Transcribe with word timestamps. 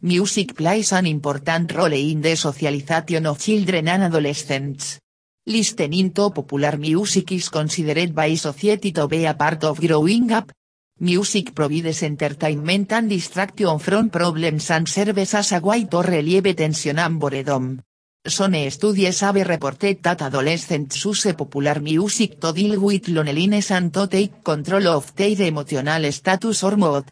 Music 0.00 0.54
plays 0.54 0.92
an 0.92 1.06
important 1.06 1.72
role 1.72 1.92
in 1.92 2.20
the 2.20 2.36
socialization 2.36 3.26
of 3.26 3.36
children 3.36 3.88
and 3.88 4.04
adolescents. 4.04 5.00
Listening 5.46 6.12
to 6.12 6.30
popular 6.30 6.78
music 6.78 7.32
is 7.32 7.48
considered 7.48 8.14
by 8.14 8.36
society 8.36 8.92
to 8.92 9.08
be 9.08 9.24
a 9.24 9.34
part 9.34 9.64
of 9.64 9.80
growing 9.80 10.30
up. 10.30 10.52
Music 11.00 11.52
provides 11.52 12.04
entertainment 12.04 12.92
and 12.92 13.08
distraction 13.08 13.76
from 13.80 14.08
problems 14.08 14.70
and 14.70 14.88
serves 14.88 15.34
as 15.34 15.50
a 15.50 15.58
way 15.58 15.84
to 15.86 16.00
relieve 16.00 16.54
tension 16.54 17.00
and 17.00 17.18
boredom. 17.18 17.82
Some 18.24 18.70
studies 18.70 19.18
have 19.22 19.34
reported 19.34 20.00
that 20.04 20.22
adolescents 20.22 21.04
use 21.04 21.34
popular 21.34 21.80
music 21.80 22.40
to 22.40 22.52
deal 22.52 22.78
with 22.78 23.08
loneliness 23.08 23.72
and 23.72 23.92
to 23.92 24.06
take 24.06 24.44
control 24.44 24.86
of 24.86 25.12
their 25.16 25.42
emotional 25.42 26.12
status 26.12 26.62
or 26.62 26.76
mood. 26.76 27.04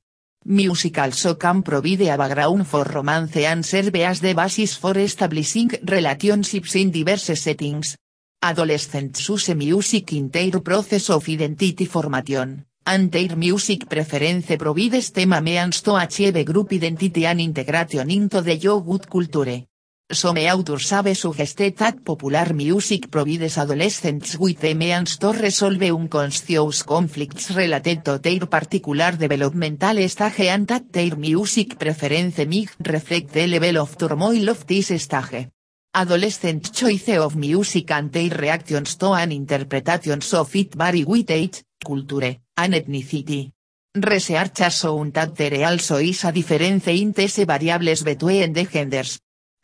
Music 0.48 0.96
also 0.98 1.36
can 1.36 1.60
provide 1.60 2.02
a 2.02 2.16
background 2.16 2.64
for 2.68 2.84
romance 2.84 3.44
and 3.44 3.64
serve 3.64 3.96
as 3.96 4.20
the 4.20 4.32
basis 4.32 4.76
for 4.76 4.96
establishing 4.96 5.68
relationships 5.82 6.76
in 6.76 6.92
diverse 6.92 7.34
settings. 7.34 7.96
Adolescents 8.40 9.28
use 9.28 9.52
music 9.56 10.12
in 10.12 10.30
their 10.30 10.60
process 10.60 11.10
of 11.10 11.28
identity 11.28 11.86
formation, 11.86 12.64
and 12.84 13.10
their 13.10 13.34
music 13.34 13.88
preference 13.88 14.56
provides 14.56 15.10
them 15.10 15.32
a 15.32 15.40
means 15.40 15.82
to 15.82 15.96
achieve 15.96 16.44
group 16.44 16.72
identity 16.72 17.26
and 17.26 17.40
integration 17.40 18.08
into 18.08 18.40
the 18.40 18.54
youth 18.54 19.10
culture. 19.10 19.66
Some 20.08 20.38
authors 20.38 20.90
have 20.90 21.16
suggested 21.16 21.76
that 21.78 22.04
popular 22.04 22.54
music 22.54 23.10
provides 23.10 23.58
adolescents 23.58 24.38
with 24.38 24.60
the 24.60 24.72
means 24.72 25.18
to 25.18 25.32
resolve 25.32 25.82
unconscious 25.82 26.84
conflicts 26.84 27.50
related 27.50 28.04
to 28.04 28.18
their 28.18 28.46
particular 28.46 29.16
developmental 29.16 30.08
stage 30.08 30.46
and 30.46 30.68
that 30.68 30.92
their 30.92 31.16
music 31.16 31.76
preference 31.76 32.38
might 32.46 32.70
reflect 32.78 33.32
the 33.32 33.48
level 33.48 33.78
of 33.78 33.98
turmoil 33.98 34.48
of 34.48 34.64
this 34.64 34.94
stage. 35.02 35.48
Adolescent 35.92 36.72
choice 36.72 37.18
of 37.18 37.34
music 37.34 37.90
and 37.90 38.12
their 38.12 38.30
reactions 38.30 38.94
to 38.94 39.12
and 39.12 39.32
interpretations 39.32 40.32
of 40.34 40.54
it 40.54 40.72
vary 40.76 41.02
with 41.02 41.30
age, 41.32 41.64
culture, 41.84 42.38
and 42.56 42.74
ethnicity. 42.74 43.50
Research 43.92 44.60
has 44.60 44.78
shown 44.78 45.10
that 45.10 45.34
there 45.34 45.66
also 45.66 45.96
is 45.96 46.22
a 46.24 46.30
difference 46.30 46.86
in 46.86 47.10
these 47.10 47.44
variables 47.44 48.04
between 48.04 48.52
the 48.52 48.66
genders. 48.66 49.18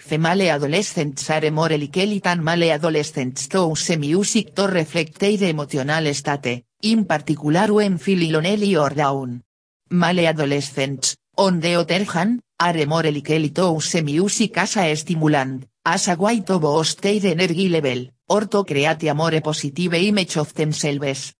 Female 0.05 0.50
adolescents 0.50 1.31
are 1.31 1.48
more 1.53 1.78
likely 1.78 2.19
than 2.19 2.42
male 2.42 2.72
adolescents 2.72 3.47
to 3.47 3.69
use 3.69 3.97
music 3.97 4.53
to 4.53 4.67
reflect 4.67 5.17
their 5.20 5.48
emotional 5.48 6.12
state, 6.12 6.64
in 6.83 7.05
particular 7.05 7.72
when 7.72 7.98
feeling 7.98 8.33
lonely 8.33 8.77
or 8.77 8.91
down. 8.91 9.41
Male 9.91 10.27
adolescents, 10.27 11.17
on 11.39 11.61
the 11.61 11.77
other 11.77 12.05
hand, 12.05 12.41
are 12.58 12.84
more 12.84 13.11
likely 13.11 13.50
to 13.50 13.75
use 13.75 14.03
music 14.03 14.58
as 14.58 14.77
a 14.77 14.95
stimulant, 14.97 15.69
as 15.84 16.08
a 16.08 16.17
way 16.17 16.41
to 16.41 16.58
boost 16.58 17.00
their 17.00 17.25
energy 17.25 17.69
level, 17.69 18.11
or 18.28 18.47
to 18.48 18.64
create 18.64 19.05
a 19.08 19.14
more 19.14 19.41
positive 19.41 19.95
image 19.95 20.36
of 20.36 20.53
themselves. 20.53 21.33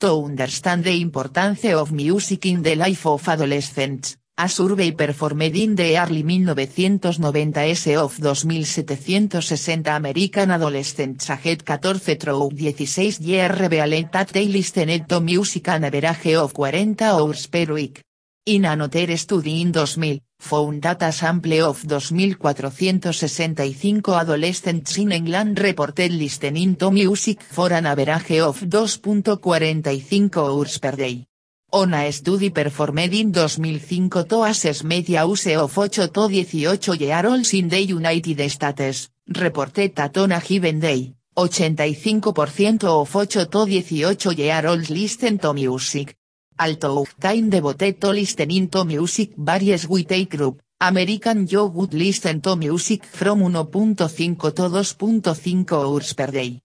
To 0.00 0.24
understand 0.24 0.84
the 0.84 0.98
importance 1.02 1.66
of 1.66 1.92
music 1.92 2.46
in 2.46 2.62
the 2.62 2.74
life 2.76 3.04
of 3.06 3.28
adolescents, 3.28 4.16
a 4.42 4.48
survey 4.48 4.92
performed 4.92 5.54
in 5.54 5.74
the 5.74 5.98
early 5.98 6.22
1990s 6.22 7.94
of 7.98 8.16
2760 8.16 9.90
American 9.90 10.50
adolescents 10.50 11.28
aged 11.44 11.66
14 11.66 12.16
through 12.16 12.48
16 12.56 13.20
years 13.20 13.58
revealed 13.58 14.10
that 14.10 14.32
they 14.32 14.46
listened 14.46 15.06
to 15.06 15.20
music 15.20 15.68
an 15.68 15.84
average 15.84 16.36
of 16.36 16.52
40 16.52 16.96
hours 17.00 17.48
per 17.48 17.70
week. 17.70 18.02
In 18.46 18.64
another 18.64 19.14
study 19.18 19.60
in 19.60 19.72
2000, 19.72 20.22
found 20.38 20.80
that 20.80 21.02
a 21.02 21.12
sample 21.12 21.62
of 21.62 21.82
2.465 21.82 24.18
adolescents 24.18 24.96
in 24.96 25.12
England 25.12 25.58
reported 25.58 26.12
listening 26.12 26.76
to 26.76 26.90
music 26.90 27.42
for 27.42 27.70
an 27.74 27.84
average 27.84 28.40
of 28.40 28.62
2.45 28.62 30.34
hours 30.34 30.78
per 30.78 30.96
day. 30.96 31.29
On 31.72 31.94
a 31.94 32.10
study 32.10 32.50
performed 32.50 33.14
in 33.14 33.32
2005 33.32 34.26
to 34.26 34.42
assess 34.42 34.82
media 34.82 35.24
use 35.24 35.54
of 35.54 35.78
8 35.78 36.10
to 36.12 36.28
18 36.28 36.98
year 36.98 37.26
olds 37.26 37.54
in 37.54 37.68
the 37.68 37.80
United 37.80 38.50
States, 38.50 39.08
reported 39.28 39.94
that 39.94 40.16
on 40.18 40.34
given 40.44 40.80
day, 40.80 41.14
85% 41.36 42.82
of 42.82 43.14
8 43.14 43.50
to 43.52 43.66
18 43.68 44.36
year 44.36 44.66
olds 44.66 44.90
listen 44.90 45.38
to 45.38 45.52
music. 45.54 46.16
Although 46.58 47.06
time 47.20 47.48
devoted 47.48 48.00
to 48.00 48.10
listening 48.10 48.68
to 48.68 48.84
music 48.84 49.34
varies 49.36 49.86
with 49.86 50.10
a 50.10 50.24
group, 50.24 50.60
American 50.80 51.46
youth 51.46 51.94
listen 51.94 52.40
to 52.40 52.56
music 52.56 53.04
from 53.04 53.42
1.5 53.42 53.96
to 53.96 54.08
2.5 54.08 55.72
hours 55.72 56.14
per 56.14 56.32
day. 56.32 56.60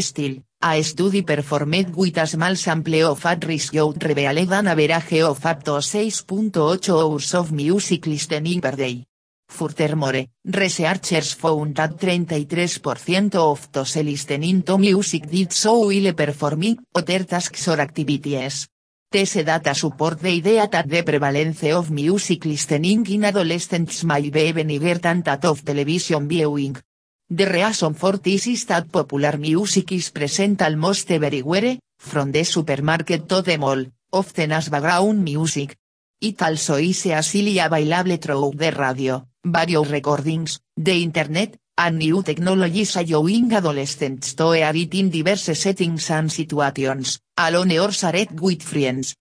Still, 0.00 0.42
a 0.74 0.82
study 0.82 1.22
performed 1.22 1.94
with 1.94 2.18
a 2.18 2.26
small 2.26 2.56
sample 2.56 3.12
of 3.12 3.24
at-risk 3.24 3.74
youth 3.74 4.02
revealed 4.02 4.52
an 4.52 4.66
average 4.66 5.20
of 5.22 5.44
up 5.46 5.62
to 5.62 5.80
6.8 5.80 6.88
hours 6.90 7.34
of 7.34 7.52
music 7.52 8.06
listening 8.06 8.60
per 8.60 8.74
day. 8.74 9.04
Furthermore, 9.48 10.26
researchers 10.44 11.34
found 11.34 11.76
that 11.76 11.96
33% 11.96 13.36
of 13.36 13.70
those 13.70 13.96
listening 13.96 14.62
to 14.62 14.76
music 14.76 15.30
did 15.30 15.52
so 15.52 15.86
while 15.86 16.12
performing 16.14 16.78
other 16.94 17.24
tasks 17.24 17.68
or 17.68 17.80
activities. 17.80 18.66
This 19.08 19.34
data 19.34 19.72
support 19.72 20.18
the 20.18 20.30
idea 20.30 20.66
that 20.66 20.88
the 20.88 21.02
prevalence 21.04 21.62
of 21.72 21.92
music 21.92 22.44
listening 22.44 23.06
in 23.06 23.24
adolescents 23.24 24.02
may 24.02 24.30
be 24.30 24.48
even 24.48 24.68
higher 24.68 24.98
than 24.98 25.22
that 25.22 25.44
of 25.44 25.64
television 25.64 26.26
viewing. 26.26 26.76
The 27.28 27.46
reason 27.46 27.94
for 27.94 28.18
this 28.18 28.46
is 28.46 28.66
that 28.66 28.92
popular 28.92 29.36
music 29.36 29.90
is 29.90 30.10
present 30.10 30.62
almost 30.62 31.10
everywhere, 31.10 31.76
from 31.98 32.30
the 32.30 32.44
supermarket 32.44 33.28
to 33.28 33.42
the 33.42 33.58
mall, 33.58 33.84
often 34.12 34.52
as 34.52 34.68
background 34.68 35.24
music. 35.24 35.76
It 36.20 36.40
also 36.40 36.76
is 36.76 37.04
easily 37.04 37.58
available 37.58 38.16
through 38.18 38.52
the 38.54 38.70
radio, 38.70 39.26
various 39.44 39.90
recordings, 39.90 40.60
the 40.76 41.02
internet, 41.02 41.56
and 41.76 41.98
new 41.98 42.22
technologies 42.22 42.96
allowing 42.96 43.52
adolescents 43.52 44.34
to 44.34 44.52
hear 44.52 44.72
it 44.72 44.94
in 44.94 45.10
diverse 45.10 45.58
settings 45.58 46.08
and 46.10 46.30
situations, 46.30 47.18
alone 47.36 47.76
or 47.78 47.90
shared 47.90 48.40
with 48.40 48.62
friends. 48.62 49.16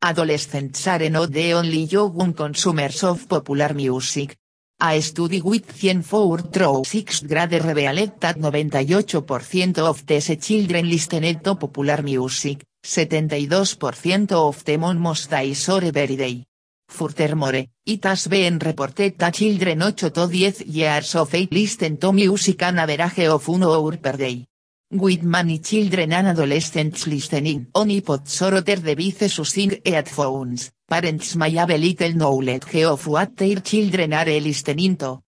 Adolescents 0.00 0.86
are 0.86 1.10
not 1.10 1.32
the 1.32 1.54
only 1.54 1.84
young 1.84 2.32
consumers 2.34 3.02
of 3.02 3.28
popular 3.28 3.74
music. 3.74 4.36
A 4.84 5.00
study 5.00 5.40
with 5.40 5.80
104 5.80 6.50
through 6.50 6.82
6th 6.82 7.28
grade 7.28 7.62
revealed 7.62 8.18
that 8.18 8.36
98% 8.36 9.78
of 9.78 10.04
these 10.04 10.36
children 10.40 10.88
listened 10.88 11.40
to 11.44 11.54
popular 11.54 12.02
music, 12.02 12.64
72% 12.84 14.32
of 14.32 14.64
them 14.64 14.82
almost 14.82 15.30
days 15.30 15.68
or 15.68 15.84
every 15.84 16.16
day. 16.16 16.44
Furthermore, 16.90 17.64
it 17.86 18.04
has 18.04 18.26
been 18.26 18.58
reported 18.58 19.16
that 19.18 19.34
children 19.34 19.82
8 19.82 19.96
to 19.96 20.10
10 20.10 20.52
years 20.66 21.14
of 21.14 21.32
age 21.32 21.52
listen 21.52 21.96
to 21.96 22.12
music 22.12 22.60
an 22.62 22.80
average 22.80 23.28
of 23.28 23.46
1 23.46 23.62
hour 23.62 23.96
per 23.98 24.16
day. 24.16 24.51
With 24.94 25.22
many 25.22 25.58
children 25.60 26.12
and 26.12 26.26
adolescents 26.26 27.06
listening 27.06 27.68
on 27.76 27.88
iPods 27.88 28.42
or 28.42 28.56
other 28.56 28.76
devices 28.76 29.38
using 29.38 29.80
headphones, 29.86 30.70
parents 30.86 31.34
may 31.34 31.52
have 31.52 31.70
little 31.70 32.12
knowledge 32.14 32.84
of 32.84 33.06
what 33.06 33.34
their 33.34 33.62
children 33.62 34.12
are 34.12 34.38
listening 34.38 34.96
to. 34.98 35.22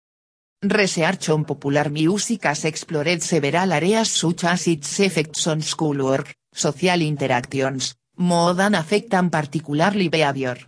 Research 0.60 1.30
on 1.30 1.46
popular 1.46 1.88
music 1.88 2.44
has 2.44 2.66
explored 2.66 3.22
several 3.22 3.72
areas 3.72 4.10
such 4.10 4.44
as 4.44 4.66
its 4.66 5.00
effects 5.00 5.46
on 5.46 5.62
schoolwork, 5.62 6.34
social 6.52 7.00
interactions, 7.00 7.94
mood 8.18 8.60
and 8.60 8.76
affect 8.76 9.14
and 9.14 9.32
particularly 9.32 10.10
behavior. 10.10 10.58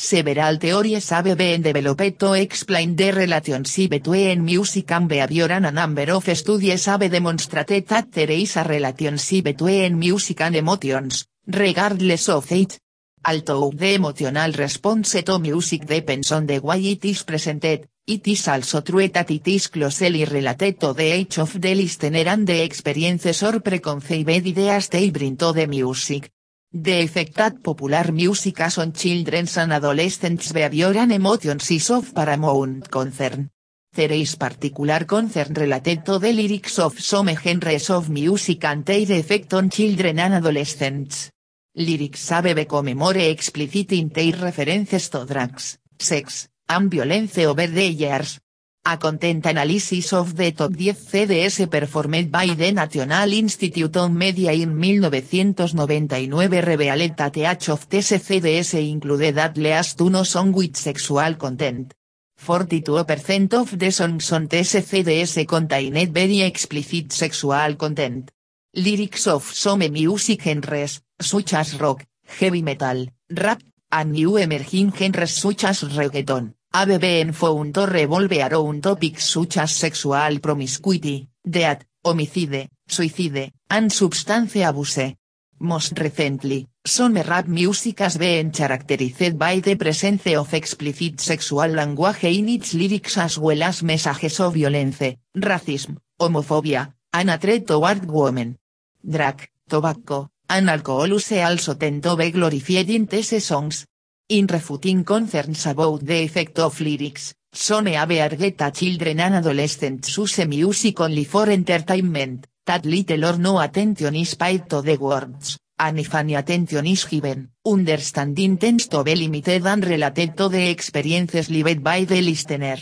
Several 0.00 0.58
theories 0.58 1.10
have 1.10 1.36
been 1.36 1.60
developed 1.60 2.20
to 2.20 2.34
explain 2.34 2.94
the 2.94 3.10
relationship 3.10 3.90
between 3.90 4.44
music 4.44 4.92
and 4.92 5.08
behavior 5.08 5.50
and 5.50 5.66
a 5.66 5.72
number 5.72 6.08
of 6.12 6.24
studies 6.36 6.84
have 6.84 7.10
demonstrated 7.10 7.84
that 7.88 8.12
there 8.12 8.30
is 8.30 8.56
a 8.56 8.62
relationship 8.62 9.42
between 9.42 9.98
music 9.98 10.40
and 10.40 10.54
emotions, 10.54 11.26
regardless 11.48 12.28
of 12.28 12.52
age. 12.52 12.78
Although 13.26 13.72
the 13.74 13.94
emotional 13.94 14.52
response 14.52 15.20
to 15.20 15.38
music 15.40 15.84
depends 15.84 16.30
on 16.30 16.46
the 16.46 16.60
way 16.60 16.92
it 16.92 17.04
is 17.04 17.24
presented, 17.24 17.88
it 18.06 18.28
is 18.28 18.46
also 18.46 18.82
true 18.82 19.08
that 19.08 19.32
it 19.32 19.48
is 19.48 19.66
closely 19.66 20.24
related 20.24 20.78
to 20.78 20.92
the 20.92 21.10
age 21.10 21.38
of 21.38 21.60
the 21.60 21.74
listener 21.74 22.28
and 22.28 22.46
the 22.46 22.62
experiences 22.62 23.42
or 23.42 23.58
preconceived 23.58 24.30
ideas 24.30 24.90
they 24.90 25.10
bring 25.10 25.36
to 25.36 25.52
the 25.52 25.66
music. 25.66 26.30
The 26.70 27.00
effect 27.00 27.34
that 27.36 27.62
popular 27.62 28.12
music 28.12 28.58
has 28.58 28.76
on 28.76 28.92
children's 28.92 29.56
and 29.56 29.72
adolescents' 29.72 30.52
behavior 30.52 30.92
and 30.98 31.12
emotions 31.12 31.70
is 31.70 31.88
of 31.90 32.14
paramount 32.14 32.90
concern. 32.90 33.48
There 33.90 34.12
is 34.12 34.36
particular 34.36 35.06
concern 35.06 35.54
related 35.54 36.04
to 36.04 36.18
the 36.18 36.30
lyrics 36.30 36.78
of 36.78 37.00
some 37.00 37.34
genres 37.34 37.88
of 37.88 38.10
music 38.10 38.66
and 38.66 38.84
their 38.84 39.10
effect 39.12 39.54
on 39.54 39.70
children 39.70 40.18
and 40.18 40.34
adolescents. 40.34 41.30
Lyrics 41.74 42.28
have 42.28 42.54
become 42.54 42.94
more 42.94 43.16
explicit 43.16 43.92
in 43.92 44.10
their 44.10 44.36
references 44.36 45.08
to 45.08 45.24
drugs, 45.24 45.78
sex, 45.98 46.48
and 46.68 46.90
violence 46.90 47.38
over 47.38 47.66
the 47.66 47.86
years. 47.86 48.40
A 48.90 48.96
content 48.96 49.44
analysis 49.44 50.14
of 50.14 50.34
the 50.34 50.52
top 50.52 50.72
10 50.72 50.94
CDS 50.94 51.68
performed 51.68 52.30
by 52.30 52.46
the 52.54 52.72
National 52.72 53.30
Institute 53.34 53.94
on 53.98 54.16
Media 54.16 54.50
in 54.52 54.80
1999 54.80 56.32
revealed 56.64 57.14
that 57.18 57.36
each 57.36 57.68
of 57.68 57.86
these 57.90 58.12
CDS 58.12 58.80
included 58.80 59.36
at 59.36 59.58
least 59.58 60.00
one 60.00 60.24
song 60.24 60.52
with 60.52 60.74
sexual 60.74 61.34
content. 61.34 61.92
42% 62.40 63.52
of 63.52 63.78
the 63.78 63.90
songs 63.90 64.32
on 64.32 64.46
these 64.46 64.72
CDS 64.72 65.46
contained 65.46 66.14
very 66.14 66.40
explicit 66.40 67.12
sexual 67.12 67.74
content. 67.76 68.30
Lyrics 68.74 69.26
of 69.26 69.44
some 69.44 69.80
music 69.80 70.40
genres, 70.40 71.02
such 71.20 71.52
as 71.52 71.78
rock, 71.78 72.06
heavy 72.24 72.62
metal, 72.62 73.06
rap, 73.36 73.62
and 73.92 74.12
new 74.12 74.38
emerging 74.38 74.92
genres 74.92 75.34
such 75.34 75.64
as 75.64 75.82
reggaeton, 75.82 76.54
have 76.72 77.00
been 77.00 77.32
found 77.32 77.74
to 77.74 77.86
revolve 77.86 78.32
around 78.32 78.82
topics 78.82 79.24
such 79.30 79.56
as 79.56 79.74
sexual 79.74 80.38
promiscuity, 80.40 81.28
death, 81.48 81.84
homicide, 82.04 82.68
suicide, 82.86 83.52
and 83.70 83.92
substance 83.92 84.56
abuse. 84.56 85.14
Most 85.60 85.98
recently, 85.98 86.68
some 86.86 87.14
rap 87.14 87.48
music 87.48 87.98
has 87.98 88.16
been 88.16 88.52
characterized 88.52 89.36
by 89.36 89.58
the 89.58 89.74
presence 89.74 90.26
of 90.36 90.54
explicit 90.54 91.20
sexual 91.20 91.66
language 91.68 92.24
in 92.24 92.48
its 92.48 92.74
lyrics 92.74 93.18
as 93.18 93.38
well 93.38 93.62
as 93.64 93.82
messages 93.82 94.38
of 94.38 94.54
violence, 94.54 95.16
racism, 95.34 95.96
homophobia, 96.20 96.94
and 97.12 97.30
a 97.30 97.38
threat 97.38 97.66
toward 97.66 98.04
women. 98.08 98.56
Drag, 99.04 99.48
tobacco, 99.68 100.30
and 100.48 100.70
alcohol 100.70 101.08
use 101.08 101.32
also 101.32 101.74
tend 101.74 102.02
to 102.04 102.16
be 102.16 102.30
glorified 102.30 102.90
in 102.90 103.06
these 103.06 103.44
songs. 103.44 103.84
In 104.30 104.46
refuting 104.46 105.04
concerns 105.04 105.64
about 105.64 106.04
the 106.04 106.22
effect 106.22 106.58
of 106.58 106.78
lyrics, 106.82 107.32
some 107.50 107.86
have 107.86 108.74
children 108.74 109.20
and 109.20 109.36
adolescents 109.36 110.18
use 110.18 110.46
music 110.46 111.00
only 111.00 111.24
for 111.24 111.48
entertainment, 111.48 112.46
that 112.66 112.84
little 112.84 113.24
or 113.24 113.38
no 113.38 113.58
attention 113.58 114.14
is 114.16 114.34
paid 114.34 114.68
to 114.68 114.82
the 114.82 114.98
words, 114.98 115.58
and 115.78 115.98
if 115.98 116.14
any 116.14 116.34
attention 116.34 116.86
is 116.86 117.06
given, 117.06 117.52
understanding 117.64 118.58
tends 118.58 118.86
to 118.88 119.02
be 119.02 119.14
limited 119.14 119.66
and 119.66 119.86
related 119.86 120.36
to 120.36 120.50
the 120.50 120.68
experiences 120.68 121.48
lived 121.48 121.82
by 121.82 122.04
the 122.04 122.20
listener. 122.20 122.76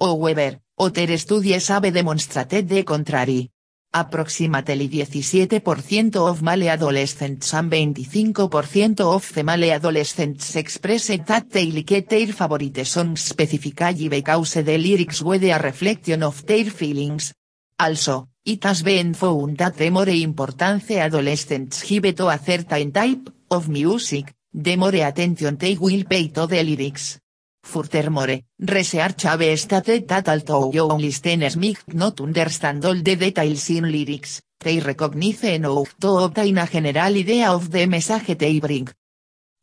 However, 0.00 0.60
other 0.78 1.18
studies 1.18 1.68
have 1.68 1.92
demonstrated 1.92 2.70
the 2.70 2.84
contrary. 2.84 3.50
Approximately 3.98 4.88
17% 4.90 6.16
of 6.16 6.42
male 6.42 6.68
adolescents 6.68 7.54
and 7.54 7.70
25% 7.70 9.00
of 9.00 9.24
female 9.24 9.72
adolescents 9.72 10.54
expressed 10.56 11.24
that 11.24 11.48
they 11.48 11.70
liked 11.70 12.10
their 12.10 12.26
favorite 12.26 12.84
songs 12.84 13.22
specifically 13.22 14.10
because 14.10 14.52
the 14.62 14.76
lyrics 14.76 15.22
were 15.22 15.36
a 15.36 15.58
reflection 15.58 16.22
of 16.24 16.44
their 16.44 16.66
feelings. 16.66 17.32
Also, 17.78 18.28
it 18.44 18.62
has 18.64 18.82
been 18.82 19.14
found 19.14 19.56
that 19.56 19.78
the 19.78 19.88
more 19.88 20.10
importance 20.10 20.90
adolescents 20.90 21.82
give 21.82 22.14
to 22.14 22.28
a 22.28 22.36
certain 22.36 22.92
type 22.92 23.30
of 23.50 23.70
music, 23.70 24.34
the 24.52 24.76
more 24.76 24.94
attention 24.94 25.56
they 25.56 25.74
will 25.74 26.04
pay 26.04 26.28
to 26.28 26.46
the 26.46 26.62
lyrics. 26.62 27.18
Furthermore, 27.66 28.44
research 28.60 29.24
have 29.24 29.58
stated 29.58 30.06
that 30.06 30.28
although 30.28 30.70
young 30.72 30.98
listeners 30.98 31.56
might 31.56 31.92
not 31.94 32.20
understand 32.20 32.84
all 32.84 32.94
the 32.94 33.16
details 33.16 33.70
in 33.70 33.90
lyrics, 33.90 34.40
they 34.56 34.78
recognize 34.78 35.42
enough 35.42 35.96
to 35.98 36.16
obtain 36.18 36.58
a 36.58 36.66
general 36.66 37.16
idea 37.16 37.50
of 37.50 37.68
the 37.68 37.86
message 37.86 38.38
they 38.38 38.60
bring. 38.60 38.88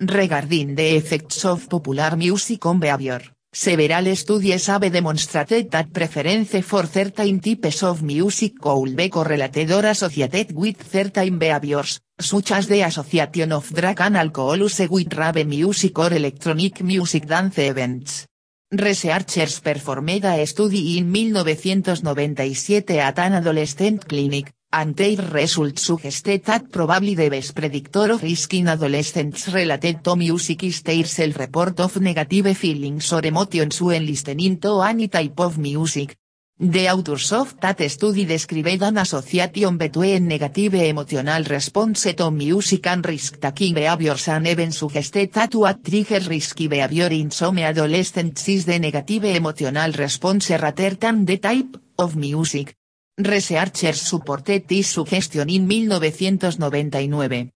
Regarding 0.02 0.76
the 0.76 0.98
effects 0.98 1.46
of 1.46 1.70
popular 1.70 2.18
music 2.18 2.66
on 2.66 2.78
behavior, 2.78 3.22
several 3.54 4.16
studies 4.16 4.66
have 4.68 4.92
demonstrated 4.92 5.70
that 5.70 5.94
preference 5.94 6.60
for 6.64 6.88
certain 6.88 7.40
types 7.40 7.84
of 7.84 8.02
music 8.02 8.60
could 8.60 8.96
be 8.96 9.10
correlated 9.10 9.72
or 9.72 9.86
associated 9.86 10.56
with 10.56 10.82
certain 10.90 11.38
behaviors, 11.38 12.00
such 12.20 12.52
as 12.52 12.68
the 12.68 12.82
association 12.82 13.52
of 13.52 13.72
drug 13.72 14.02
and 14.02 14.18
alcohol 14.18 14.58
use 14.58 14.90
with 14.90 15.14
rave 15.14 15.46
music 15.46 15.98
or 16.00 16.14
electronic 16.14 16.82
music 16.82 17.28
dance 17.28 17.60
events. 17.60 18.26
Researchers 18.72 19.60
performed 19.60 20.26
a 20.26 20.46
study 20.48 20.98
in 20.98 21.14
1997 21.14 22.98
at 22.98 23.20
an 23.20 23.34
adolescent 23.34 24.08
clinic, 24.08 24.52
and 24.74 24.96
their 24.96 25.22
results 25.32 25.84
suggested 25.84 26.44
that 26.46 26.72
probably 26.72 27.14
the 27.14 27.30
best 27.30 27.54
predictor 27.54 28.12
of 28.12 28.24
risk 28.24 28.56
in 28.56 28.68
adolescents 28.68 29.48
related 29.54 30.04
to 30.04 30.16
music 30.16 30.64
is 30.64 30.82
their 30.82 31.06
self-report 31.06 31.80
of 31.80 32.02
negative 32.02 32.58
feelings 32.58 33.14
or 33.14 33.24
emotions 33.24 33.80
when 33.80 34.04
listening 34.04 34.60
to 34.60 34.82
any 34.82 35.08
type 35.10 35.40
of 35.40 35.60
music. 35.60 36.18
The 36.60 36.90
authors 36.90 37.32
of 37.34 37.60
that 37.62 37.82
study 37.88 38.26
described 38.26 38.82
an 38.82 38.98
association 38.98 39.78
between 39.78 40.28
negative 40.28 40.74
emotional 40.74 41.44
response 41.44 42.14
to 42.16 42.32
music 42.32 42.88
and 42.88 43.06
risk-taking 43.06 43.76
behaviors 43.76 44.28
and 44.30 44.48
even 44.48 44.72
suggested 44.72 45.32
that 45.34 45.54
what 45.54 45.84
triggers 45.84 46.28
risky 46.28 46.68
behavior 46.68 47.10
in 47.12 47.30
some 47.30 47.60
adolescents 47.60 48.48
is 48.50 48.66
the 48.66 48.80
negative 48.80 49.26
emotional 49.26 49.92
response 49.92 50.50
rather 50.50 50.96
than 50.96 51.26
the 51.26 51.38
type 51.38 51.78
of 52.00 52.16
music. 52.16 52.76
Researchers 53.16 54.02
supported 54.02 54.68
this 54.68 54.88
suggestion 54.88 55.48
in 55.48 55.68
1999. 55.68 57.52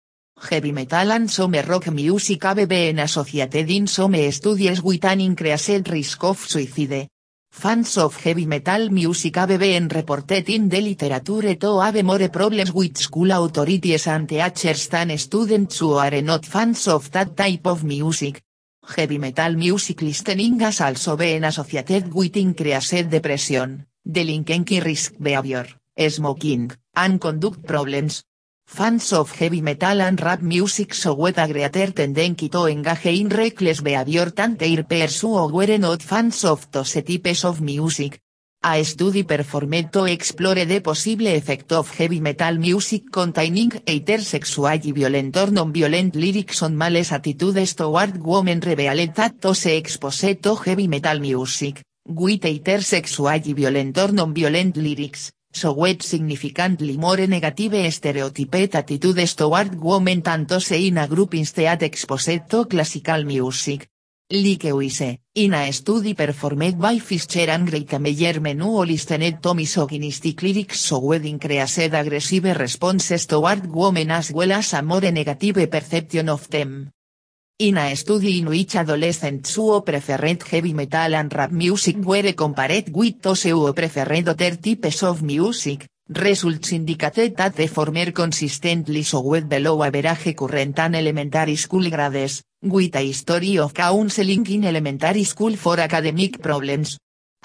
Heavy 0.52 0.72
metal 0.72 1.12
and 1.12 1.32
some 1.32 1.56
rock 1.66 1.88
music 1.88 2.44
have 2.44 2.68
been 2.68 3.00
associated 3.00 3.68
in 3.72 3.88
some 3.88 4.32
studies 4.32 4.84
with 4.84 5.04
an 5.06 5.20
increased 5.20 5.90
risk 5.90 6.24
of 6.26 6.38
suicide. 6.38 7.10
Fans 7.50 7.98
of 7.98 8.16
heavy 8.18 8.46
metal 8.46 8.92
music 8.92 9.36
have 9.38 9.58
been 9.58 9.88
reported 9.88 10.48
in 10.48 10.70
the 10.70 10.80
literature 10.80 11.56
to 11.56 11.80
have 11.80 12.04
more 12.04 12.30
problems 12.30 12.72
with 12.72 12.96
school 12.96 13.32
authorities 13.32 14.06
and 14.06 14.30
teachers 14.30 14.88
than 14.90 15.18
students 15.18 15.80
who 15.80 15.94
are 15.94 16.22
not 16.22 16.46
fans 16.46 16.88
of 16.88 17.10
that 17.10 17.36
type 17.36 17.66
of 17.66 17.84
music. 17.84 18.44
Heavy 18.96 19.18
metal 19.18 19.56
music 19.56 20.04
listening 20.04 20.60
has 20.60 20.82
also 20.82 21.18
been 21.18 21.46
associated 21.46 22.14
with 22.14 22.38
increased 22.38 23.10
depression, 23.10 23.88
delinquency 24.10 24.80
risk 24.80 25.14
behavior, 25.20 25.68
smoking, 26.10 26.72
and 26.96 27.20
conduct 27.20 27.66
problems. 27.66 28.24
Fans 28.66 29.14
of 29.14 29.32
heavy 29.32 29.62
metal 29.62 30.02
and 30.02 30.20
rap 30.22 30.42
music 30.42 30.94
showed 30.94 31.38
a 31.38 31.48
greater 31.48 31.92
tendency 31.92 32.50
to 32.50 32.66
engage 32.66 33.06
in 33.06 33.30
reckless 33.30 33.82
behavior 33.82 34.30
than 34.32 34.56
their 34.56 34.84
peers 34.84 35.22
who 35.22 35.48
were 35.48 35.78
not 35.78 36.02
fans 36.02 36.44
of 36.44 36.70
those 36.72 36.94
types 36.94 37.46
of 37.46 37.62
music. 37.62 38.20
A 38.64 38.84
study 38.84 39.24
performed 39.24 39.94
to 39.94 40.06
explore 40.06 40.66
the 40.66 40.82
possible 40.82 41.28
effect 41.28 41.72
of 41.72 41.90
heavy 41.96 42.20
metal 42.20 42.58
music 42.58 43.12
containing 43.12 43.72
either 43.86 44.18
sexual 44.18 44.78
violent 44.78 45.38
or 45.38 45.52
non-violent 45.52 46.16
lyrics 46.16 46.64
on 46.64 46.76
males 46.76 47.12
attitudes 47.12 47.76
toward 47.76 48.18
women 48.18 48.60
revealed 48.60 49.14
that 49.16 49.40
those 49.40 49.68
exposed 49.68 50.42
to 50.42 50.56
heavy 50.56 50.88
metal 50.88 51.20
music, 51.20 51.84
with 52.08 52.46
either 52.46 52.82
sexual 52.82 53.40
violent 53.40 53.98
or 53.98 54.12
non-violent 54.12 54.78
lyrics, 54.78 55.32
showed 55.52 56.02
significantly 56.02 56.98
more 56.98 57.28
negative 57.28 57.92
stereotyped 57.92 58.76
attitudes 58.76 59.36
toward 59.36 59.76
women 59.76 60.22
tanto 60.22 60.60
se 60.60 60.88
in 60.88 60.98
a 60.98 61.08
group 61.08 61.36
instead 61.36 61.84
exposed 61.84 62.48
to 62.48 62.66
classical 62.66 63.24
music. 63.24 63.90
Likewise, 64.30 65.20
in 65.36 65.54
a 65.54 65.72
study 65.72 66.14
performed 66.14 66.78
by 66.78 67.00
Fischer 67.00 67.50
and 67.50 67.66
Great 67.66 67.98
Meyer 67.98 68.42
menu 68.42 68.84
listened 68.84 69.42
to 69.42 69.54
misogynistic 69.54 70.42
lyrics 70.42 70.86
showed 70.86 71.26
increased 71.26 71.94
aggressive 71.94 72.58
responses 72.58 73.26
toward 73.26 73.66
women 73.74 74.12
as 74.12 74.34
well 74.34 74.52
as 74.52 74.74
a 74.74 74.82
more 74.82 75.12
negative 75.12 75.70
perception 75.70 76.28
of 76.28 76.50
them. 76.50 76.92
In 77.60 77.80
a 77.80 77.96
study 77.96 78.38
in 78.38 78.46
which 78.50 78.76
adolescents 78.76 79.56
who 79.56 79.82
preferred 79.82 80.44
heavy 80.44 80.74
metal 80.74 81.16
and 81.16 81.34
rap 81.34 81.52
music 81.52 81.98
were 81.98 82.34
compared 82.34 82.94
with 82.94 83.20
those 83.20 83.50
who 83.50 83.74
preferred 83.74 84.30
other 84.30 84.56
types 84.58 85.02
of 85.02 85.24
music, 85.24 85.88
Results 86.08 86.72
indicate 86.74 87.36
that 87.36 87.56
the 87.56 87.68
former 87.68 88.12
consistently 88.12 89.02
showed 89.02 89.50
below 89.50 89.84
average 89.84 90.36
current 90.36 90.78
and 90.78 90.96
elementary 90.96 91.56
school 91.56 91.90
grades, 91.90 92.44
with 92.62 92.96
a 92.96 93.00
history 93.00 93.58
of 93.58 93.74
counseling 93.74 94.46
in 94.46 94.66
elementary 94.66 95.24
school 95.24 95.56
for 95.58 95.80
academic 95.80 96.40
problems. 96.40 97.00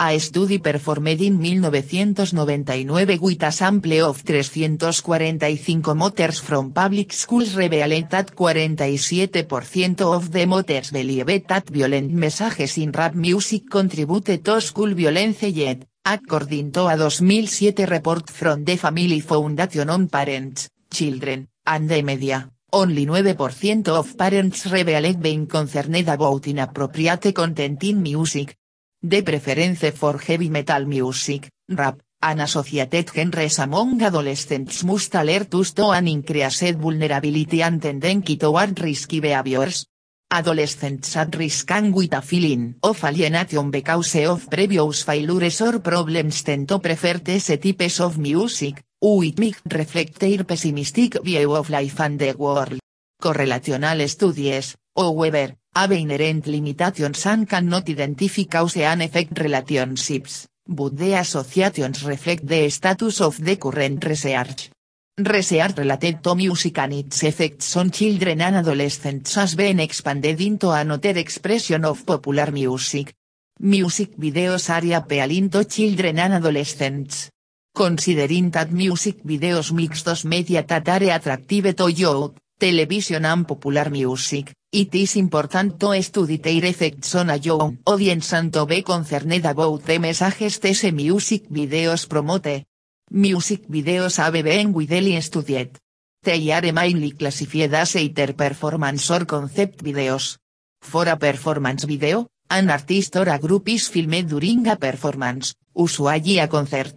A 0.04 0.18
study 0.18 0.58
performed 0.58 1.20
in 1.20 1.38
1999 1.38 3.20
with 3.20 3.42
a 3.44 3.52
sample 3.52 4.02
of 4.02 4.20
345 4.20 5.94
motors 5.94 6.40
from 6.40 6.72
public 6.72 7.12
schools 7.12 7.54
revealed 7.54 8.10
that 8.10 8.34
47% 8.34 10.00
of 10.00 10.32
the 10.32 10.44
motors 10.44 10.90
believed 10.90 11.46
that 11.46 11.70
violent 11.70 12.10
messages 12.10 12.78
in 12.78 12.90
rap 12.90 13.14
music 13.14 13.70
contributed 13.70 14.44
to 14.44 14.60
school 14.60 14.92
violence 14.92 15.44
yet, 15.44 15.86
according 16.04 16.72
to 16.72 16.88
a 16.88 16.96
2007 16.96 17.86
report 17.86 18.28
from 18.28 18.64
the 18.64 18.76
Family 18.76 19.20
Foundation 19.20 19.88
on 19.88 20.08
Parents, 20.08 20.68
Children, 20.90 21.46
and 21.64 21.88
the 21.88 22.02
Media. 22.02 22.50
Only 22.72 23.06
9% 23.06 23.86
of 23.86 24.16
parents 24.16 24.66
revealed 24.66 25.22
being 25.22 25.46
concerned 25.46 26.08
about 26.08 26.48
inappropriate 26.48 27.32
content 27.32 27.84
in 27.84 28.02
music, 28.02 28.56
de 29.02 29.22
preference 29.22 29.90
for 29.90 30.18
heavy 30.18 30.48
metal 30.48 30.86
music, 30.86 31.50
rap, 31.68 31.98
and 32.20 32.40
associated 32.40 33.10
genres 33.10 33.58
among 33.58 34.00
adolescents 34.00 34.84
must 34.84 35.14
alert 35.16 35.52
us 35.54 35.74
to 35.74 35.90
an 35.90 36.06
increased 36.06 36.76
vulnerability 36.78 37.62
and 37.62 37.82
tendency 37.82 38.36
toward 38.36 38.78
risky 38.78 39.20
behaviors. 39.20 39.86
Adolescents 40.30 41.16
at 41.16 41.34
risk 41.34 41.70
and 41.72 41.92
with 41.92 42.14
a 42.14 42.22
feeling 42.22 42.76
of 42.82 43.04
alienation 43.04 43.70
because 43.70 44.14
of 44.24 44.48
previous 44.48 45.02
failures 45.02 45.60
or 45.60 45.80
problems 45.80 46.42
tend 46.42 46.68
to 46.68 46.78
prefer 46.78 47.18
these 47.18 47.58
types 47.58 48.00
of 48.00 48.16
music, 48.18 48.80
which 49.00 49.58
reflect 49.68 50.20
their 50.20 50.44
pessimistic 50.44 51.20
view 51.22 51.52
of 51.54 51.68
life 51.68 52.00
and 52.00 52.18
the 52.18 52.32
world. 52.34 52.78
Correlational 53.20 54.08
studies, 54.08 54.76
however, 54.96 55.56
have 55.74 55.92
inherent 55.92 56.46
limitations 56.46 57.26
and 57.26 57.48
cannot 57.48 57.88
identify 57.88 58.44
cause 58.44 58.76
and 58.76 59.02
effect 59.02 59.38
relationships, 59.38 60.46
but 60.66 60.96
the 60.96 61.14
associations 61.14 62.04
reflect 62.04 62.46
the 62.46 62.68
status 62.68 63.20
of 63.20 63.42
the 63.42 63.56
current 63.56 64.04
research. 64.04 64.70
Research 65.18 65.76
related 65.78 66.22
to 66.22 66.34
music 66.34 66.78
and 66.78 66.94
its 66.94 67.22
effects 67.22 67.76
on 67.76 67.90
children 67.90 68.40
and 68.40 68.56
adolescents 68.56 69.34
has 69.34 69.54
been 69.54 69.80
expanded 69.80 70.40
into 70.40 70.70
another 70.70 71.18
expression 71.18 71.84
of 71.84 72.04
popular 72.06 72.50
music. 72.50 73.14
Music 73.60 74.16
videos 74.16 74.70
are 74.70 74.96
appealing 74.96 75.50
to 75.50 75.64
children 75.64 76.18
and 76.18 76.34
adolescents. 76.34 77.30
Considering 77.74 78.50
that 78.50 78.72
music 78.72 79.22
videos 79.22 79.72
mix 79.72 80.02
those 80.02 80.24
media 80.24 80.62
that 80.62 80.88
are 80.88 81.10
attractive 81.10 81.76
to 81.76 81.88
youth, 81.88 82.32
television 82.58 83.24
and 83.24 83.46
popular 83.46 83.90
music, 83.90 84.54
it 84.72 84.94
is 84.94 85.16
important 85.16 85.78
to 85.78 86.02
study 86.02 86.38
their 86.38 86.64
effects 86.64 87.14
on 87.14 87.28
a 87.28 87.36
young 87.36 87.76
audience 87.84 88.32
and 88.32 88.50
to 88.50 88.64
be 88.64 88.82
concerned 88.82 89.44
about 89.44 89.84
the 89.84 89.98
messages 89.98 90.58
these 90.60 90.90
music 90.92 91.50
videos 91.50 92.08
promote. 92.08 92.64
Music 93.10 93.68
videos 93.68 94.16
have 94.16 94.32
been 94.32 94.72
widely 94.72 95.20
studied. 95.20 95.78
They 96.22 96.50
are 96.52 96.72
mainly 96.72 97.10
classified 97.10 97.74
as 97.74 97.96
either 97.96 98.32
performance 98.32 99.10
or 99.10 99.26
concept 99.26 99.84
videos. 99.84 100.38
For 100.80 101.06
a 101.06 101.18
performance 101.18 101.84
video, 101.84 102.28
an 102.48 102.70
artist 102.70 103.16
or 103.16 103.28
a 103.28 103.38
group 103.38 103.68
is 103.68 103.88
filmed 103.88 104.30
during 104.30 104.66
a 104.68 104.76
performance, 104.76 105.54
usually 105.76 106.38
a 106.38 106.48
concert. 106.48 106.94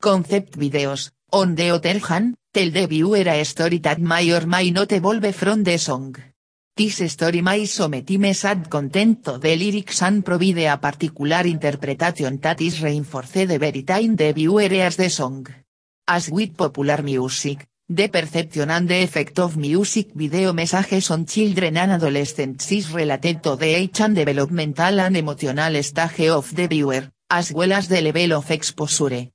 Concept 0.00 0.56
videos, 0.56 1.10
on 1.32 1.56
the 1.56 1.70
other 1.70 1.98
hand, 1.98 2.36
tell 2.54 2.70
the 2.70 2.86
viewer 2.86 3.26
a 3.26 3.44
story 3.44 3.78
that 3.78 3.98
may 3.98 4.30
or 4.30 4.46
may 4.46 4.70
not 4.70 4.92
evolve 4.92 5.34
from 5.34 5.64
the 5.64 5.76
song. 5.76 6.14
This 6.78 7.10
story 7.10 7.40
may 7.40 7.64
sometimes 7.64 8.44
add 8.44 8.68
content 8.68 9.24
to 9.24 9.38
the 9.38 9.56
lyrics 9.56 10.02
and 10.02 10.22
provide 10.22 10.58
a 10.58 10.76
particular 10.76 11.46
interpretation 11.46 12.38
that 12.42 12.60
is 12.60 12.82
reinforced 12.82 13.50
every 13.50 13.82
time 13.82 14.14
the 14.14 14.30
viewer 14.34 14.68
hears 14.68 14.96
the 14.96 15.08
song. 15.08 15.46
As 16.06 16.28
with 16.28 16.54
popular 16.54 17.02
music, 17.02 17.66
the 17.88 18.08
perception 18.08 18.70
and 18.70 18.86
the 18.86 19.02
effect 19.02 19.38
of 19.38 19.56
music 19.56 20.08
video 20.14 20.52
messages 20.52 21.10
on 21.10 21.24
children 21.24 21.78
and 21.78 21.92
adolescents 21.92 22.70
is 22.70 22.92
related 22.92 23.42
to 23.42 23.56
the 23.56 23.74
age 23.74 24.02
and 24.02 24.14
developmental 24.14 25.00
and 25.00 25.16
emotional 25.16 25.82
stage 25.82 26.28
of 26.28 26.54
the 26.54 26.66
viewer, 26.66 27.08
as 27.30 27.54
well 27.54 27.72
as 27.72 27.88
the 27.88 28.02
level 28.02 28.34
of 28.34 28.50
exposure. 28.50 29.30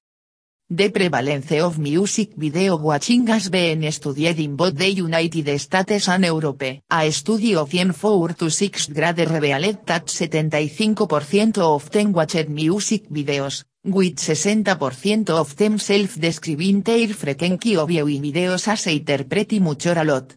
The 0.74 0.90
prevalence 0.90 1.52
of 1.60 1.80
music 1.80 2.32
video 2.38 2.78
watching 2.78 3.28
has 3.28 3.50
been 3.50 3.92
studied 3.92 4.40
in 4.40 4.56
both 4.56 4.78
the 4.78 4.90
United 4.90 5.60
States 5.60 6.08
and 6.08 6.24
Europe. 6.24 6.82
A 6.90 7.12
study 7.12 7.58
of 7.58 7.70
4 7.70 8.30
to 8.36 8.50
6 8.50 8.88
grade 8.88 9.30
revealed 9.30 9.86
that 9.86 10.06
75% 10.06 11.58
of 11.58 11.92
them 11.92 12.14
watched 12.14 12.48
music 12.48 13.10
videos, 13.10 13.66
with 13.84 14.16
60% 14.16 15.30
of 15.30 15.56
them 15.58 15.78
self-describing 15.78 16.82
their 16.84 17.10
frequency 17.10 17.76
of 17.76 17.90
viewing 17.90 18.22
videos 18.22 18.70
as 18.70 18.88
either 18.88 19.26
pretty 19.26 19.60
much 19.60 19.88
or 19.88 20.00
a 20.00 20.06
lot. 20.06 20.34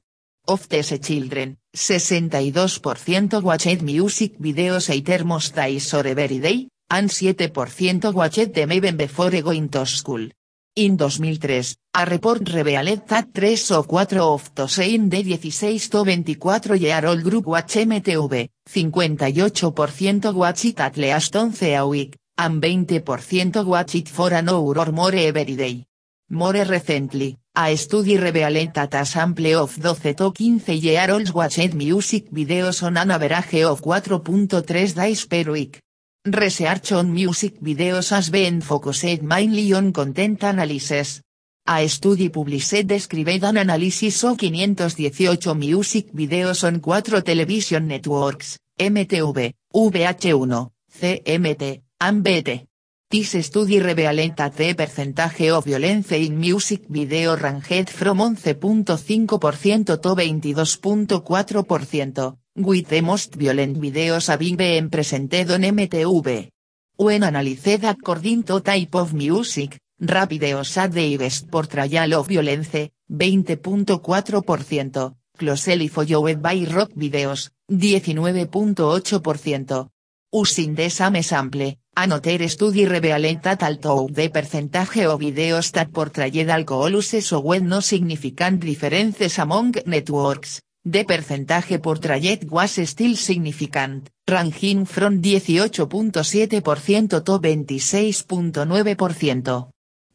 Of 0.49 0.69
these 0.69 0.99
children, 0.99 1.59
62% 1.73 3.41
watched 3.41 3.83
music 3.83 4.37
videos 4.41 4.91
either 4.91 5.25
most 5.25 5.55
days 5.55 5.95
or 5.95 6.05
every 6.05 6.41
day, 6.41 6.67
and 6.95 7.11
7% 7.11 8.13
watched 8.15 8.55
them 8.55 8.73
even 8.73 8.97
before 8.97 9.43
going 9.43 9.69
to 9.69 9.85
school. 9.85 10.29
In 10.77 10.97
2003, 10.97 11.77
a 11.93 12.05
report 12.05 12.49
revealed 12.53 13.07
that 13.09 13.33
3 13.33 13.57
o 13.71 13.83
4 13.83 14.19
of 14.21 14.55
those 14.55 14.79
in 14.79 15.09
the 15.09 15.23
16 15.23 15.89
to 15.89 16.05
24 16.05 16.77
year 16.77 17.07
old 17.07 17.23
group 17.23 17.47
watch 17.47 17.77
MTV, 17.77 18.49
58% 18.69 20.35
watch 20.35 20.65
it 20.67 20.81
at 20.81 20.97
least 20.97 21.35
once 21.35 21.63
a 21.63 21.85
week, 21.87 22.17
and 22.39 22.61
20% 22.61 23.65
watch 23.65 23.95
it 23.97 24.09
for 24.09 24.33
an 24.33 24.49
hour 24.49 24.79
or 24.79 24.93
more 24.93 25.15
every 25.15 25.57
day. 25.57 25.85
More 26.31 26.65
recently, 26.65 27.39
a 27.57 27.77
study 27.77 28.17
revealed 28.19 28.73
that 28.75 28.95
a 28.95 29.05
sample 29.05 29.55
of 29.57 29.77
12 29.81 30.15
to 30.17 30.33
15 30.33 30.81
year 30.81 31.11
olds 31.11 31.33
watched 31.33 31.75
music 31.75 32.31
videos 32.33 32.83
on 32.83 32.97
an 32.97 33.11
average 33.11 33.63
of 33.63 33.81
4.3 33.81 34.95
days 34.95 35.27
per 35.27 35.51
week. 35.51 35.84
Research 36.27 36.93
on 36.93 37.13
music 37.13 37.61
videos 37.61 38.09
has 38.09 38.31
been 38.31 38.63
focused 38.63 39.21
mainly 39.21 39.75
on 39.75 39.93
content 39.93 40.43
analysis. 40.43 41.21
A 41.67 41.87
study 41.87 42.31
published 42.31 42.87
described 42.87 43.45
an 43.45 43.59
analysis 43.59 44.25
of 44.25 44.39
518 44.39 45.59
music 45.59 46.15
videos 46.15 46.65
on 46.65 46.81
4 46.81 47.21
television 47.21 47.89
networks, 47.89 48.59
MTV, 48.81 49.53
VH1, 49.75 50.71
CMT, 50.91 51.83
and 52.01 52.23
BT. 52.23 52.69
This 53.11 53.45
study 53.45 53.81
revealed 53.81 54.37
that 54.37 54.57
the 54.57 54.73
percentage 54.73 55.51
of 55.51 55.67
violence 55.67 56.13
in 56.13 56.41
music 56.41 56.87
video 56.89 57.37
ranged 57.37 57.91
from 57.91 58.21
11.5% 58.21 59.85
to 59.85 59.99
22.4% 59.99 62.37
with 62.57 62.89
the 62.89 63.03
most 63.03 63.35
violent 63.35 63.81
videos 63.81 64.29
having 64.29 64.55
been 64.57 64.89
presented 64.89 65.51
on 65.51 65.63
MTV. 65.63 66.49
When 66.97 67.25
analyzed 67.25 67.85
according 67.85 68.45
to 68.45 68.61
type 68.61 68.95
of 68.95 69.13
music, 69.13 69.81
rap 69.99 70.31
videos 70.31 70.77
had 70.77 70.93
the 70.93 71.17
highest 71.17 71.51
portrayal 71.51 72.15
of 72.15 72.29
violence, 72.29 72.93
20.4%, 73.11 75.15
closely 75.37 75.89
followed 75.89 76.41
by 76.41 76.65
rock 76.71 76.93
videos, 76.93 77.51
19.8%. 77.73 79.89
Using 80.33 80.75
the 80.75 80.91
same 80.91 81.23
sample, 81.23 81.75
another 81.97 82.49
study 82.49 82.87
revealed 82.87 83.43
that 83.43 83.63
although 83.63 84.09
the 84.11 84.29
percentage 84.29 85.07
of 85.07 85.21
videos 85.21 85.71
that 85.73 85.93
portrayed 85.93 86.49
alcohol 86.49 86.91
use 86.91 87.25
showed 87.25 87.63
no 87.63 87.81
significant 87.81 88.61
differences 88.61 89.39
among 89.39 89.75
networks, 89.87 90.61
the 90.85 91.05
percentage 91.05 91.81
portrayed 91.81 92.51
was 92.51 92.73
still 92.87 93.17
significant, 93.17 94.11
ranging 94.29 94.85
from 94.85 95.23
18.7% 95.23 97.09
to 97.09 97.23
26.9%. 97.23 99.69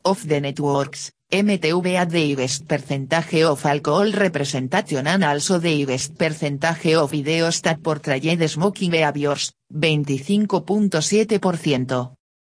Of 0.06 0.28
the 0.28 0.40
networks, 0.40 1.12
MTV 1.32 1.96
had 1.96 2.12
the 2.12 2.36
highest 2.36 2.68
percentage 2.68 3.44
of 3.44 3.66
alcohol 3.66 4.12
representation 4.12 5.08
and 5.08 5.24
also 5.24 5.58
the 5.60 5.84
highest 5.84 6.16
percentage 6.18 6.94
of 6.94 7.12
videos 7.12 7.62
that 7.64 7.82
portrayed 7.82 8.48
smoking 8.48 8.92
behaviors, 8.92 9.52
25.7%. 9.74 12.12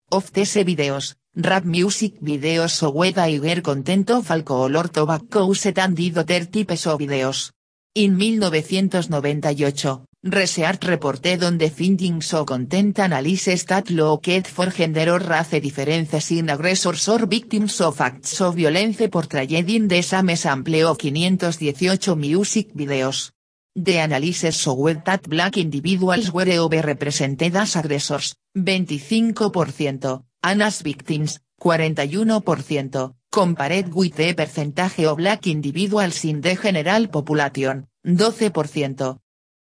Of 0.10 0.32
these 0.34 0.56
videos, 0.56 1.14
rap 1.36 1.66
music 1.66 2.20
videos 2.20 2.80
showed 2.80 3.18
a 3.18 3.22
higher 3.22 3.62
content 3.62 4.10
of 4.10 4.32
alcohol 4.32 4.76
or 4.76 4.88
tobacco 4.88 5.46
used 5.48 5.78
and 5.78 6.00
other 6.18 6.46
types 6.46 6.88
of 6.88 7.00
videos. 7.00 7.52
In 7.96 8.18
1998, 8.18 10.08
Research 10.24 10.88
reported 10.88 11.44
on 11.44 11.58
the 11.58 11.70
findings 11.70 12.34
of 12.34 12.48
content 12.48 13.00
analysis 13.00 13.64
that 13.66 13.92
looked 13.92 14.48
for 14.48 14.72
gender 14.72 15.12
or 15.12 15.20
race 15.20 15.62
differences 15.62 16.32
in 16.32 16.50
aggressors 16.50 17.08
or 17.08 17.28
victims 17.28 17.80
of 17.82 18.02
acts 18.02 18.42
of 18.42 18.56
violence 18.56 19.08
portrayed 19.10 19.70
in 19.70 19.88
the 19.88 20.02
same 20.02 20.36
sample 20.36 20.88
of 20.88 20.98
518 21.00 22.20
music 22.20 22.74
videos. 22.74 23.32
The 23.76 24.00
analysis 24.00 24.58
showed 24.58 25.06
that 25.06 25.30
black 25.30 25.56
individuals 25.58 26.32
were 26.34 26.46
overrepresented 26.46 27.56
as 27.56 27.76
aggressors, 27.76 28.34
25%, 28.58 30.24
and 30.44 30.64
as 30.64 30.82
victims, 30.82 31.40
41%, 31.62 33.14
compared 33.38 33.94
with 33.94 34.16
the 34.16 34.34
percentage 34.34 35.06
of 35.06 35.18
black 35.18 35.46
individuals 35.46 36.26
in 36.26 36.42
the 36.42 36.56
general 36.56 37.08
population, 37.08 37.86
12%. 38.04 39.20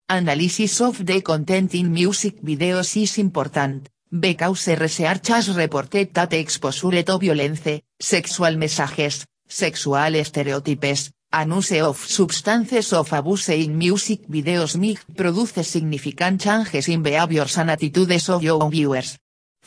Analysis 0.10 0.82
of 0.82 1.04
the 1.04 1.22
content 1.24 1.74
in 1.74 1.92
music 1.92 2.40
videos 2.44 3.02
is 3.02 3.18
important, 3.18 3.90
because 4.12 4.68
research 4.68 5.30
has 5.30 5.58
reported 5.58 6.14
that 6.14 6.34
exposure 6.34 7.02
to 7.02 7.18
violence, 7.18 7.82
sexual 8.00 8.56
messages, 8.58 9.26
sexual 9.48 10.24
stereotypes, 10.24 11.10
and 11.34 11.52
use 11.52 11.82
of 11.82 11.98
substances 11.98 12.94
of 12.94 13.12
abuse 13.12 13.50
in 13.50 13.76
music 13.76 14.28
videos 14.30 14.78
may 14.78 14.96
produce 15.16 15.66
significant 15.68 16.42
changes 16.42 16.90
in 16.90 17.02
behaviors 17.02 17.58
and 17.58 17.72
attitudes 17.72 18.30
of 18.30 18.44
young 18.44 18.70
viewers. 18.70 19.18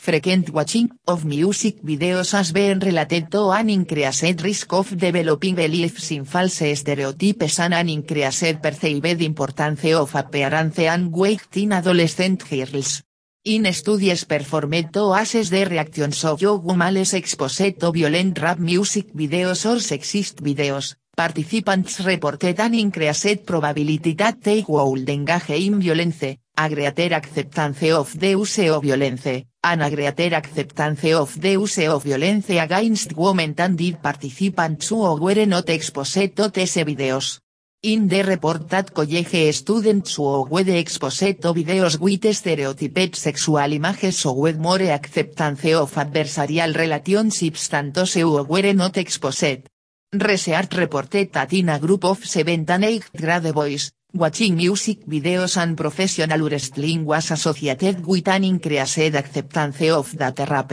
Frequent 0.01 0.49
watching 0.49 0.89
of 1.05 1.25
music 1.25 1.83
videos 1.83 2.31
has 2.31 2.51
been 2.51 2.79
related 2.79 3.29
to 3.29 3.51
an 3.51 3.69
increased 3.69 4.41
risk 4.41 4.73
of 4.73 4.97
developing 4.97 5.53
beliefs 5.53 6.09
in 6.09 6.25
false 6.25 6.63
stereotypes 6.73 7.59
and 7.59 7.75
an 7.75 7.87
increased 7.87 8.59
perceived 8.63 9.21
importance 9.21 9.93
of 9.93 10.15
appearance 10.15 10.79
and 10.79 11.13
weight 11.13 11.55
in 11.57 11.73
adolescent 11.73 12.49
girls. 12.49 13.03
In 13.45 13.71
studies 13.71 14.25
performed 14.25 14.91
to 14.91 15.13
assess 15.13 15.51
the 15.51 15.65
reactions 15.65 16.25
of 16.25 16.41
young 16.41 16.75
males 16.75 17.13
exposed 17.13 17.79
to 17.79 17.91
violent 17.91 18.41
rap 18.41 18.57
music 18.57 19.13
videos 19.13 19.69
or 19.69 19.77
sexist 19.77 20.41
videos, 20.41 20.95
participants 21.15 21.99
reported 22.03 22.59
an 22.59 22.73
increased 22.73 23.45
probability 23.45 24.15
that 24.15 24.41
they 24.41 24.65
would 24.67 25.07
engage 25.07 25.51
in 25.51 25.79
violence, 25.79 26.37
a 26.65 27.15
acceptance 27.15 27.91
of 27.91 28.19
the 28.19 28.29
use 28.29 28.69
of 28.69 28.83
violence, 28.83 29.45
an 29.63 29.81
a 29.81 30.35
acceptance 30.35 31.13
of 31.13 31.41
the 31.41 31.51
use 31.51 31.79
of 31.87 32.03
violence 32.03 32.49
against 32.49 33.15
women 33.15 33.53
than 33.53 33.75
did 33.75 34.01
participants 34.01 34.89
who 34.89 35.15
were 35.19 35.45
not 35.45 35.69
exposed 35.69 36.35
to 36.35 36.49
these 36.49 36.75
videos. 36.75 37.39
In 37.83 38.07
the 38.07 38.21
report 38.21 38.69
that 38.69 38.93
college 38.93 39.53
students 39.55 40.15
who 40.15 40.43
were 40.43 40.77
exposed 40.77 41.41
to 41.41 41.51
videos 41.51 41.99
with 41.99 42.31
stereotyped 42.35 43.15
sexual 43.15 43.73
images 43.73 44.23
with 44.25 44.59
more 44.59 44.83
acceptance 44.83 45.65
of 45.73 45.91
adversarial 45.95 46.75
relationships 46.77 47.69
than 47.69 47.91
those 47.91 48.13
who 48.13 48.43
were 48.43 48.73
not 48.73 48.97
exposed. 48.97 49.67
Research 50.13 50.75
reported 50.75 51.31
that 51.31 51.53
in 51.53 51.69
a 51.69 51.79
group 51.79 52.03
of 52.03 52.23
7 52.23 52.65
and 52.67 52.83
8 52.83 53.11
grade 53.17 53.53
boys, 53.53 53.93
watching 54.13 54.55
music 54.55 55.05
videos 55.05 55.57
and 55.57 55.77
professional 55.77 56.49
wrestling 56.49 57.05
was 57.05 57.31
associated 57.31 58.05
with 58.05 58.27
an 58.27 58.43
increased 58.43 58.97
acceptance 59.15 59.81
of 59.89 60.17
that 60.17 60.39
rap. 60.49 60.71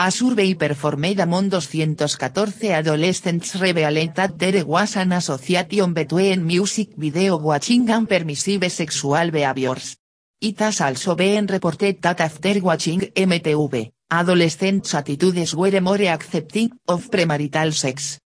A 0.00 0.10
survey 0.12 0.54
performed 0.54 1.18
among 1.18 1.50
214 1.50 2.70
adolescents 2.70 3.56
revealed 3.56 4.14
that 4.14 4.38
there 4.38 4.64
was 4.64 4.96
an 4.96 5.12
association 5.12 5.92
between 5.92 6.46
music 6.46 6.90
video 6.96 7.36
watching 7.38 7.90
and 7.90 8.08
permissive 8.08 8.70
sexual 8.70 9.30
behaviors. 9.32 9.96
It 10.40 10.60
has 10.60 10.80
also 10.80 11.16
been 11.16 11.46
reported 11.46 12.00
that 12.00 12.20
after 12.20 12.60
watching 12.60 13.00
MTV, 13.00 13.90
adolescents' 14.08 14.94
attitudes 14.94 15.52
were 15.56 15.80
more 15.80 16.02
accepting 16.02 16.70
of 16.86 17.10
premarital 17.10 17.74
sex. 17.74 18.20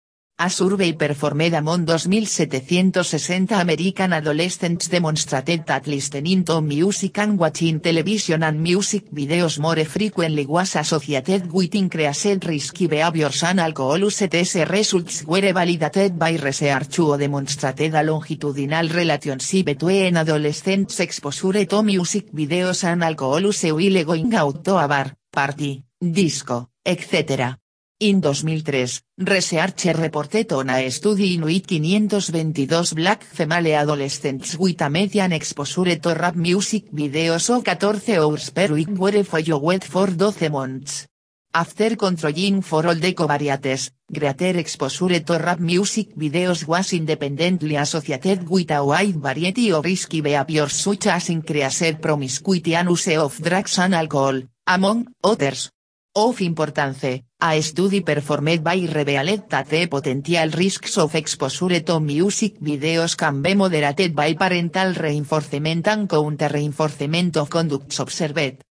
A 0.44 0.50
survey 0.50 0.94
performed 0.94 1.54
among 1.54 1.86
2.760 1.86 3.52
American 3.62 4.12
adolescents 4.12 4.88
demonstrated 4.88 5.68
that 5.68 5.86
listening 5.86 6.44
to 6.44 6.62
music 6.62 7.20
and 7.20 7.38
watching 7.38 7.80
television 7.80 8.42
and 8.42 8.60
music 8.60 9.12
videos 9.12 9.60
more 9.60 9.86
frequently 9.86 10.48
was 10.48 10.76
associated 10.78 11.52
with 11.54 11.76
increased 11.76 12.44
risky 12.44 12.88
behaviors 12.88 13.44
and 13.44 13.60
alcohol 13.60 14.00
use. 14.00 14.28
These 14.28 14.66
results 14.68 15.24
were 15.26 15.54
validated 15.54 16.18
by 16.18 16.36
research 16.38 16.96
who 16.96 17.16
demonstrated 17.20 17.94
a 17.94 18.02
longitudinal 18.02 18.90
relationship 18.90 19.66
between 19.68 20.18
adolescents 20.18 21.00
exposure 21.02 21.66
to 21.68 21.84
music 21.84 22.32
videos 22.34 22.84
and 22.84 23.04
alcohol 23.04 23.42
use 23.42 23.72
while 23.72 24.04
going 24.04 24.34
out 24.34 24.64
to 24.64 24.76
a 24.76 24.88
bar, 24.88 25.16
party, 25.32 25.84
disco, 26.00 26.72
etc. 26.84 27.61
In 28.04 28.20
2003, 28.20 29.04
Researcher 29.18 29.94
reported 29.94 30.52
on 30.54 30.72
a 30.72 30.90
study 30.90 31.36
in 31.36 31.44
which 31.44 31.68
522 31.68 32.96
black 32.96 33.24
female 33.24 33.76
adolescents 33.76 34.58
with 34.58 34.82
a 34.82 34.90
median 34.90 35.32
exposure 35.34 36.00
to 36.00 36.16
rap 36.16 36.34
music 36.34 36.92
videos 36.92 37.52
of 37.52 37.64
14 37.64 38.18
hours 38.18 38.50
per 38.50 38.74
week 38.74 38.90
were 38.98 39.24
followed 39.24 39.84
for 39.84 40.08
12 40.08 40.50
months. 40.50 41.06
After 41.54 41.96
controlling 41.96 42.64
for 42.64 42.88
all 42.88 42.96
the 42.96 43.14
covariates, 43.14 43.92
greater 44.12 44.58
exposure 44.58 45.20
to 45.20 45.38
rap 45.38 45.60
music 45.60 46.16
videos 46.16 46.66
was 46.66 46.94
independently 46.94 47.76
associated 47.76 48.50
with 48.50 48.72
a 48.72 48.84
wide 48.84 49.22
variety 49.22 49.72
of 49.72 49.86
risky 49.86 50.22
behaviors 50.22 50.74
such 50.74 51.06
as 51.06 51.30
increased 51.30 52.02
promiscuity 52.02 52.74
and 52.74 52.90
use 52.90 53.16
of 53.16 53.40
drugs 53.40 53.78
and 53.78 53.94
alcohol, 53.94 54.42
among 54.66 55.06
others. 55.24 55.70
Of 56.14 56.42
importance, 56.42 57.24
a 57.40 57.62
study 57.62 58.02
performed 58.02 58.62
by 58.62 58.86
revealed 58.86 59.48
that 59.48 59.70
the 59.70 59.88
potential 59.88 60.50
risks 60.50 60.98
of 60.98 61.16
exposure 61.16 61.80
to 61.86 62.02
music 62.02 62.60
videos 62.60 63.16
can 63.16 63.42
be 63.42 63.54
moderated 63.54 64.14
by 64.14 64.34
parental 64.34 64.94
reinforcement 64.94 65.88
and 65.88 66.10
counter-reinforcement 66.10 67.38
of 67.38 67.50
conducts 67.50 68.00
observed. 68.00 68.62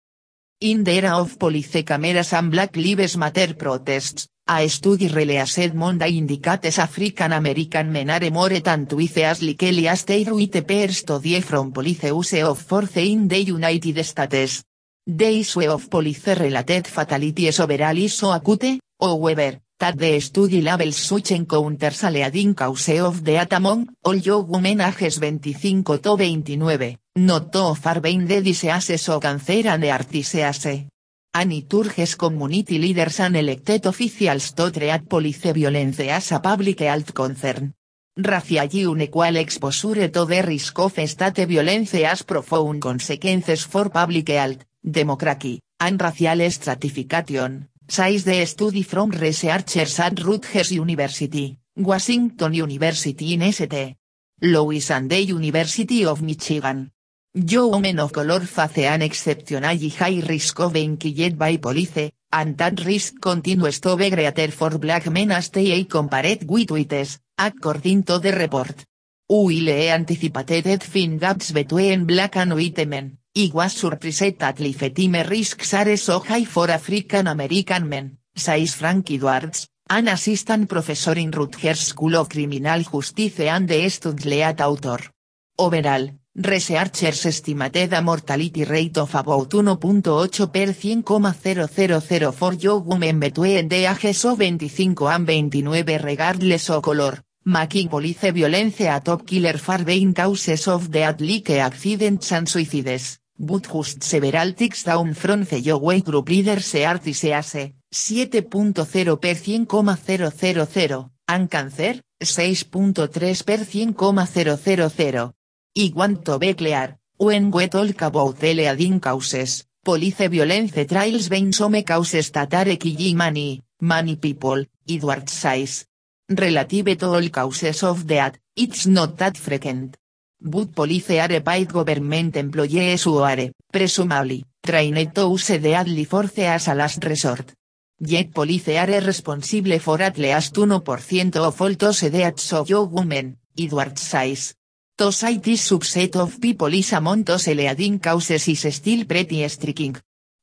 In 0.60 0.84
the 0.84 0.92
era 0.92 1.16
of 1.16 1.38
police 1.38 1.82
cameras 1.82 2.34
and 2.34 2.50
Black 2.50 2.76
Lives 2.76 3.16
Matter 3.16 3.54
protests, 3.54 4.28
a 4.46 4.68
study 4.68 5.08
released 5.08 5.72
Monday 5.72 6.18
indicates 6.18 6.78
African 6.78 7.32
American 7.32 7.90
men 7.90 8.10
are 8.10 8.30
more 8.30 8.60
twice 8.60 9.16
as 9.16 9.40
likely 9.40 9.88
as 9.88 10.04
their 10.04 10.34
white 10.34 10.66
peers 10.66 11.04
to 11.04 11.18
die 11.18 11.40
from 11.40 11.72
police 11.72 12.04
use 12.04 12.42
of 12.42 12.58
force 12.60 12.98
in 12.98 13.28
the 13.28 13.38
United 13.38 14.04
States. 14.04 14.62
The 15.12 15.40
issue 15.40 15.68
of 15.68 15.90
police-related 15.90 16.86
fatalities 16.86 17.58
overall 17.58 17.98
is 17.98 18.14
so 18.14 18.30
acute, 18.30 18.78
however, 19.00 19.58
that 19.76 19.98
the 19.98 20.20
study 20.20 20.62
labels 20.62 20.98
such 20.98 21.32
encounters 21.32 22.04
a 22.04 22.10
leading 22.10 22.54
cause 22.54 22.90
of 23.00 23.24
death 23.24 23.52
among 23.52 23.88
all 24.04 24.14
young 24.14 24.46
women 24.46 24.80
ages 24.80 25.18
25 25.18 25.82
to 25.82 25.98
29, 25.98 26.96
not 27.16 27.52
to 27.52 27.74
far 27.74 28.00
being 28.00 28.24
the 28.24 28.40
diseases 28.40 29.08
of 29.08 29.20
cancer 29.20 29.66
and 29.66 29.84
heart 29.84 30.08
disease. 30.08 30.86
And 31.34 31.52
it 31.52 31.74
urges 31.74 32.14
community 32.14 32.78
leaders 32.78 33.18
and 33.18 33.36
elected 33.36 33.86
officials 33.86 34.52
to 34.52 34.70
treat 34.70 35.08
police 35.08 35.52
violence 35.52 35.98
as 36.08 36.30
a 36.30 36.38
public 36.38 36.78
health 36.78 37.12
concern. 37.12 37.74
Racially 38.16 38.84
unequal 38.84 39.36
exposure 39.36 40.08
to 40.08 40.24
the 40.24 40.42
risk 40.42 40.78
of 40.78 40.92
state 40.92 41.48
violence 41.48 41.98
has 41.98 42.22
profound 42.22 42.80
consequences 42.80 43.64
for 43.64 43.88
public 43.88 44.28
health, 44.28 44.69
democracy, 44.82 45.60
and 45.78 46.00
racial 46.00 46.50
stratification, 46.50 47.68
says 47.88 48.24
the 48.24 48.44
study 48.46 48.82
from 48.82 49.10
researchers 49.10 49.98
at 50.00 50.18
Rutgers 50.22 50.72
University, 50.72 51.58
Washington 51.76 52.54
University 52.54 53.34
in 53.34 53.52
St. 53.52 53.96
Louis 54.42 54.90
and 54.90 55.10
the 55.10 55.20
University 55.20 56.04
of 56.06 56.22
Michigan. 56.22 56.90
Young 57.32 57.70
women 57.70 58.00
of 58.00 58.12
color 58.12 58.40
face 58.40 58.86
an 58.86 59.02
exceptionally 59.02 59.88
high 59.90 60.20
risk 60.26 60.58
of 60.60 60.72
being 60.72 60.96
killed 60.96 61.38
by 61.38 61.58
police, 61.58 62.10
and 62.32 62.56
that 62.56 62.84
risk 62.84 63.20
continues 63.20 63.80
to 63.80 63.96
be 63.96 64.10
greater 64.10 64.50
for 64.50 64.78
black 64.78 65.06
men 65.10 65.30
as 65.30 65.50
they 65.50 65.84
compared 65.84 66.48
with 66.48 66.70
whites, 66.70 67.20
according 67.38 68.02
to 68.02 68.18
the 68.18 68.32
report. 68.32 68.84
Will 69.28 69.68
anticipated 69.68 70.82
find 70.82 71.20
gaps 71.20 71.52
between 71.52 72.04
black 72.04 72.36
and 72.36 72.52
white 72.52 72.84
men, 72.88 73.19
I 73.32 73.48
was 73.54 73.74
surprised 73.74 74.40
that 74.40 74.58
lifetime 74.58 75.22
risks 75.28 75.72
are 75.74 75.96
so 75.96 76.18
high 76.18 76.44
for 76.44 76.68
African 76.68 77.28
American 77.28 77.88
men, 77.88 78.18
says 78.34 78.74
Frank 78.74 79.08
Edwards, 79.12 79.68
an 79.88 80.08
assistant 80.08 80.68
professor 80.68 81.16
in 81.16 81.30
Rutgers 81.30 81.78
School 81.78 82.16
of 82.16 82.28
Criminal 82.28 82.82
Justice 82.82 83.38
and 83.46 83.68
the 83.68 83.88
Studleat 83.88 84.60
author. 84.60 85.12
Overall, 85.58 86.10
researchers 86.34 87.24
estimated 87.26 87.92
a 87.92 88.02
mortality 88.02 88.64
rate 88.64 88.98
of 88.98 89.14
about 89.14 89.48
1.8 89.48 90.50
per 90.50 90.72
100,000 90.72 92.32
for 92.32 92.54
young 92.54 92.84
women 92.84 93.20
between 93.20 93.68
the 93.68 93.86
ages 93.86 94.24
of 94.24 94.38
25 94.38 95.28
and 95.28 95.52
29 95.52 96.02
regardless 96.02 96.68
of 96.70 96.82
color, 96.82 97.22
Making 97.42 97.88
police 97.88 98.32
violence 98.32 98.80
a 98.80 99.00
top 99.00 99.24
killer 99.24 99.56
for 99.56 99.78
main 99.78 100.12
causes 100.12 100.68
of 100.68 100.94
like 100.94 101.48
accidents 101.48 102.32
and 102.32 102.46
suicides, 102.46 103.19
but 103.42 103.62
just 103.62 104.02
several 104.02 104.52
ticks 104.52 104.84
down 104.84 105.14
from 105.14 105.44
the 105.44 105.62
Yoway 105.62 106.02
group 106.04 106.28
leader 106.28 106.60
Searty 106.60 107.14
Sease, 107.14 107.72
7.0 107.90 109.16
per 109.18 109.34
100.000, 109.34 111.10
and 111.26 111.48
cancer, 111.48 112.02
6.3 112.22 113.44
per 113.44 113.64
100.000. 113.64 115.32
I 115.78 115.92
want 115.94 116.24
to 116.26 116.38
be 116.38 116.54
clear, 116.54 116.98
when 117.16 117.50
we 117.50 117.68
talk 117.68 118.02
about 118.02 118.38
the 118.38 118.52
leading 118.52 119.00
causes, 119.00 119.64
police 119.82 120.28
violence 120.28 120.84
trials 120.86 121.30
being 121.30 121.52
some 121.52 121.82
causes 121.82 122.30
that 122.32 122.52
are 122.52 122.76
killing 122.76 123.16
many, 123.16 123.62
many 123.80 124.16
people, 124.16 124.66
Edward 124.86 125.30
says. 125.30 125.86
Relative 126.28 126.94
to 126.98 127.06
all 127.06 127.28
causes 127.30 127.82
of 127.84 128.06
death, 128.06 128.36
it's 128.54 128.86
not 128.86 129.16
that 129.16 129.38
frequent. 129.38 129.96
But 130.42 130.74
police 130.74 131.10
are 131.10 131.40
paid 131.40 131.68
government 131.68 132.34
employees 132.36 133.02
who 133.02 133.18
are, 133.18 133.50
presumably, 133.70 134.42
trained 134.62 135.14
to 135.14 135.28
use 135.28 135.60
deadly 135.60 136.04
force 136.04 136.38
as 136.38 136.68
a 136.68 136.74
last 136.74 137.04
resort. 137.04 137.52
Yet 138.00 138.32
police 138.32 138.68
are 138.68 139.00
responsible 139.04 139.78
for 139.78 140.00
at 140.00 140.16
least 140.16 140.54
1% 140.54 141.36
of 141.36 141.60
all 141.60 141.74
those 141.74 142.00
deaths 142.10 142.52
of 142.54 142.70
young 142.70 142.90
women, 142.90 143.36
Edward 143.58 143.98
says. 143.98 144.54
To 144.96 145.12
cite 145.12 145.42
this 145.42 145.70
subset 145.70 146.16
of 146.16 146.40
people 146.40 146.72
is 146.72 146.94
among 146.94 147.24
those 147.24 147.48
leading 147.48 147.98
causes 147.98 148.48
is 148.48 148.74
still 148.74 149.04
pretty 149.04 149.46
striking. 149.48 149.96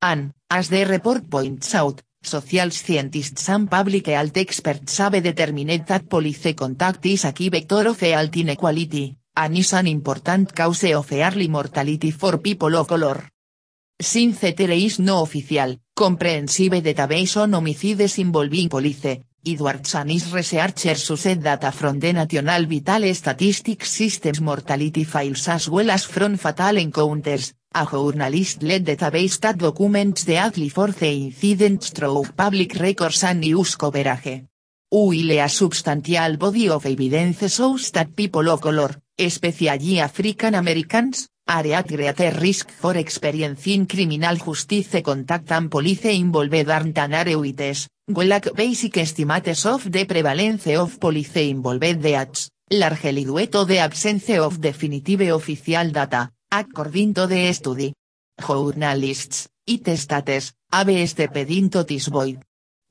And, 0.04 0.32
as 0.48 0.70
the 0.70 0.86
report 0.86 1.28
points 1.28 1.74
out, 1.74 2.04
social 2.22 2.70
scientists 2.70 3.50
and 3.50 3.68
public 3.68 4.06
health 4.06 4.38
experts 4.38 4.98
have 5.00 5.24
determined 5.24 5.88
that 5.88 6.08
police 6.08 6.54
contact 6.54 7.04
is 7.08 7.26
a 7.26 7.32
key 7.32 7.50
vector 7.50 7.88
of 7.88 8.00
health 8.00 8.36
inequality, 8.38 9.18
and 9.40 9.56
is 9.56 9.74
an 9.74 9.86
important 9.86 10.52
cause 10.52 10.92
of 10.96 11.12
early 11.12 11.48
mortality 11.48 12.10
for 12.10 12.40
people 12.40 12.76
of 12.76 12.88
color. 12.88 13.30
Since 14.00 14.56
there 14.56 14.72
is 14.72 15.00
no 15.00 15.22
official, 15.22 15.78
comprehensive 15.94 16.82
database 16.82 17.38
on 17.38 17.54
homicides 17.54 18.18
involving 18.18 18.68
police, 18.68 19.22
Edward 19.46 19.84
Sanis 19.86 20.34
researchers 20.34 21.10
used 21.10 21.42
data 21.44 21.72
from 21.72 22.00
the 22.00 22.14
National 22.14 22.66
Vital 22.66 23.14
Statistics 23.14 23.92
Systems 23.92 24.42
mortality 24.42 25.04
files 25.04 25.48
as 25.48 25.70
well 25.70 25.92
as 25.92 26.06
from 26.06 26.38
fatal 26.38 26.78
encounters, 26.78 27.54
a 27.76 27.86
journalist-led 27.86 28.84
database 28.86 29.40
that 29.40 29.58
documents 29.58 30.26
the 30.26 30.34
deadly 30.34 30.70
force 30.70 31.04
incidents 31.04 31.92
through 31.92 32.26
public 32.36 32.74
records 32.80 33.24
and 33.24 33.42
news 33.42 33.76
coverage. 33.76 34.46
While 34.90 35.50
substantial 35.50 36.38
body 36.38 36.70
of 36.70 36.86
evidence 36.86 37.54
shows 37.54 37.92
that 37.92 38.16
people 38.16 38.50
of 38.50 38.62
color, 38.62 38.96
especially 39.18 40.00
African 40.00 40.56
Americans, 40.56 41.28
are 41.48 41.74
at 41.74 41.88
greater 41.88 42.32
risk 42.40 42.70
for 42.70 42.98
experiencing 42.98 43.88
criminal 43.88 44.38
justice 44.38 45.02
contact 45.02 45.52
and 45.52 45.70
police 45.70 46.06
involved 46.06 46.70
aren't 46.70 46.98
an 46.98 47.14
arewites, 47.14 47.88
lack 48.08 48.54
basic 48.54 48.98
estimates 48.98 49.66
of 49.66 49.90
the 49.90 50.06
prevalence 50.06 50.68
of 50.68 51.00
police 51.00 51.38
involved 51.38 52.02
deaths, 52.02 52.50
largely 52.70 53.24
due 53.24 53.48
to 53.48 53.66
the 53.66 53.80
absence 53.80 54.38
of 54.38 54.60
definitive 54.60 55.22
official 55.34 55.90
data, 55.92 56.30
according 56.52 57.14
to 57.14 57.28
the 57.28 57.54
study. 57.54 57.94
Journalists, 58.40 59.48
it 59.66 59.98
states, 59.98 60.52
have 60.72 61.10
stepped 61.10 61.50
into 61.50 61.84
this 61.84 62.08
void. 62.08 62.40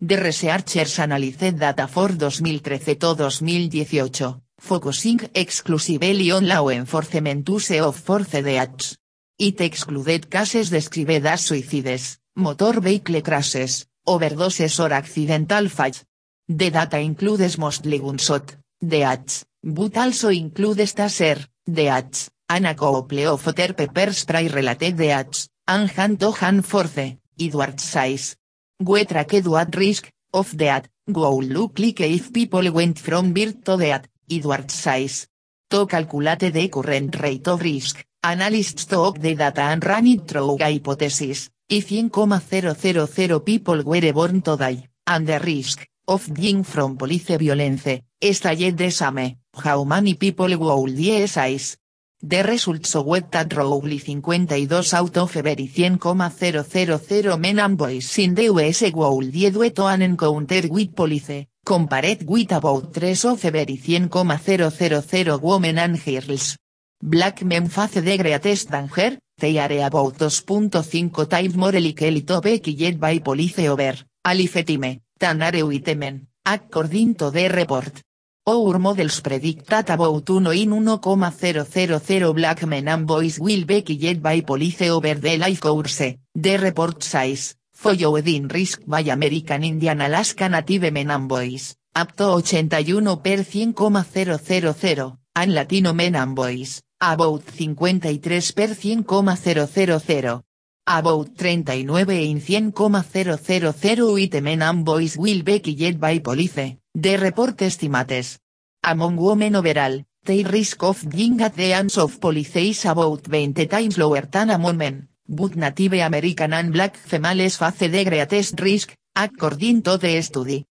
The 0.01 0.17
researchers 0.17 0.99
analyzed 0.99 1.59
data 1.59 1.87
for 1.87 2.09
2013 2.09 2.99
to 2.99 3.15
2018, 3.15 4.46
focusing 4.59 5.21
exclusively 5.35 6.31
on 6.31 6.47
law 6.47 6.69
enforcement 6.69 7.49
use 7.49 7.81
of 7.81 7.97
force 7.97 8.43
deaths. 8.43 8.97
It 9.39 9.61
excluded 9.61 10.31
cases 10.31 10.71
described 10.71 11.27
as 11.27 11.41
suicides, 11.43 12.19
motor 12.37 12.81
vehicle 12.81 13.21
crashes, 13.23 13.87
overdoses 14.07 14.79
or 14.81 14.93
accidental 14.93 15.69
fate. 15.69 16.05
The 16.49 16.71
data 16.71 16.99
includes 16.99 17.59
mostly 17.59 17.99
gunshot, 17.99 18.57
deaths, 18.81 19.45
but 19.63 19.97
also 19.97 20.29
includes 20.31 20.95
taser, 20.95 21.45
deaths, 21.71 22.31
and 22.49 22.67
a 22.67 22.75
couple 22.75 23.27
of 23.27 23.47
other 23.49 23.73
pepper 23.75 24.13
spray 24.13 24.49
related 24.49 24.97
deaths, 24.97 25.49
and 25.69 25.91
hand-to-hand 25.91 26.65
force, 26.65 27.17
Edward 27.39 27.81
says. 27.81 28.37
We 28.79 29.05
tracked 29.05 29.47
what 29.47 29.75
risk, 29.75 30.11
of 30.33 30.57
death, 30.57 30.89
would 31.09 31.45
look 31.45 31.79
like 31.79 32.01
if 32.01 32.33
people 32.33 32.71
went 32.71 32.99
from 32.99 33.33
birth 33.33 33.65
to 33.65 33.77
death, 33.77 34.07
Edward 34.31 34.71
says. 34.71 35.29
To 35.69 35.87
calculate 35.87 36.53
the 36.53 36.69
current 36.69 37.21
rate 37.21 37.49
of 37.49 37.61
risk, 37.61 38.05
analysts 38.23 38.87
took 38.87 39.19
the 39.19 39.35
data 39.35 39.63
and 39.63 39.85
ran 39.85 40.07
it 40.07 40.27
through 40.29 40.59
hypothesis, 40.59 41.51
if 41.69 41.91
100,000 41.91 43.41
people 43.41 43.83
were 43.83 44.13
born 44.13 44.43
to 44.43 44.57
die, 44.57 44.89
and 45.07 45.27
the 45.27 45.41
risk, 45.41 45.87
of 46.09 46.33
dying 46.33 46.63
from 46.63 46.97
police 46.97 47.37
violence, 47.37 48.03
stayed 48.33 48.77
the 48.77 48.91
same, 48.91 49.37
how 49.53 49.85
many 49.85 50.15
people 50.15 50.57
would 50.57 50.97
die 50.97 51.27
size. 51.27 51.77
The 52.23 52.43
results 52.43 52.93
showed 52.93 53.31
that 53.31 53.53
roughly 53.53 53.99
52 53.99 54.97
out 54.97 55.17
of 55.19 55.37
every 55.37 55.67
100,000 55.67 57.39
men 57.39 57.59
and 57.59 57.77
boys 57.77 58.19
in 58.19 58.35
the 58.35 58.45
US 58.45 58.83
would 58.93 59.33
due 59.33 59.71
to 59.71 59.85
an 59.85 60.03
encounter 60.03 60.63
with 60.69 60.95
police, 60.95 61.47
compared 61.67 62.23
with 62.29 62.53
about 62.53 62.95
3 62.95 63.25
of 63.25 63.45
every 63.45 63.77
100,000 63.77 65.43
women 65.43 65.79
and 65.79 65.99
girls. 65.99 66.57
Black 67.03 67.43
men 67.43 67.69
face 67.69 68.01
the 68.01 68.17
greatest 68.17 68.71
danger, 68.71 69.19
they 69.37 69.59
are 69.59 69.85
about 69.85 70.17
2.5 70.17 71.29
times 71.29 71.57
more 71.57 71.73
likely 71.73 72.23
to 72.23 72.41
be 72.41 72.61
killed 72.61 73.01
by 73.01 73.19
police 73.19 73.59
over, 73.67 73.97
a 74.25 74.35
lifetime, 74.35 75.01
than 75.19 75.43
are 75.43 76.21
according 76.45 77.17
to 77.17 77.31
the 77.33 77.49
report. 77.49 78.01
Our 78.47 78.79
models 78.79 79.21
predict 79.21 79.67
that 79.67 79.91
about 79.91 80.31
1 80.31 80.47
in 80.55 80.71
1,000 80.71 82.33
black 82.33 82.65
men 82.65 82.87
and 82.87 83.07
boys 83.09 83.41
will 83.41 83.65
be 83.65 83.83
killed 83.83 84.23
by 84.23 84.41
police 84.43 84.83
over 84.83 85.15
the 85.15 85.37
life 85.37 85.61
course, 85.61 86.15
the 86.33 86.57
report 86.59 87.03
says, 87.03 87.57
followed 87.77 88.27
in 88.27 88.49
risk 88.49 88.81
by 88.87 89.03
American 89.03 89.63
Indian 89.63 90.01
Alaska 90.01 90.49
Native 90.49 90.91
men 90.91 91.11
and 91.11 91.29
boys, 91.29 91.77
up 91.95 92.17
to 92.17 92.39
81 92.39 93.21
per 93.21 93.45
100,000, 93.45 95.19
and 95.35 95.53
Latino 95.53 95.93
men 95.93 96.17
and 96.17 96.35
boys, 96.35 96.81
about 97.01 97.43
53 97.43 98.23
per 98.55 98.75
100,000. 98.75 100.43
About 100.89 101.29
39 101.37 102.11
in 102.11 102.41
100,000 102.73 104.13
white 104.13 104.41
men 104.41 104.63
and 104.63 104.85
boys 104.85 105.17
will 105.19 105.43
be 105.43 105.59
killed 105.59 105.99
by 105.99 106.21
police, 106.21 106.79
the 106.95 107.17
report 107.17 107.61
estimates. 107.61 108.39
Among 108.85 109.17
women 109.17 109.57
overall, 109.57 110.05
the 110.25 110.45
risk 110.45 110.83
of 110.85 111.03
dying 111.11 111.43
at 111.43 111.57
the 111.57 111.71
hands 111.71 111.99
of 111.99 112.21
police 112.21 112.57
is 112.57 112.85
about 112.85 113.25
20 113.25 113.67
times 113.67 113.99
lower 113.99 114.23
than 114.31 114.51
among 114.51 114.77
men, 114.77 115.09
but 115.29 115.57
Native 115.57 115.95
American 115.95 116.53
and 116.53 116.73
black 116.73 116.97
females 116.97 117.57
face 117.57 117.91
the 117.91 118.05
greatest 118.05 118.61
risk, 118.61 118.95
according 119.15 119.83
to 119.83 119.97
the 119.99 120.23
study. 120.23 120.65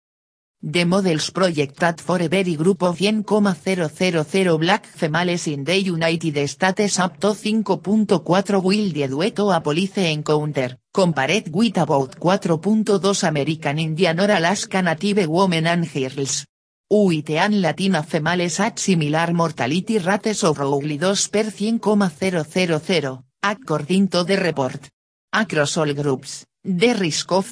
The 0.65 0.85
models 0.85 1.29
project 1.31 1.77
that 1.81 1.99
for 1.99 2.21
a 2.21 2.29
very 2.29 2.55
group 2.55 2.83
of 2.83 3.01
100,000 3.01 4.57
black 4.57 4.85
females 4.85 5.47
in 5.47 5.65
the 5.65 5.77
United 5.77 6.47
States 6.47 6.99
up 6.99 7.19
to 7.19 7.33
5.4 7.33 8.63
will 8.63 8.91
die 8.91 9.07
due 9.07 9.31
to 9.31 9.49
a 9.49 9.59
police 9.59 9.97
encounter, 9.97 10.77
compared 10.93 11.53
with 11.53 11.77
about 11.77 12.17
4.2 12.17 13.27
American 13.27 13.79
Indian 13.79 14.19
or 14.21 14.31
Alaska 14.31 14.81
Native 14.81 15.27
women 15.27 15.67
and 15.67 15.85
girls. 15.91 16.45
White 16.89 17.31
and 17.31 17.59
Latina 17.59 18.01
females 18.03 18.59
at 18.61 18.79
similar 18.79 19.33
mortality 19.33 19.97
rates 19.97 20.43
of 20.43 20.59
roughly 20.59 20.97
2 20.97 21.29
per 21.29 21.49
100,000, 21.49 23.23
according 23.43 24.08
to 24.08 24.23
the 24.23 24.38
report. 24.38 24.89
Across 25.34 25.77
all 25.77 25.93
groups, 25.93 26.45
the 26.63 26.93
risk 26.93 27.29
of 27.32 27.51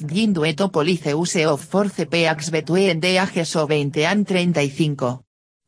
police 0.72 1.06
use 1.06 1.44
of 1.44 1.60
force 1.60 2.06
peaks 2.06 2.50
between 2.50 2.98
the 2.98 3.18
ages 3.18 3.56
of 3.56 3.68
20 3.68 4.04
and 4.04 4.26
35. 4.26 5.18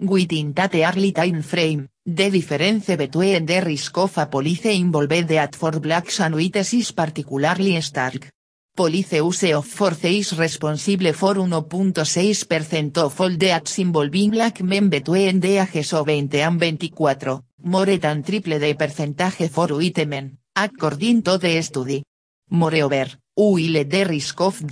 Within 0.01 0.53
that 0.55 0.75
early 0.75 1.13
time 1.13 1.43
frame, 1.43 1.89
the 2.07 2.31
difference 2.31 2.97
between 2.97 3.45
the 3.45 3.61
risk 3.61 3.99
of 3.99 4.17
a 4.17 4.27
police 4.27 4.65
involved 4.67 5.29
death 5.29 5.57
for 5.57 5.79
blacks 5.79 6.21
and 6.21 6.35
is 6.41 6.93
particularly 6.93 7.81
stark. 7.83 8.31
Police 8.75 9.13
use 9.13 9.53
of 9.53 9.67
force 9.67 10.05
is 10.05 10.37
responsible 10.37 11.13
for 11.13 11.35
1.6% 11.35 12.99
of 12.99 13.21
all 13.21 13.37
deaths 13.37 13.79
involving 13.79 14.31
black 14.31 14.63
men 14.63 14.89
between 14.89 15.39
the 15.39 15.59
ages 15.59 15.93
of 15.93 16.07
20 16.07 16.41
and 16.41 16.59
24, 16.59 17.43
more 17.65 17.99
than 17.99 18.23
triple 18.23 18.59
the 18.59 18.75
percentage 18.75 19.49
for 19.51 19.69
white 19.75 20.07
men, 20.07 20.39
according 20.55 21.23
to 21.23 21.39
the 21.39 21.63
study. 21.63 22.05
Moreover, 22.51 23.19
Uile 23.37 23.85
the 23.85 24.05
risk 24.05 24.41
of 24.41 24.63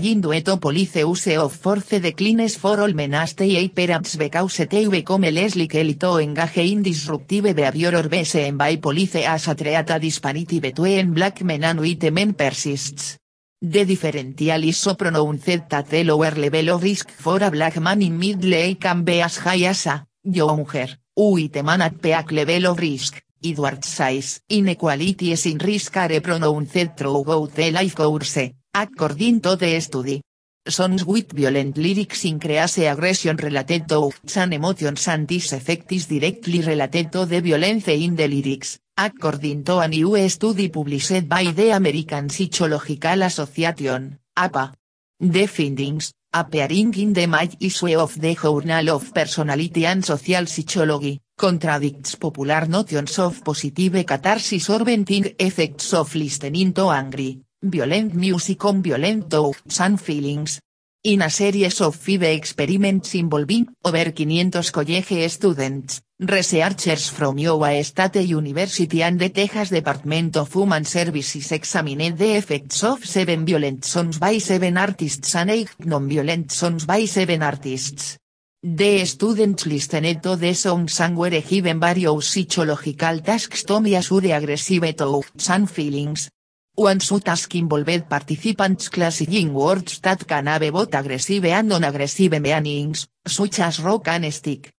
police 0.61 0.97
use 1.01 1.37
of 1.37 1.53
force 1.53 1.99
declines 2.01 2.57
for 2.57 2.81
all 2.81 2.95
menaste 2.95 3.45
y 3.45 3.73
perhaps 3.75 4.17
because 4.17 4.69
they 4.69 4.87
become 4.87 5.23
less 5.33 5.57
likely 5.57 5.97
to 5.97 6.19
engage 6.19 6.59
in 6.59 6.83
disruptive 6.83 7.55
behavior 7.55 7.97
or 7.97 8.09
base 8.09 8.53
by 8.53 8.77
police 8.77 9.17
as 9.27 9.49
a 9.49 9.57
treata 9.57 9.99
disparity 9.99 10.61
between 10.61 11.13
black 11.13 11.43
men 11.43 11.65
and 11.65 11.81
white 11.81 12.37
persists. 12.37 13.19
The 13.61 13.85
differential 13.85 14.63
is 14.65 14.77
so 14.77 14.95
pronounced 14.95 15.69
that 15.69 15.89
the 15.89 16.05
lower 16.05 16.37
level 16.37 16.71
of 16.71 16.83
risk 16.83 17.11
for 17.11 17.43
a 17.43 17.51
black 17.51 17.81
man 17.81 18.03
in 18.03 18.17
middle 18.17 18.55
age 18.55 18.79
can 18.79 19.03
be 19.03 19.23
as 19.23 19.39
high 19.39 19.67
as 19.67 19.87
a 19.87 20.07
younger, 20.23 20.99
white 21.15 21.63
man 21.63 21.83
at 21.83 22.01
peak 22.01 22.33
level 22.33 22.67
of 22.67 22.79
risk. 22.79 23.23
Edward 23.45 23.85
size 23.85 24.41
inequalities 24.49 25.47
in 25.47 25.59
risk 25.59 25.97
are 25.97 26.21
pronounced 26.21 26.97
throughout 26.97 27.53
the 27.55 27.73
life 27.73 27.95
course, 27.97 28.53
according 28.73 29.41
to 29.41 29.57
the 29.57 29.81
study. 29.81 30.23
Songs 30.65 31.05
with 31.05 31.33
violent 31.33 31.77
lyrics 31.77 32.25
increase 32.25 32.79
aggression 32.79 33.37
related 33.37 33.89
to 33.89 34.13
and 34.37 34.55
emotions 34.55 35.09
and 35.09 35.27
this 35.27 35.53
effect 35.53 35.89
directly 35.89 36.61
related 36.61 37.11
to 37.11 37.27
the 37.27 37.41
violence 37.41 37.89
in 37.89 38.15
the 38.15 38.29
lyrics, 38.29 38.79
according 38.97 39.65
to 39.65 39.79
a 39.79 39.89
new 39.89 40.29
study 40.29 40.69
published 40.69 41.29
by 41.29 41.51
the 41.51 41.71
American 41.71 42.29
Psychological 42.31 43.23
Association, 43.23 44.21
APA. 44.37 44.73
The 45.19 45.47
findings, 45.47 46.13
appearing 46.33 46.95
in 46.95 47.13
the 47.13 47.27
May 47.27 47.51
issue 47.61 47.99
of 47.99 48.19
the 48.21 48.35
Journal 48.35 48.91
of 48.91 49.13
Personality 49.13 49.85
and 49.85 50.05
Social 50.05 50.47
Psychology, 50.47 51.21
contradicts 51.37 52.15
popular 52.17 52.67
notions 52.67 53.19
of 53.19 53.45
positive 53.45 54.05
catharsis 54.07 54.71
or 54.71 54.85
venting 54.85 55.35
effects 55.39 55.93
of 55.93 56.15
listening 56.15 56.73
to 56.73 56.89
angry, 56.89 57.41
violent 57.63 58.15
music 58.15 58.65
on 58.65 58.83
violent 58.83 59.29
thoughts 59.29 59.81
and 59.81 60.01
feelings. 60.01 60.61
In 61.05 61.21
a 61.21 61.31
series 61.31 61.81
of 61.81 61.97
five 61.97 62.23
experiments 62.23 63.17
involving 63.17 63.67
over 63.83 64.13
500 64.13 64.71
college 64.71 65.29
students, 65.29 66.01
researchers 66.21 67.09
from 67.09 67.41
Iowa 67.41 67.83
State 67.83 68.25
University 68.25 69.03
and 69.03 69.19
the 69.19 69.31
Texas 69.31 69.71
Department 69.71 70.37
of 70.37 70.53
Human 70.53 70.85
Services 70.85 71.51
examined 71.51 72.17
the 72.17 72.37
effects 72.37 72.85
of 72.85 73.05
seven 73.05 73.45
violent 73.45 73.85
songs 73.85 74.21
by 74.21 74.39
seven 74.39 74.77
artists 74.77 75.35
and 75.35 75.51
eight 75.51 75.75
non-violent 75.81 76.53
songs 76.53 76.87
by 76.87 77.05
seven 77.07 77.43
artists. 77.43 78.17
The 78.63 79.05
students 79.05 79.67
listened 79.67 80.23
to 80.23 80.37
the 80.37 80.55
songs 80.55 81.01
and 81.01 81.17
were 81.17 81.31
given 81.31 81.81
various 81.81 82.29
psychological 82.29 83.19
tasks 83.19 83.65
to 83.65 83.81
measure 83.81 84.33
aggressive 84.33 84.95
thoughts 84.97 85.51
and 85.51 85.69
feelings. 85.69 86.31
One 86.75 87.01
such 87.01 87.25
task 87.25 87.55
involved 87.55 88.09
participants 88.09 88.89
classifying 88.89 89.53
words 89.53 90.01
that 90.01 90.27
can 90.27 90.47
have 90.47 90.73
both 90.73 90.95
aggressive 90.95 91.45
and 91.45 91.69
non-aggressive 91.69 92.41
meanings, 92.41 93.07
such 93.27 93.61
as 93.61 93.79
rock 93.81 94.09
and 94.09 94.33
stick. 94.33 94.73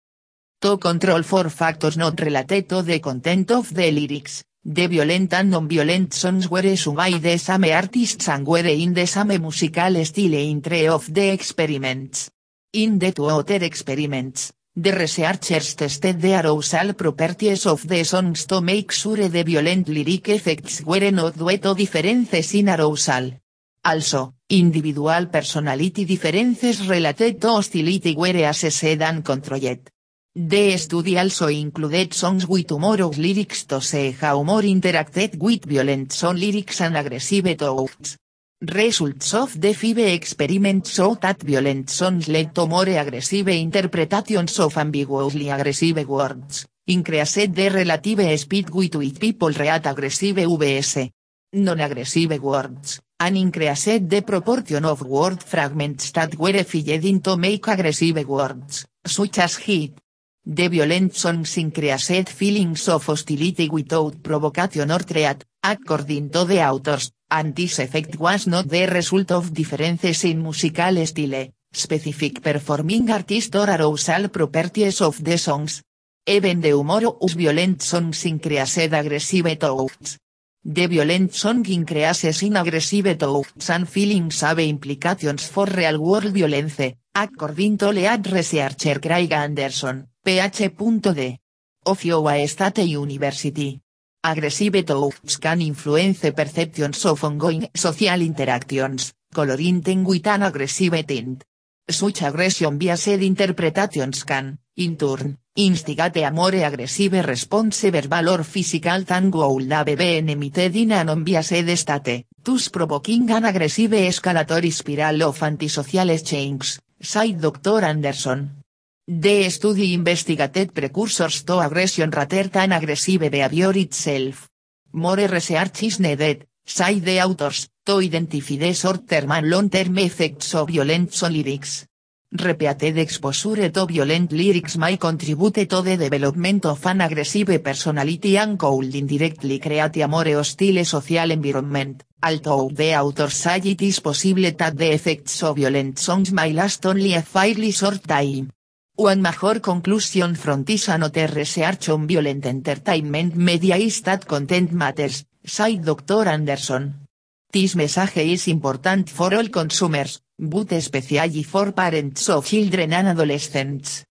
To 0.63 0.79
control 0.79 1.23
for 1.23 1.51
factors 1.51 1.99
not 1.99 2.19
related 2.19 2.67
to 2.71 2.81
the 2.81 2.99
content 2.99 3.51
of 3.51 3.75
the 3.75 3.91
lyrics, 3.91 4.43
the 4.65 4.87
violent 4.87 5.35
and 5.35 5.51
non-violent 5.51 6.15
songs 6.15 6.49
were 6.49 6.77
sung 6.77 6.95
by 6.95 7.11
same 7.37 7.65
artists 7.65 8.27
and 8.27 8.47
were 8.47 8.67
in 8.67 8.95
the 8.95 9.07
same 9.07 9.39
musical 9.39 10.05
style 10.07 10.35
in 10.35 10.63
three 10.63 10.87
of 10.87 11.13
the 11.13 11.29
experiments. 11.29 12.31
In 12.73 12.99
the 12.99 13.13
two 13.13 13.27
other 13.27 13.63
experiments, 13.63 14.51
the 14.75 14.93
researchers 14.93 15.75
tested 15.75 16.19
the 16.21 16.35
arousal 16.35 16.95
properties 16.95 17.67
of 17.67 17.87
the 17.87 18.05
songs 18.05 18.47
to 18.47 18.63
make 18.63 18.91
sure 18.91 19.29
the 19.29 19.43
violent 19.43 19.89
lyric 19.89 20.31
effects 20.31 20.83
were 20.83 21.11
not 21.11 21.37
due 21.37 21.59
to 21.59 21.75
differences 21.75 22.55
in 22.55 22.71
arousal. 22.71 23.39
Also, 23.85 24.35
individual 24.49 25.27
personality 25.27 26.07
differences 26.07 26.89
related 26.89 27.39
to 27.39 27.49
hostility 27.49 28.15
were 28.17 28.49
assessed 28.49 29.03
and 29.03 29.23
controlled. 29.23 29.91
The 30.35 30.79
study 30.79 31.19
also 31.19 31.49
included 31.49 32.15
songs 32.15 32.47
with 32.47 32.71
humorous 32.71 33.19
lyrics 33.19 33.65
to 33.65 33.83
see 33.83 34.13
how 34.13 34.43
more 34.43 34.63
interacted 34.63 35.37
with 35.37 35.67
violent 35.67 36.13
song 36.13 36.37
lyrics 36.37 36.81
and 36.81 36.97
aggressive 36.97 37.59
thoughts. 37.59 38.17
Results 38.65 39.35
of 39.35 39.61
the 39.61 39.75
five 39.75 39.99
experiments 39.99 40.95
show 40.95 41.17
that 41.17 41.43
violent 41.43 41.91
songs. 41.91 42.29
Led 42.29 42.55
to 42.55 42.69
more 42.69 42.89
aggressive 42.89 43.49
interpretations 43.49 44.61
of 44.61 44.77
ambiguously 44.79 45.51
aggressive 45.51 46.07
words, 46.07 46.65
increased 46.87 47.53
the 47.53 47.69
relative 47.71 48.39
speed 48.39 48.71
with 48.71 48.95
which 48.95 49.19
people. 49.19 49.51
React 49.51 49.87
aggressive 49.87 50.37
vs. 50.37 51.11
non-aggressive 51.55 52.41
words, 52.41 53.01
and 53.19 53.37
increased 53.37 54.09
the 54.09 54.23
proportion 54.23 54.85
of 54.85 55.03
word 55.03 55.43
fragments. 55.43 56.13
That 56.13 56.37
were 56.37 56.63
filled 56.63 57.05
into 57.05 57.37
make 57.37 57.67
aggressive 57.67 58.25
words, 58.29 58.87
such 59.05 59.39
as 59.41 59.57
hit. 59.57 60.02
The 60.45 60.67
violent 60.67 61.15
songs 61.15 61.57
increased 61.57 62.29
feelings 62.31 62.89
of 62.89 63.07
hostility 63.07 63.69
without 63.69 64.21
provocation 64.25 64.91
or 64.91 64.99
threat, 64.99 65.45
according 65.63 66.31
to 66.31 66.45
the 66.45 66.61
authors, 66.61 67.13
and 67.31 67.55
this 67.55 67.79
effect 67.79 68.19
was 68.19 68.49
not 68.49 68.69
the 68.69 68.87
result 68.87 69.31
of 69.31 69.55
differences 69.55 70.25
in 70.25 70.43
musical 70.43 71.07
style, 71.07 71.47
specific 71.73 72.43
performing 72.43 73.09
artist 73.13 73.55
or 73.55 73.71
arousal 73.71 74.31
properties 74.31 75.01
of 75.01 75.23
the 75.23 75.39
songs. 75.39 75.81
Even 76.27 76.61
the 76.61 76.71
humorous 76.71 77.35
violent 77.35 77.81
songs 77.81 78.25
increased 78.25 78.79
aggressive 78.79 79.59
thoughts. 79.61 80.19
The 80.65 80.87
violent 80.89 81.35
song 81.35 81.65
increases 81.67 82.43
in 82.43 82.57
aggressive 82.57 83.17
thoughts 83.17 83.71
and 83.71 83.89
feelings 83.89 84.41
have 84.41 84.59
implications 84.59 85.47
for 85.47 85.67
real 85.67 86.01
world 86.01 86.35
violence, 86.35 86.95
according 87.15 87.79
to 87.79 87.91
lead 87.91 88.27
researcher 88.31 88.99
Craig 88.99 89.33
Anderson, 89.33 90.09
Ph.D. 90.25 91.41
Of 91.85 92.05
Iowa 92.05 92.47
State 92.47 92.87
University. 92.87 93.81
Aggressive 94.23 94.85
thoughts 94.87 95.37
can 95.39 95.61
influence 95.61 96.31
perceptions 96.31 97.05
of 97.07 97.25
ongoing 97.25 97.69
social 97.75 98.21
interactions, 98.21 99.15
coloring 99.35 100.05
with 100.05 100.25
an 100.29 100.45
aggressive 100.45 101.05
tint. 101.09 101.43
Such 101.89 102.23
aggression 102.23 102.79
biased 102.79 103.09
interpretations 103.09 104.23
can, 104.23 104.61
in 104.77 104.97
turn, 104.97 105.39
instigate 105.57 106.19
a 106.19 106.31
more 106.31 106.55
aggressive 106.55 107.27
response 107.27 107.91
verbal 107.91 108.45
physical 108.45 109.03
than 109.03 109.29
would 109.33 109.73
have 109.73 109.87
been 109.87 110.29
emitted 110.29 110.77
in 110.77 110.93
a 110.93 111.03
non-biased 111.03 111.77
state, 111.77 112.27
thus 112.45 112.69
provoking 112.69 113.29
an 113.29 113.45
aggressive 113.45 113.91
escalatory 113.91 114.71
spiral 114.71 115.25
of 115.25 115.43
antisocial 115.43 116.17
changes, 116.19 116.79
said 117.01 117.41
Dr. 117.41 117.83
Anderson. 117.83 118.62
The 119.05 119.51
study 119.51 119.95
investigated 119.95 120.73
precursors 120.73 121.43
to 121.43 121.59
aggression 121.59 122.09
rather 122.13 122.45
than 122.45 122.71
aggressive 122.71 123.29
behavior 123.29 123.77
itself. 123.77 124.49
More 124.93 125.27
research 125.27 125.83
is 125.83 125.99
needed, 125.99 126.47
say 126.65 127.01
the 127.01 127.21
authors, 127.21 127.69
to 127.85 127.99
identify 127.99 128.55
the 128.59 128.73
short-term 128.73 129.33
and 129.33 129.51
long-term 129.51 129.99
effects 129.99 130.55
of 130.55 130.71
violent 130.71 131.21
lyrics. 131.23 131.85
Repeated 132.31 132.97
exposure 132.99 133.71
to 133.71 133.87
violent 133.87 134.31
lyrics 134.31 134.77
may 134.77 134.97
contribute 134.97 135.69
to 135.69 135.83
the 135.83 135.97
development 135.97 136.65
of 136.67 136.87
an 136.87 137.01
aggressive 137.01 137.61
personality 137.61 138.39
and 138.39 138.57
could 138.57 138.95
indirectly 138.95 139.59
create 139.59 139.97
a 140.01 140.07
more 140.07 140.33
hostile 140.33 140.85
social 140.85 141.33
environment, 141.33 142.05
although 142.23 142.71
the 142.73 142.95
authors 142.95 143.35
say 143.35 143.59
it 143.65 143.83
is 143.83 143.99
possible 143.99 144.49
that 144.53 144.77
the 144.77 144.93
effects 144.93 145.43
of 145.43 145.57
violent 145.57 145.99
songs 145.99 146.31
may 146.31 146.53
last 146.53 146.87
only 146.87 147.15
a 147.15 147.23
fairly 147.23 147.73
short 147.73 148.07
time. 148.07 148.53
One 148.95 149.23
major 149.23 149.59
conclusion 149.61 150.35
from 150.37 150.65
this 150.65 150.89
another 150.89 151.27
research 151.27 151.89
on 151.89 152.07
violent 152.07 152.45
entertainment 152.45 153.35
media 153.35 153.77
is 153.77 154.03
that 154.03 154.27
content 154.27 154.71
matters, 154.71 155.25
said 155.43 155.83
Dr. 155.83 156.29
Anderson. 156.29 157.07
This 157.51 157.75
message 157.75 158.19
is 158.19 158.49
important 158.49 159.09
for 159.09 159.35
all 159.35 159.49
consumers, 159.49 160.21
but 160.39 160.73
especially 160.73 161.43
for 161.43 161.73
parents 161.73 162.29
of 162.29 162.45
children 162.45 162.93
and 162.93 163.09
adolescents. 163.09 164.05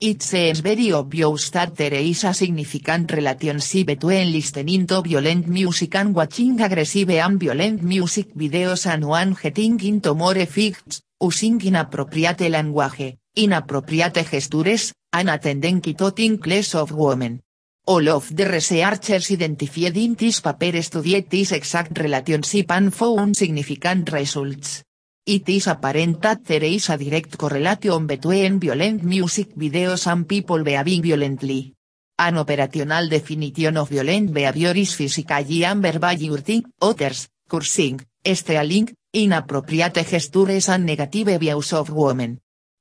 It 0.00 0.22
seems 0.22 0.60
very 0.60 0.90
obvious 0.90 1.50
that 1.50 1.76
there 1.76 1.94
is 1.94 2.24
a 2.24 2.34
significant 2.34 3.12
relationship 3.12 3.86
between 3.86 4.32
listening 4.32 4.86
to 4.88 5.00
violent 5.00 5.46
music 5.46 5.94
and 5.94 6.12
watching 6.12 6.60
aggressive 6.60 7.10
and 7.10 7.38
violent 7.38 7.82
music 7.82 8.34
videos 8.34 8.86
and 8.86 9.06
one 9.06 9.36
getting 9.40 9.80
into 9.84 10.14
more 10.14 10.36
effects, 10.36 11.02
using 11.20 11.60
inappropriate 11.60 12.50
language, 12.50 13.16
inappropriate 13.36 14.14
gestures, 14.14 14.92
and 15.12 15.30
attending 15.30 15.82
less 16.44 16.74
of 16.74 16.92
women. 16.92 17.40
All 17.86 18.08
of 18.08 18.34
the 18.36 18.44
researchers 18.44 19.30
identified 19.30 19.96
in 19.96 20.14
this 20.14 20.40
paper 20.40 20.82
studied 20.82 21.30
this 21.30 21.52
exact 21.52 21.98
relationship 21.98 22.70
and 22.70 22.92
found 22.92 23.36
significant 23.36 24.12
results. 24.12 24.82
It 25.24 25.48
is 25.48 25.66
apparent 25.66 26.20
that 26.22 26.44
there 26.44 26.64
is 26.64 26.90
a 26.90 26.96
direct 26.96 27.36
correlation 27.38 28.06
between 28.06 28.60
violent 28.60 29.02
music 29.02 29.54
videos 29.56 30.06
and 30.06 30.28
people 30.28 30.62
behaving 30.62 31.02
violently. 31.02 31.74
An 32.18 32.38
operational 32.38 33.08
definition 33.08 33.76
of 33.76 33.90
violent 33.90 34.32
behavior 34.32 34.76
is 34.76 34.94
physically 34.94 35.64
and 35.64 35.82
verbally 35.82 36.26
hurting, 36.28 36.64
others, 36.80 37.28
cursing, 37.48 38.00
stealing, 38.24 38.94
Inappropriate 39.10 40.04
gestures 40.04 40.68
and 40.68 40.84
negative 40.84 41.40
views 41.40 41.72
of 41.72 41.88
women. 41.88 42.38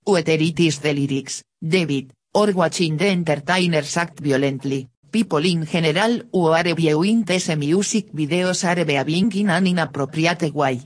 Whether 0.08 0.38
the 0.38 0.94
lyrics, 0.94 1.44
David, 1.60 2.14
or 2.34 2.54
watching 2.54 2.96
the 2.96 3.10
entertainers 3.10 3.98
act 3.98 4.22
violently, 4.22 4.88
people 5.12 5.44
in 5.44 5.66
general 5.66 6.22
who 6.32 6.48
are 6.48 6.74
viewing 6.74 7.26
these 7.26 7.50
music 7.58 8.14
videos 8.14 8.64
are 8.64 8.86
behaving 8.86 9.34
in 9.34 9.50
an 9.50 9.68
inappropriate 9.68 10.54
way. 10.54 10.80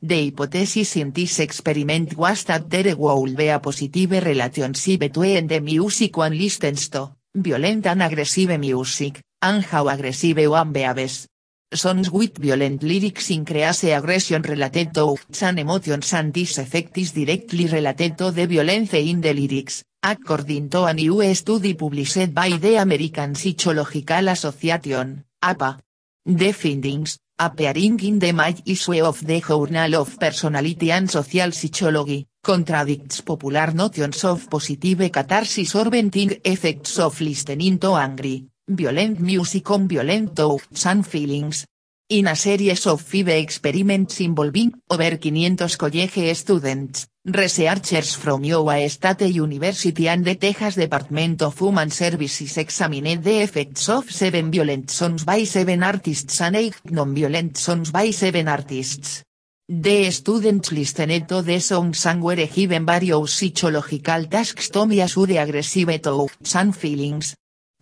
The 0.00 0.24
hypothesis 0.24 0.96
in 0.96 1.12
this 1.12 1.40
experiment 1.40 2.16
was 2.16 2.44
that 2.44 2.70
there 2.70 2.96
would 2.96 3.36
be 3.36 3.48
a 3.48 3.58
positive 3.58 4.12
relationship 4.12 5.00
between 5.00 5.48
the 5.48 5.60
music 5.60 6.16
one 6.16 6.38
listens 6.38 6.88
to, 6.88 7.10
violent 7.34 7.86
and 7.86 8.02
aggressive 8.02 8.58
music, 8.58 9.20
and 9.42 9.62
how 9.64 9.86
aggressive 9.86 10.48
one 10.48 10.72
behaves. 10.72 11.28
Songs 11.74 12.10
with 12.10 12.36
violent 12.36 12.82
lyrics 12.82 13.30
increase 13.30 13.84
aggression 13.84 14.42
related 14.42 14.92
to 14.92 15.16
and 15.40 15.58
emotions 15.58 16.12
and 16.12 16.30
this 16.32 16.58
effect 16.58 16.98
is 16.98 17.12
directly 17.12 17.66
related 17.66 18.18
to 18.18 18.30
the 18.30 18.46
violence 18.46 18.92
in 18.92 19.22
the 19.22 19.32
lyrics, 19.32 19.82
according 20.02 20.68
to 20.68 20.84
a 20.84 20.92
new 20.92 21.34
study 21.34 21.72
published 21.72 22.34
by 22.34 22.50
the 22.58 22.76
American 22.76 23.34
Psychological 23.34 24.28
Association, 24.28 25.24
APA. 25.40 25.78
The 26.26 26.52
findings, 26.52 27.18
appearing 27.38 27.98
in 28.00 28.18
the 28.18 28.32
May 28.32 28.54
issue 28.66 29.02
of 29.02 29.24
the 29.26 29.40
Journal 29.40 29.94
of 29.94 30.18
Personality 30.20 30.92
and 30.92 31.10
Social 31.10 31.52
Psychology, 31.52 32.26
contradicts 32.44 33.22
popular 33.22 33.72
notions 33.72 34.22
of 34.24 34.46
positive 34.50 35.10
catharsis 35.10 35.74
or 35.74 35.88
venting 35.88 36.38
effects 36.44 36.98
of 36.98 37.18
listening 37.22 37.78
to 37.78 37.94
angry, 37.94 38.51
violent 38.68 39.20
music 39.20 39.70
on 39.70 39.88
violent 39.88 40.36
thoughts 40.36 40.86
and 40.86 41.06
feelings. 41.06 41.66
In 42.08 42.28
a 42.28 42.36
series 42.36 42.86
of 42.86 43.00
five 43.00 43.28
experiments 43.28 44.20
involving 44.20 44.72
over 44.90 45.16
500 45.16 45.78
college 45.78 46.34
students, 46.34 47.06
researchers 47.24 48.14
from 48.14 48.44
Iowa 48.44 48.88
State 48.88 49.32
University 49.32 50.08
and 50.08 50.24
the 50.24 50.34
Texas 50.36 50.76
Department 50.76 51.42
of 51.42 51.58
Human 51.58 51.90
Services 51.90 52.58
examined 52.58 53.24
the 53.24 53.42
effects 53.42 53.88
of 53.88 54.10
seven 54.10 54.52
violent 54.52 54.90
songs 54.90 55.24
by 55.24 55.44
seven 55.44 55.82
artists 55.82 56.40
and 56.42 56.56
eight 56.56 56.74
non-violent 56.90 57.56
songs 57.56 57.90
by 57.90 58.10
seven 58.10 58.46
artists. 58.46 59.24
The 59.68 60.10
students 60.10 60.70
listened 60.70 61.28
to 61.28 61.40
the 61.40 61.60
songs 61.60 62.04
and 62.04 62.22
were 62.22 62.46
given 62.46 62.84
various 62.84 63.32
psychological 63.32 64.26
tasks 64.26 64.68
to 64.70 64.86
measure 64.86 65.38
aggressive 65.40 66.02
thoughts 66.02 66.56
and 66.56 66.76
feelings. 66.76 67.34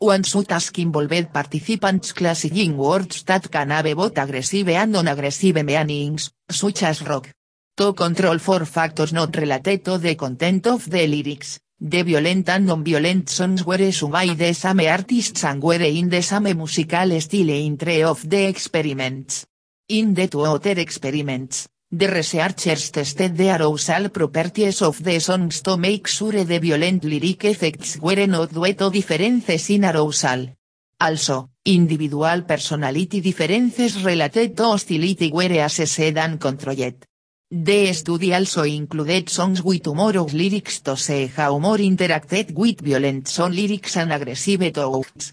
One 0.02 0.22
task 0.22 0.78
involved 0.78 1.30
participants 1.30 2.14
classifying 2.14 2.74
words 2.78 3.22
that 3.24 3.50
can 3.50 3.68
have 3.68 3.94
both 3.94 4.16
aggressive 4.16 4.70
and 4.70 4.92
non-aggressive 4.92 5.62
meanings, 5.62 6.30
such 6.50 6.84
as 6.84 7.02
rock. 7.02 7.28
To 7.76 7.92
control 7.92 8.38
for 8.38 8.64
factors 8.64 9.12
not 9.12 9.36
related 9.36 9.84
to 9.84 9.98
the 9.98 10.14
content 10.14 10.66
of 10.68 10.88
the 10.88 11.06
lyrics, 11.06 11.60
the 11.78 12.00
violent 12.00 12.48
and 12.48 12.64
non-violent 12.64 13.28
songs 13.28 13.62
were 13.66 13.92
sung 13.92 14.10
by 14.10 14.32
the 14.32 14.54
same 14.54 14.80
artists 14.88 15.44
and 15.44 15.62
were 15.62 15.82
in 15.82 16.08
the 16.08 16.22
same 16.22 16.56
musical 16.56 17.20
style 17.20 17.50
in 17.50 17.76
three 17.76 18.02
of 18.02 18.26
the 18.26 18.48
experiments. 18.48 19.44
In 19.88 20.14
the 20.14 20.28
two 20.28 20.40
other 20.40 20.80
experiments, 20.80 21.68
The 21.92 22.06
researchers 22.06 22.92
tested 22.92 23.36
the 23.36 23.50
arousal 23.50 24.10
properties 24.10 24.80
of 24.80 25.02
the 25.02 25.18
songs 25.18 25.60
to 25.62 25.76
make 25.76 26.06
sure 26.06 26.44
the 26.44 26.60
violent 26.60 27.02
lyric 27.02 27.46
effects 27.46 27.98
were 27.98 28.28
not 28.28 28.52
due 28.52 28.74
to 28.74 28.90
differences 28.90 29.70
in 29.70 29.84
arousal. 29.84 30.54
Also, 31.00 31.50
individual 31.64 32.42
personality 32.42 33.20
differences 33.20 34.04
related 34.04 34.56
to 34.56 34.62
hostility 34.66 35.32
were 35.32 35.64
assessed 35.64 36.16
and 36.16 36.38
controlled. 36.38 37.04
The 37.50 37.92
study 37.92 38.34
also 38.34 38.62
included 38.62 39.28
songs 39.28 39.60
with 39.60 39.82
humorous 39.84 40.32
lyrics 40.32 40.82
to 40.82 40.96
see 40.96 41.26
how 41.26 41.58
more 41.58 41.78
interacted 41.78 42.54
with 42.54 42.82
violent 42.82 43.26
song 43.26 43.50
lyrics 43.50 43.96
and 43.96 44.12
aggressive 44.12 44.72
thoughts. 44.72 45.32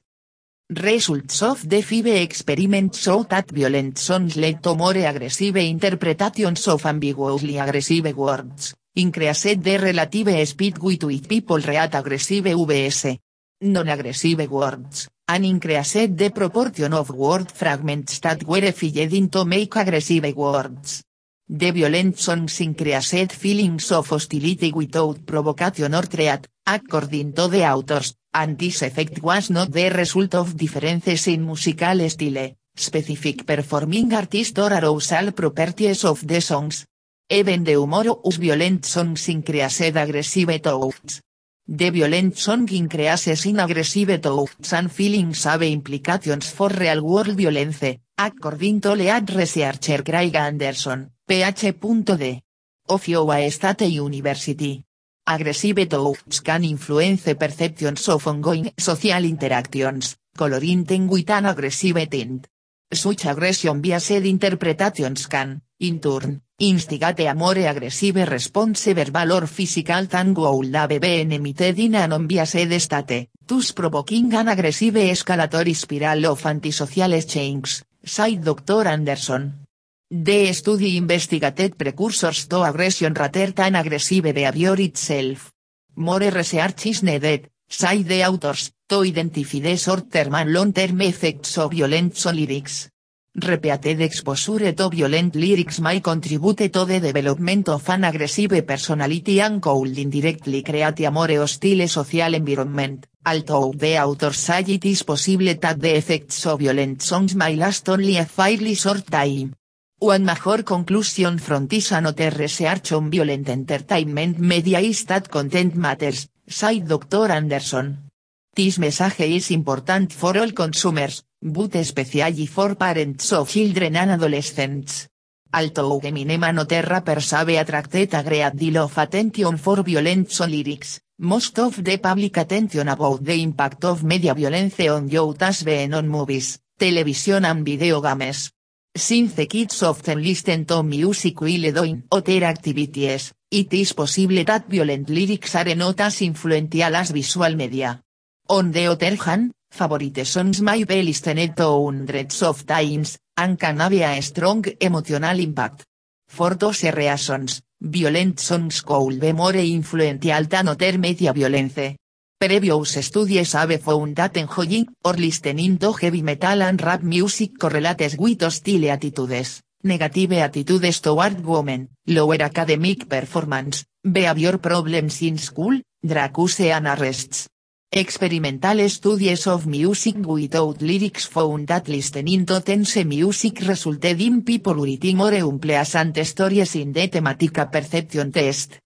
Results 0.69 1.41
of 1.43 1.63
the 1.69 1.81
five 1.81 2.07
experiments 2.07 2.99
show 2.99 3.23
that 3.23 3.49
violent 3.51 3.97
songs 3.97 4.35
led 4.35 4.61
to 4.61 4.75
more 4.75 4.97
aggressive 4.97 5.55
interpretations 5.55 6.67
of 6.67 6.85
ambiguously 6.85 7.57
aggressive 7.57 8.13
words, 8.17 8.75
increased 8.93 9.63
the 9.63 9.77
relative 9.77 10.45
speed 10.45 10.77
with 10.79 11.05
which 11.05 11.25
people 11.25 11.57
react 11.59 11.95
aggressive 11.95 12.43
vs. 12.43 13.17
non-aggressive 13.61 14.51
words, 14.51 15.07
and 15.29 15.45
increased 15.45 16.17
the 16.17 16.31
proportion 16.31 16.93
of 16.93 17.11
word 17.11 17.49
fragments 17.49 18.19
that 18.19 18.43
were 18.43 18.73
filled 18.73 19.13
into 19.13 19.45
make 19.45 19.73
aggressive 19.73 20.35
words. 20.35 21.01
The 21.47 21.71
violent 21.71 22.19
songs 22.19 22.59
increased 22.59 23.31
feelings 23.31 23.89
of 23.93 24.09
hostility 24.09 24.73
without 24.73 25.25
provocation 25.25 25.95
or 25.95 26.01
threat, 26.01 26.45
according 26.65 27.31
to 27.31 27.47
the 27.47 27.65
authors, 27.65 28.15
and 28.39 28.55
this 28.57 28.83
effect 28.83 29.19
was 29.23 29.49
not 29.49 29.71
the 29.71 29.89
result 29.89 30.35
of 30.35 30.55
differences 30.55 31.27
in 31.27 31.43
musical 31.43 32.07
style, 32.07 32.55
specific 32.75 33.45
performing 33.45 34.13
artist 34.13 34.59
or 34.59 34.71
arousal 34.71 35.31
properties 35.31 36.05
of 36.05 36.21
the 36.27 36.39
songs. 36.39 36.85
Even 37.29 37.63
the 37.63 37.71
humorous 37.71 38.37
violent 38.37 38.85
songs 38.85 39.27
increased 39.29 39.81
aggressive 39.81 40.61
thoughts. 40.61 41.21
The 41.67 41.89
violent 41.89 42.37
song 42.37 42.69
increases 42.69 43.45
in 43.47 43.59
aggressive 43.59 44.21
thoughts 44.21 44.71
and 44.71 44.91
feelings 44.91 45.43
have 45.45 45.63
implications 45.63 46.51
for 46.51 46.69
real 46.69 47.01
world 47.03 47.35
violence, 47.35 47.97
according 48.17 48.81
to 48.81 48.93
lead 48.93 49.29
researcher 49.33 50.03
Craig 50.03 50.35
Anderson. 50.35 51.09
Ph.D. 51.25 52.41
Of 52.89 53.09
Iowa 53.09 53.51
State 53.51 53.89
University. 53.89 54.86
Aggressive 55.29 55.89
thoughts 55.89 56.39
can 56.39 56.63
influence 56.63 57.35
perceptions 57.35 58.07
of 58.07 58.25
ongoing 58.27 58.71
social 58.77 59.25
interactions, 59.25 60.15
coloring 60.37 60.85
them 60.85 61.09
with 61.09 61.29
an 61.29 61.47
aggressive 61.47 62.09
tint. 62.09 62.47
Such 62.89 63.25
aggression 63.25 63.81
biased 63.81 64.11
interpretations 64.11 65.27
can, 65.27 65.61
in 65.81 65.99
turn, 65.99 66.43
instigate 66.59 67.27
a 67.27 67.33
more 67.33 67.57
aggressive 67.57 68.15
response 68.25 68.93
verbal 68.93 69.33
or 69.33 69.47
physical 69.47 70.05
than 70.05 70.33
would 70.33 70.73
have 70.73 70.97
been 71.01 71.33
emitted 71.33 71.77
in 71.77 71.95
a 71.95 72.07
non-biased 72.07 72.79
state, 72.79 73.29
thus 73.45 73.73
provoking 73.73 74.33
an 74.33 74.47
aggressive 74.47 74.95
escalatory 74.95 75.75
spiral 75.75 76.27
of 76.27 76.45
antisocial 76.45 77.21
changes, 77.23 77.83
said 78.01 78.41
Dr. 78.41 78.87
Anderson. 78.87 79.66
The 80.09 80.53
study 80.53 80.95
investigated 80.95 81.77
precursors 81.77 82.47
to 82.47 82.63
aggression 82.63 83.13
rather 83.13 83.51
than 83.51 83.75
aggressive 83.75 84.23
behavior 84.23 84.79
itself. 84.79 85.51
More 85.97 86.31
research 86.31 86.85
is 86.85 87.03
needed, 87.03 87.49
say 87.67 88.03
the 88.03 88.23
authors, 88.23 88.71
to 88.87 89.01
identify 89.01 89.59
the 89.59 89.75
short-term 89.75 90.33
and 90.35 90.53
long-term 90.53 91.01
effects 91.01 91.57
of 91.57 91.73
violent 91.73 92.23
lyrics. 92.23 92.89
Repeated 93.35 93.99
exposure 93.99 94.71
to 94.71 94.87
violent 94.87 95.35
lyrics 95.35 95.81
may 95.81 95.99
contribute 95.99 96.71
to 96.71 96.85
the 96.85 97.01
development 97.01 97.67
of 97.67 97.89
an 97.89 98.05
aggressive 98.05 98.65
personality 98.65 99.41
and 99.41 99.61
could 99.61 99.99
indirectly 99.99 100.63
create 100.63 101.01
a 101.01 101.11
more 101.11 101.35
hostile 101.35 101.85
social 101.89 102.33
environment, 102.33 103.07
although 103.25 103.73
the 103.75 103.99
authors 103.99 104.37
say 104.37 104.63
it 104.69 104.85
is 104.85 105.03
possible 105.03 105.53
that 105.53 105.81
the 105.81 105.97
effects 105.97 106.45
of 106.45 106.61
violent 106.61 107.01
songs 107.01 107.35
may 107.35 107.57
last 107.57 107.89
only 107.89 108.15
a 108.15 108.23
fairly 108.23 108.73
short 108.73 109.05
time. 109.05 109.53
One 109.99 110.25
major 110.25 110.63
conclusion 110.63 111.39
from 111.39 111.65
this 111.65 111.91
another 111.91 112.29
research 112.29 112.91
on 112.91 113.09
violent 113.09 113.49
entertainment 113.49 114.37
media 114.37 114.79
is 114.79 115.05
that 115.05 115.27
content 115.27 115.73
matters, 115.73 116.29
said 116.47 116.87
Dr. 116.87 117.31
Anderson. 117.31 118.11
This 118.55 118.77
message 118.77 119.21
is 119.21 119.49
important 119.49 120.13
for 120.13 120.37
all 120.37 120.51
consumers, 120.51 121.23
but 121.41 121.73
especially 121.77 122.45
for 122.45 122.75
parents 122.75 123.33
of 123.33 123.49
children 123.49 123.95
and 123.95 124.11
adolescents. 124.11 125.07
Although 125.51 125.99
Eminem 126.01 126.43
other 126.43 126.83
rappers 126.83 127.31
have 127.31 127.49
attracted 127.49 128.13
a 128.13 128.21
great 128.21 128.55
deal 128.55 128.77
of 128.77 128.95
attention 128.99 129.57
for 129.57 129.81
violent 129.81 130.29
lyrics, 130.41 130.99
most 131.21 131.57
of 131.57 131.83
the 131.83 131.97
public 131.97 132.37
attention 132.37 132.87
about 132.87 133.23
the 133.23 133.41
impact 133.41 133.83
of 133.85 134.03
media 134.03 134.35
violence 134.35 134.79
on 134.91 135.09
youth 135.09 135.41
has 135.41 135.63
been 135.63 135.95
on 135.95 136.07
movies, 136.07 136.59
television 136.77 137.45
and 137.45 137.65
video 137.65 137.99
games. 137.99 138.51
Since 138.97 139.35
the 139.35 139.45
kids 139.45 139.83
often 139.83 140.23
listen 140.23 140.65
to 140.65 140.81
music 140.81 141.39
while 141.39 141.71
doing 141.71 142.03
other 142.11 142.43
activities, 142.43 143.31
it 143.51 143.71
is 143.71 143.93
possible 143.93 144.43
that 144.43 144.67
violent 144.67 145.07
lyrics 145.09 145.53
are 145.53 145.75
not 145.75 145.99
as 146.01 146.23
influential 146.23 146.95
as 146.95 147.11
visual 147.11 147.55
media. 147.55 148.01
On 148.49 148.71
the 148.71 148.87
other 148.87 149.15
hand, 149.15 149.51
favorite 149.69 150.25
songs 150.25 150.61
may 150.61 150.83
be 150.83 151.03
listened 151.03 151.55
to 151.55 151.85
hundreds 151.85 152.41
of 152.41 152.65
times, 152.65 153.19
and 153.37 153.59
can 153.59 153.79
have 153.79 153.93
a 153.93 154.19
strong 154.21 154.65
emotional 154.81 155.39
impact. 155.39 155.85
For 156.27 156.55
those 156.55 156.83
reasons, 156.85 157.61
violent 157.79 158.39
songs 158.39 158.81
could 158.81 159.19
be 159.19 159.31
more 159.31 159.53
influential 159.53 160.43
than 160.45 160.69
other 160.69 160.97
media 160.97 161.33
violence. 161.33 161.95
Previous 162.39 163.03
studies 163.03 163.53
have 163.53 163.81
found 163.81 164.15
that 164.15 164.37
enjoying 164.37 164.87
or 165.03 165.13
listening 165.13 165.77
to 165.79 165.91
heavy 165.93 166.21
metal 166.21 166.61
and 166.61 166.79
rap 166.79 167.01
music 167.01 167.57
correlates 167.57 168.15
with 168.15 168.41
hostile 168.41 168.91
attitudes, 168.91 169.63
Negative 169.83 170.33
attitudes 170.33 171.01
toward 171.01 171.43
women, 171.43 171.89
lower 172.05 172.41
academic 172.41 173.07
performance, 173.09 173.85
behavior 174.03 174.59
problems 174.59 175.21
in 175.21 175.37
school, 175.37 175.81
dracuse 176.03 176.71
and 176.71 176.87
arrests. 176.87 177.47
Experimental 177.91 178.87
studies 178.89 179.47
of 179.47 179.65
music 179.65 180.17
without 180.17 180.81
lyrics 180.81 181.25
found 181.25 181.67
that 181.67 181.87
listening 181.87 182.45
to 182.45 182.59
tense 182.61 183.03
music 183.05 183.61
resulted 183.61 184.21
in 184.21 184.43
people 184.43 184.75
writing 184.75 185.17
more 185.17 185.33
unpleasant 185.33 186.17
stories 186.25 186.75
in 186.75 186.91
the 186.91 187.07
thematic 187.07 187.53
perception 187.71 188.31
test. 188.31 188.79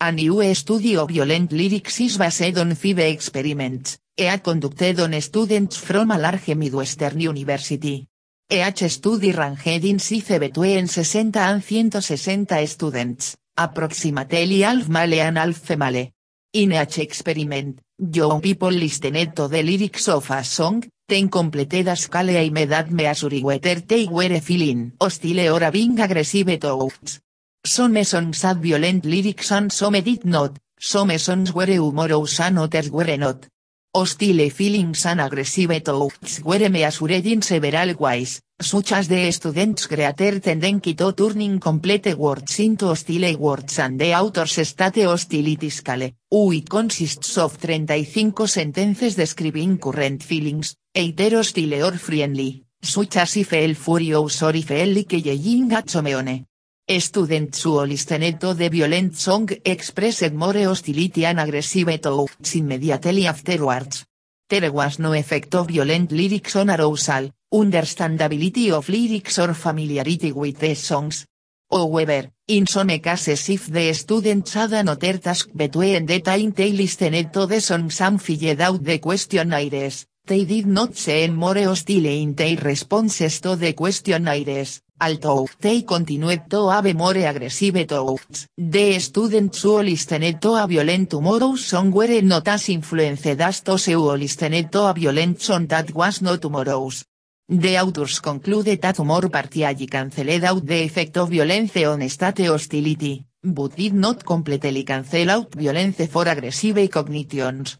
A 0.00 0.12
new 0.12 0.54
study 0.54 0.96
of 0.96 1.10
violent 1.10 1.50
lyrics 1.50 2.00
is 2.00 2.18
based 2.18 2.56
on 2.56 2.76
five 2.76 3.00
experiments, 3.00 3.98
EA 4.16 4.38
conducted 4.38 5.00
on 5.00 5.20
students 5.20 5.76
from 5.76 6.12
a 6.12 6.18
large 6.18 6.54
Midwestern 6.54 7.18
university. 7.18 8.06
EH 8.48 8.88
study 8.88 9.32
ranged 9.32 9.84
in 9.84 9.98
size 9.98 10.38
between 10.38 10.86
60 10.86 11.32
and 11.34 11.64
160 11.64 12.66
students, 12.66 13.36
approximately 13.56 14.60
half 14.60 14.88
male 14.88 15.14
and 15.14 15.36
half 15.36 15.56
female. 15.56 16.12
In 16.52 16.72
each 16.74 17.00
experiment, 17.00 17.80
young 17.98 18.40
people 18.40 18.70
listened 18.70 19.34
to 19.34 19.48
the 19.48 19.64
lyrics 19.64 20.06
of 20.06 20.30
a 20.30 20.44
song, 20.44 20.84
then 21.08 21.28
completed 21.28 21.88
a 21.88 21.96
scale 21.96 22.30
aimed 22.30 22.72
at 22.72 22.88
measuring 22.92 23.42
whether 23.42 23.74
they 23.80 24.06
were 24.06 24.38
feeling 24.38 24.92
hostile 25.00 25.56
or 25.56 25.72
being 25.72 25.98
aggressive 25.98 26.60
towards. 26.60 27.20
Some 27.68 28.02
songs 28.02 28.40
had 28.40 28.62
violent 28.62 29.04
lyrics 29.04 29.52
and 29.52 29.70
some 29.70 29.92
did 30.00 30.24
not, 30.24 30.58
some 30.80 31.18
songs 31.18 31.52
were 31.52 31.66
humorous 31.66 32.40
and 32.40 32.58
others 32.58 32.90
were 32.90 33.18
not. 33.18 33.46
Hostile 33.94 34.48
feelings 34.48 35.04
and 35.04 35.20
aggressive 35.20 35.82
thoughts 35.84 36.40
were 36.42 36.66
measured 36.70 37.26
in 37.26 37.42
several 37.42 37.94
ways, 37.98 38.40
such 38.58 38.92
as 38.92 39.08
the 39.08 39.30
students' 39.30 39.86
greater 39.86 40.40
tendency 40.40 40.94
to 40.94 41.12
turning 41.12 41.60
complete 41.60 42.16
words 42.16 42.58
into 42.58 42.86
hostile 42.86 43.36
words 43.36 43.78
and 43.78 44.00
the 44.00 44.14
author's 44.14 44.66
state 44.66 45.04
hostility 45.04 45.68
scale, 45.68 46.10
which 46.30 46.70
consists 46.70 47.36
of 47.36 47.52
35 47.52 48.48
sentences 48.48 49.14
describing 49.14 49.76
current 49.76 50.22
feelings, 50.22 50.74
either 50.94 51.36
hostile 51.36 51.84
or 51.84 51.98
friendly, 51.98 52.64
such 52.80 53.18
as 53.18 53.36
if 53.36 53.48
feel 53.48 53.74
furious 53.74 54.42
or 54.42 54.56
if 54.56 54.68
feel 54.68 54.94
like 54.94 55.12
yelling 55.12 55.70
at 55.74 55.90
someone. 55.90 56.47
Students 56.90 57.62
who 57.64 57.84
listened 57.84 58.40
to 58.40 58.54
the 58.54 58.70
violent 58.70 59.14
song 59.14 59.46
expressed 59.62 60.32
more 60.32 60.54
hostility 60.54 61.26
and 61.26 61.38
aggressive 61.38 62.00
thoughts 62.00 62.54
immediately 62.54 63.26
afterwards. 63.26 64.06
There 64.48 64.72
was 64.72 64.98
no 64.98 65.12
effect 65.12 65.54
of 65.54 65.68
violent 65.68 66.10
lyrics 66.12 66.56
on 66.56 66.70
arousal, 66.70 67.30
understandability 67.52 68.72
of 68.72 68.88
lyrics 68.88 69.38
or 69.38 69.52
familiarity 69.52 70.32
with 70.32 70.60
the 70.60 70.74
songs. 70.74 71.26
However, 71.70 72.30
in 72.46 72.66
some 72.66 72.98
cases 72.98 73.50
if 73.50 73.66
the 73.66 73.92
students 73.92 74.54
had 74.54 74.72
another 74.72 75.18
task 75.18 75.50
between 75.54 76.06
the 76.06 76.20
time 76.20 76.52
they 76.52 76.72
listened 76.72 77.34
to 77.34 77.44
the 77.44 77.60
songs 77.60 78.00
and 78.00 78.20
filled 78.20 78.62
out 78.62 78.82
the 78.82 78.98
questionnaires, 78.98 80.06
they 80.24 80.46
did 80.46 80.66
not 80.66 80.96
seem 80.96 81.36
more 81.36 81.58
hostile 81.58 82.06
in 82.06 82.34
their 82.34 82.56
responses 82.56 83.42
to 83.42 83.56
the 83.56 83.74
questionnaires, 83.74 84.80
although 85.00 85.48
they 85.60 85.82
continued 85.82 86.48
to 86.50 86.68
have 86.68 86.94
more 86.94 87.16
aggressive 87.16 87.86
thoughts. 87.86 88.46
The 88.56 88.98
students 88.98 89.62
who 89.62 89.82
listened 89.82 90.40
to 90.42 90.54
a 90.54 90.66
violent 90.66 91.12
humorous 91.12 91.66
song 91.66 91.90
were 91.90 92.20
not 92.22 92.48
as 92.48 92.68
influenced 92.68 93.26
as 93.26 93.60
those 93.60 93.86
who 93.86 94.12
listened 94.12 94.70
to 94.72 94.82
a 94.82 94.94
violent 94.94 95.40
song 95.40 95.66
that 95.66 95.92
was 95.94 96.22
not 96.22 96.42
humorous. 96.42 97.04
The 97.48 97.78
authors 97.78 98.20
concluded 98.20 98.82
that 98.82 98.96
humor 98.96 99.28
partially 99.30 99.86
cancelled 99.86 100.44
out 100.44 100.66
the 100.66 100.82
effect 100.84 101.16
of 101.16 101.30
violence 101.30 101.76
on 101.76 102.06
state 102.08 102.46
hostility, 102.46 103.24
but 103.42 103.74
did 103.74 103.94
not 103.94 104.22
completely 104.22 104.84
cancel 104.84 105.30
out 105.30 105.54
violence 105.54 106.06
for 106.08 106.28
aggressive 106.28 106.90
cognitions. 106.90 107.78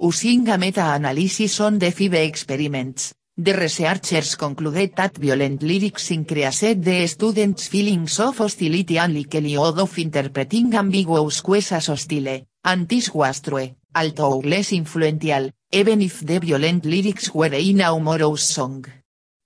Using 0.00 0.48
a 0.48 0.56
meta-analysis 0.56 1.60
on 1.60 1.78
the 1.78 1.90
five 1.90 2.14
experiments, 2.14 3.12
the 3.42 3.54
researchers 3.54 4.36
concluded 4.36 4.92
that 4.96 5.16
violent 5.16 5.62
lyrics 5.62 6.10
increased 6.10 6.82
the 6.82 7.06
students' 7.06 7.68
feelings 7.68 8.20
of 8.20 8.36
hostility 8.36 8.98
and 8.98 9.14
likelihood 9.14 9.78
of 9.78 9.98
interpreting 9.98 10.74
ambiguous 10.74 11.40
questions 11.40 11.86
hostile, 11.86 12.46
and 12.62 12.86
this 12.86 13.14
was 13.14 13.40
true, 13.40 13.74
less 14.44 14.72
influential, 14.72 15.50
even 15.72 16.02
if 16.02 16.20
the 16.20 16.38
violent 16.38 16.84
lyrics 16.84 17.34
were 17.34 17.54
in 17.54 17.80
a 17.80 17.94
humorous 17.94 18.42
song. 18.42 18.84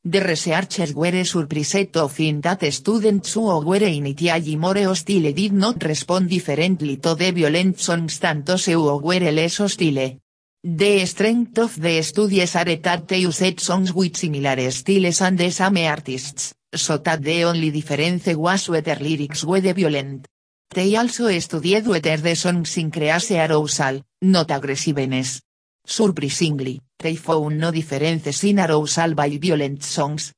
The 0.04 0.20
researchers 0.20 0.92
were 0.92 1.24
surprised 1.24 1.92
to 1.92 2.08
find 2.08 2.42
that 2.42 2.64
students 2.72 3.32
who 3.34 3.64
were 3.64 3.76
initially 3.76 4.56
more 4.56 4.74
hostile 4.74 5.32
did 5.32 5.52
not 5.52 5.84
respond 5.84 6.28
differently 6.28 6.96
to 6.96 7.14
the 7.14 7.30
violent 7.30 7.78
songs 7.78 8.18
than 8.18 8.42
those 8.42 8.66
who 8.66 8.98
were 8.98 9.20
less 9.20 9.58
hostile. 9.58 10.18
The 10.66 11.04
strength 11.04 11.58
of 11.58 11.78
the 11.78 12.00
studies 12.00 12.56
are 12.56 12.64
that 12.64 13.06
they 13.06 13.18
used 13.18 13.60
songs 13.60 13.92
with 13.92 14.16
similar 14.16 14.70
styles 14.70 15.20
and 15.20 15.36
the 15.36 15.50
same 15.50 15.76
artists, 15.76 16.54
so 16.74 16.96
that 16.96 17.22
the 17.22 17.44
only 17.44 17.70
difference 17.70 18.34
was 18.34 18.70
whether 18.70 18.94
lyrics 18.94 19.44
were 19.44 19.60
violent. 19.60 20.26
They 20.70 20.96
also 20.96 21.38
studied 21.38 21.86
whether 21.86 22.16
the 22.16 22.34
songs 22.34 22.78
increase 22.78 23.30
arousal, 23.32 24.00
not 24.22 24.50
aggressiveness. 24.50 25.42
Surprisingly, 25.84 26.80
they 26.98 27.16
found 27.16 27.58
no 27.58 27.70
differences 27.70 28.42
in 28.44 28.58
arousal 28.58 29.14
by 29.14 29.36
violent 29.36 29.84
songs. 29.84 30.32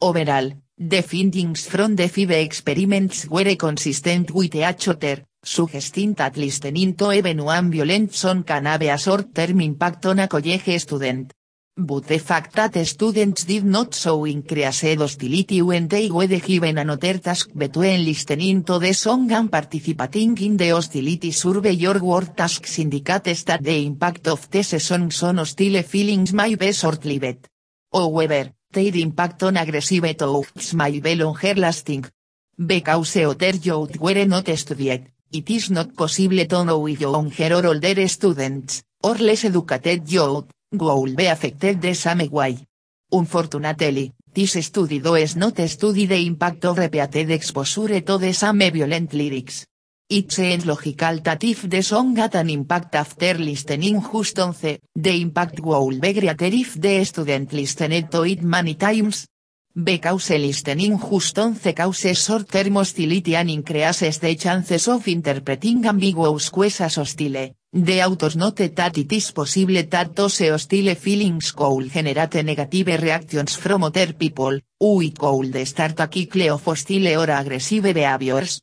Overall, 0.00 0.52
the 0.78 1.02
findings 1.02 1.66
from 1.68 1.96
the 1.96 2.08
five 2.08 2.30
experiments 2.30 3.28
were 3.28 3.54
consistent 3.56 4.30
with 4.30 4.54
each 4.54 4.88
other, 4.88 5.26
suggesting 5.42 6.14
that 6.14 6.36
listening 6.36 6.94
to 6.94 7.12
even 7.12 7.42
one 7.42 7.70
violent 7.70 8.12
song 8.12 8.44
can 8.44 8.66
have 8.66 8.82
a 8.82 8.96
short-term 8.98 9.60
impact 9.60 10.06
on 10.06 10.20
a 10.20 10.28
college 10.28 10.78
student. 10.78 11.32
But 11.76 12.08
the 12.08 12.18
fact 12.18 12.54
that 12.56 12.86
students 12.86 13.44
did 13.44 13.64
not 13.64 13.94
show 13.94 14.26
increased 14.26 14.84
hostility 14.98 15.62
when 15.62 15.88
they 15.88 16.10
were 16.10 16.26
given 16.26 16.76
another 16.76 17.18
task 17.18 17.50
between 17.56 18.04
listening 18.04 18.64
to 18.64 18.78
the 18.78 18.92
song 18.92 19.32
and 19.32 19.50
participating 19.50 20.36
in 20.38 20.56
the 20.58 20.70
hostility 20.70 21.30
survey 21.30 21.86
or 21.86 21.98
work 22.00 22.36
tasks 22.36 22.78
indicates 22.80 23.44
that 23.44 23.62
the 23.62 23.86
impact 23.86 24.28
of 24.28 24.50
these 24.50 24.82
songs 24.82 25.22
on 25.22 25.38
hostile 25.38 25.82
feelings 25.82 26.34
may 26.34 26.54
be 26.54 26.72
short-lived. 26.72 27.48
However, 27.92 28.52
their 28.70 28.96
impact 28.96 29.42
on 29.44 29.56
aggressive 29.56 30.16
thoughts 30.18 30.74
may 30.74 31.00
be 31.00 31.14
longer 31.14 31.54
lasting. 31.54 32.04
Because 32.58 33.16
other 33.16 33.56
youth 33.56 33.98
were 33.98 34.26
not 34.26 34.46
studied, 34.58 35.10
it 35.32 35.50
is 35.50 35.70
not 35.70 35.94
possible 35.94 36.44
to 36.44 36.64
know 36.64 36.86
if 36.88 37.00
younger 37.00 37.54
or 37.54 37.66
older 37.66 38.08
students, 38.08 38.82
or 39.02 39.14
less 39.14 39.44
educated 39.44 40.10
youth, 40.10 40.46
will 40.72 41.14
be 41.14 41.26
affected 41.26 41.80
the 41.80 41.94
same 41.94 42.28
way. 42.30 42.58
Unfortunately, 43.12 44.12
this 44.32 44.64
study 44.64 45.00
does 45.00 45.36
not 45.36 45.58
study 45.68 46.06
the 46.06 46.26
impact 46.26 46.64
of 46.64 46.78
repeated 46.78 47.30
exposure 47.30 48.00
to 48.00 48.18
the 48.18 48.32
same 48.32 48.58
violent 48.58 49.12
lyrics. 49.12 49.66
It 50.08 50.32
seems 50.32 50.66
logical 50.66 51.20
that 51.20 51.44
if 51.44 51.68
the 51.68 51.82
song 51.82 52.16
had 52.16 52.34
an 52.34 52.50
impact 52.50 52.96
after 52.96 53.34
listening 53.34 54.00
just 54.00 54.38
once, 54.38 54.78
the 54.94 55.20
impact 55.20 55.60
will 55.60 55.90
be 56.00 56.12
greater 56.12 56.46
if 56.46 56.74
the 56.74 57.04
student 57.04 57.52
listened 57.52 58.10
to 58.10 58.22
it 58.22 58.42
many 58.42 58.74
times. 58.74 59.29
Because 59.72 60.30
listening 60.30 60.98
just 60.98 61.38
once 61.38 61.72
causes 61.72 62.18
short-term 62.18 62.74
hostility 62.74 63.36
and 63.36 63.50
increases 63.50 64.18
the 64.18 64.34
chances 64.34 64.88
of 64.88 65.06
interpreting 65.06 65.86
ambiguous 65.86 66.50
questions 66.50 66.96
hostile, 66.96 67.54
the 67.72 68.02
authors 68.02 68.34
noted 68.34 68.74
that 68.74 68.98
it 68.98 69.12
is 69.12 69.30
possible 69.30 69.80
that 69.88 70.16
those 70.16 70.40
hostile 70.40 70.96
feelings 70.96 71.52
could 71.52 71.88
generate 71.88 72.42
negative 72.42 73.00
reactions 73.00 73.54
from 73.54 73.84
other 73.84 74.12
people, 74.14 74.58
which 74.80 75.14
could 75.16 75.66
start 75.68 76.00
a 76.00 76.08
cycle 76.12 76.50
of 76.50 76.64
hostile 76.64 77.06
or 77.20 77.30
aggressive 77.30 77.94
behaviors. 77.94 78.60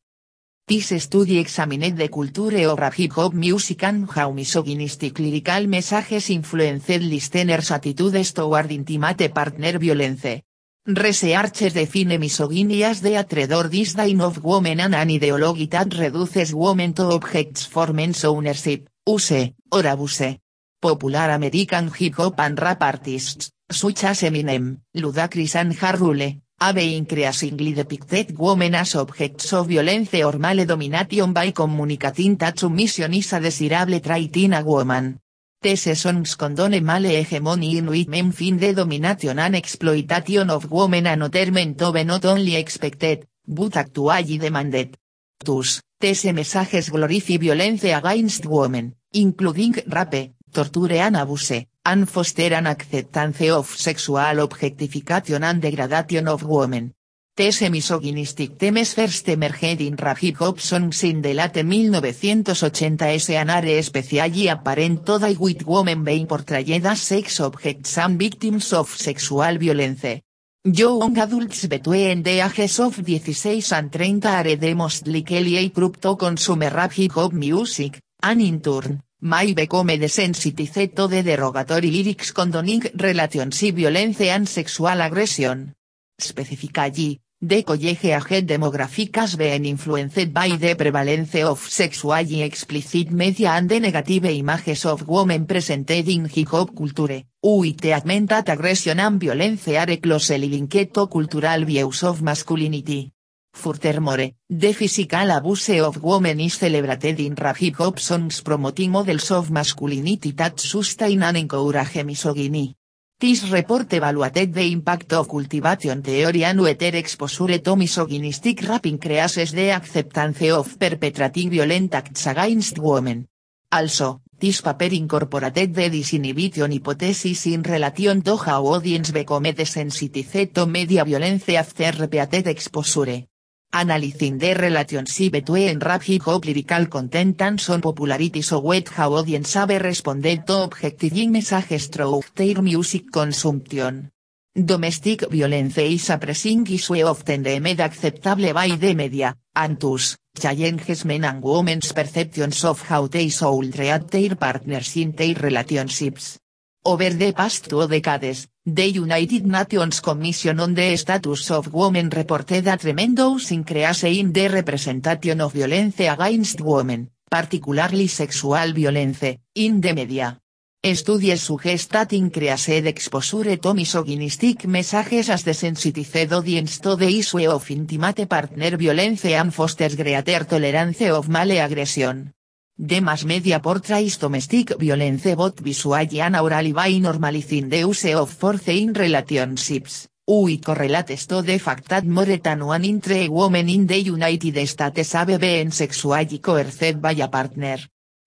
This 0.68 1.02
study 1.02 1.38
examined 1.38 1.98
the 1.98 2.10
culture 2.10 2.68
of 2.68 2.94
hip-hop 2.94 3.34
music 3.34 3.84
and 3.84 4.12
how 4.12 4.34
misogynistic 4.34 5.18
lyrical 5.20 5.68
messages 5.68 6.30
influenced 6.32 6.90
listeners' 6.90 7.72
attitudes 7.72 8.34
toward 8.34 8.70
intimate 8.74 9.34
partner 9.34 9.80
violence. 9.80 10.44
Researchers 10.90 11.74
define 11.74 12.18
misogyny 12.18 12.82
as 12.86 13.02
the 13.02 13.18
atredor 13.18 13.70
disdain 13.70 14.22
of 14.22 14.42
women 14.42 14.80
and 14.80 14.96
an 14.96 15.10
ideology 15.10 15.68
that 15.68 15.94
reduces 15.94 16.56
women 16.56 16.94
to 16.94 17.12
objects 17.12 17.66
for 17.66 17.92
men's 17.92 18.24
ownership, 18.24 18.88
use, 19.06 19.54
or 19.70 19.86
abuse. 19.86 20.40
Popular 20.80 21.32
American 21.32 21.92
hip-hop 21.92 22.40
and 22.40 22.58
rap 22.58 22.82
artists, 22.82 23.52
such 23.70 24.06
as 24.06 24.22
Eminem, 24.22 24.78
Ludacris 24.96 25.56
and 25.56 25.76
Ja 25.76 25.92
Rule, 25.92 26.40
have 26.58 26.78
increasingly 26.78 27.74
depicted 27.74 28.40
women 28.40 28.76
as 28.76 28.96
objects 28.96 29.52
of 29.52 29.68
violence 29.68 30.14
or 30.14 30.40
male 30.40 30.66
domination 30.66 31.34
by 31.34 31.52
communicating 31.52 32.38
that 32.38 32.58
submission 32.58 33.14
is 33.14 33.34
a 33.34 33.42
desirable 33.42 34.00
trait 34.00 34.38
in 34.38 34.54
a 34.54 34.64
woman. 34.64 35.20
Tese 35.60 35.96
songs 35.96 36.36
condone 36.36 36.82
male 36.82 37.10
hegemony 37.18 37.78
in 37.78 37.90
men 38.08 38.32
fin 38.32 38.60
de 38.60 38.74
domination 38.74 39.40
and 39.40 39.56
exploitation 39.56 40.52
of 40.52 40.72
women 40.72 41.08
and 41.08 41.24
other 41.24 41.52
men 41.52 41.74
to 41.74 41.92
be 41.92 42.04
not 42.04 42.26
only 42.26 42.56
expected, 42.56 43.28
but 43.48 43.76
actually 43.76 44.38
demanded. 44.38 44.98
Tus, 45.44 45.82
tese 46.00 46.32
messages 46.32 46.92
glorify 46.92 47.38
violence 47.38 47.86
against 47.86 48.46
women, 48.46 48.94
including 49.14 49.74
rape, 49.88 50.36
torture 50.54 50.94
and 50.94 51.18
abuse, 51.18 51.66
and 51.84 52.08
foster 52.08 52.54
an 52.54 52.68
acceptance 52.68 53.50
of 53.50 53.66
sexual 53.66 54.40
objectification 54.40 55.44
and 55.44 55.60
degradation 55.60 56.28
of 56.28 56.44
women. 56.44 56.94
Tese 57.38 57.70
misogynistic 57.70 58.58
themes 58.58 58.96
first 58.96 59.30
emerged 59.30 59.80
in 59.82 59.96
hip 59.96 60.38
hop 60.38 60.60
songs 60.60 61.04
in 61.04 61.22
the 61.22 61.36
late 61.36 61.62
1980s 61.64 63.30
and 63.30 63.52
are 63.52 63.78
especially 63.78 64.48
apparent 64.48 65.06
today 65.06 65.36
with 65.38 65.64
women 65.68 66.04
being 66.04 66.26
portrayed 66.26 66.84
as 66.84 67.00
sex 67.00 67.40
objects 67.42 68.00
and 68.00 68.18
victims 68.18 68.74
of 68.74 68.90
sexual 68.90 69.56
violence. 69.60 70.24
Young 70.66 71.16
adults 71.16 71.68
between 71.68 72.24
the 72.24 72.40
ages 72.40 72.80
of 72.80 72.96
16 72.96 73.62
and 73.72 73.92
30 73.92 74.26
are 74.26 74.56
the 74.56 74.74
most 74.74 75.06
likely 75.06 75.70
group 75.70 76.02
to 76.02 76.16
consume 76.16 76.62
rap 76.62 76.94
hip 76.94 77.12
hop 77.12 77.34
music, 77.34 78.02
and 78.24 78.42
in 78.42 78.60
turn, 78.62 79.00
may 79.22 79.54
become 79.54 79.90
desensitized 79.90 80.96
to 80.96 81.08
the 81.08 81.22
derogatory 81.22 81.92
lyrics 81.92 82.32
condoning 82.32 82.82
relationship 82.96 83.76
violence 83.76 84.22
and 84.22 84.50
sexual 84.50 85.00
aggression. 85.00 85.72
Specifically, 86.20 87.22
the 87.40 87.62
college 87.62 88.04
age 88.04 88.46
demographics 88.48 89.38
being 89.38 89.66
influenced 89.66 90.34
by 90.34 90.58
the 90.58 90.74
prevalence 90.74 91.36
of 91.44 91.60
sexually 91.60 92.42
explicit 92.42 93.12
media 93.12 93.52
and 93.52 93.70
the 93.70 93.80
negative 93.80 94.26
images 94.26 94.86
of 94.86 95.08
women 95.08 95.46
presented 95.46 96.10
in 96.10 96.26
hip 96.26 96.48
hop 96.48 96.76
culture, 96.76 97.24
with 97.44 97.86
augment 97.86 98.30
that 98.30 98.50
aggression 98.50 99.00
and 99.00 99.22
violence 99.22 99.68
are 99.68 99.98
closely 99.98 100.50
linked 100.50 100.92
to 100.92 101.06
cultural 101.06 101.64
of 102.10 102.22
masculinity. 102.24 103.12
Furthermore, 103.54 104.34
the 104.50 104.74
physical 104.74 105.30
abuse 105.30 105.80
of 105.80 106.02
women 106.02 106.40
is 106.40 106.56
celebrated 106.56 107.20
in 107.20 107.36
rap 107.36 107.58
hip 107.58 107.76
hop 107.76 108.00
songs 108.00 108.42
promoting 108.42 108.90
models 108.90 109.30
of 109.30 109.52
masculinity 109.52 110.32
that 110.32 110.60
sustain 110.60 111.22
and 111.22 111.38
encourage 111.38 112.04
misogyny. 112.04 112.77
This 113.20 113.50
report 113.50 113.92
evaluated 113.94 114.54
the 114.54 114.72
impact 114.72 115.12
of 115.14 115.28
cultivation 115.28 116.04
theory 116.04 116.46
and 116.46 116.62
whether 116.62 116.96
exposure 116.96 117.58
to 117.58 117.76
misogynistic 117.76 118.62
rap 118.62 118.86
increases 118.86 119.54
the 119.54 119.72
acceptance 119.72 120.52
of 120.52 120.78
perpetrating 120.78 121.50
violent 121.50 121.96
acts 121.96 122.28
against 122.28 122.78
women. 122.78 123.28
Also, 123.72 124.22
this 124.38 124.62
paper 124.62 124.94
incorporated 124.94 125.74
the 125.74 125.90
disinhibition 125.90 126.72
hypothesis 126.72 127.48
in 127.48 127.64
relation 127.64 128.22
to 128.22 128.38
how 128.38 128.64
audience 128.68 129.10
become 129.10 129.46
desensitized 129.46 130.54
to 130.54 130.68
media 130.68 131.04
violence 131.04 131.50
after 131.50 131.92
repeated 131.98 132.46
exposure. 132.46 133.26
Analyzing 133.74 134.38
the 134.38 134.54
relationship 134.54 135.34
between 135.34 135.80
rap 135.80 136.04
hip 136.04 136.24
hop 136.24 136.46
lyrical 136.46 136.88
content 136.88 137.42
and 137.42 137.60
son 137.60 137.82
popularity 137.82 138.42
so 138.42 138.60
what 138.60 138.88
how 138.90 139.14
audience 139.14 139.54
have 139.56 139.70
responded 139.70 140.48
to 140.48 140.64
objective 140.64 141.30
messages 141.30 141.88
through 141.88 142.24
their 142.34 142.62
music 142.62 143.12
consumption. 143.12 144.10
Domestic 144.56 145.30
violence 145.30 145.78
is 145.78 146.10
a 146.10 146.18
pressing 146.18 146.66
issue 146.66 147.04
often 147.04 147.44
deemed 147.44 147.80
acceptable 147.80 148.54
by 148.54 148.70
the 148.70 148.96
media, 148.96 149.36
and 149.54 149.78
thus, 149.80 150.18
challenges 150.40 151.06
men 151.06 151.26
and 151.26 151.44
women's 151.44 151.92
perceptions 151.92 152.64
of 152.64 152.82
how 152.82 153.06
they 153.06 153.30
should 153.30 153.74
treat 153.74 154.40
partners 154.40 154.96
in 154.96 155.12
their 155.12 155.36
relationships. 155.36 156.40
Over 156.86 157.10
the 157.10 157.34
past 157.34 157.70
two 157.70 157.86
decades, 157.88 158.48
the 158.70 158.92
United 158.92 159.46
Nations 159.46 160.02
Commission 160.02 160.60
on 160.60 160.74
the 160.74 160.98
Status 160.98 161.52
of 161.52 161.74
Women 161.74 162.10
reported 162.10 162.68
a 162.68 162.76
tremendous 162.76 163.52
increase 163.52 164.04
in 164.04 164.34
the 164.34 164.50
representation 164.50 165.40
of 165.40 165.54
violence 165.54 166.02
against 166.02 166.60
women, 166.60 167.10
particularly 167.30 168.08
sexual 168.08 168.74
violence, 168.74 169.38
in 169.56 169.80
the 169.80 169.94
media. 169.94 170.38
Studies 170.84 171.44
suggest 171.44 171.92
that 171.92 172.12
increased 172.12 172.68
exposure 172.68 173.56
to 173.56 173.74
misogynistic 173.74 174.68
messages 174.68 175.30
as 175.30 175.46
desensitized 175.46 176.34
audience 176.34 176.80
to 176.80 176.98
the 176.98 177.08
issue 177.08 177.50
of 177.50 177.72
intimate 177.72 178.28
partner 178.28 178.76
violence 178.76 179.32
and 179.32 179.54
fosters 179.54 179.96
greater 179.96 180.44
tolerance 180.44 181.08
of 181.10 181.30
male 181.30 181.64
aggression. 181.64 182.34
The 182.80 183.02
mass 183.02 183.26
media 183.26 183.60
portrays 183.60 184.20
domestic 184.20 184.78
violence 184.78 185.34
both 185.36 185.62
visually 185.62 186.22
and 186.22 186.36
orally 186.36 186.74
by 186.74 186.92
normalizing 187.00 187.72
the 187.72 187.80
use 187.80 188.14
of 188.14 188.30
force 188.30 188.68
in 188.68 188.94
relationships, 188.94 190.08
which 190.28 190.62
correlates 190.64 191.26
to 191.26 191.42
the 191.42 191.58
fact 191.58 191.90
that 191.90 192.06
more 192.06 192.38
than 192.38 192.64
one 192.64 192.86
in 192.86 193.02
three 193.02 193.30
women 193.30 193.68
in 193.68 193.88
the 193.88 193.98
United 193.98 194.68
States 194.68 195.14
have 195.14 195.40
been 195.40 195.72
sexually 195.72 196.38
coerced 196.38 197.02
by 197.02 197.14
a 197.14 197.28
partner. 197.28 197.80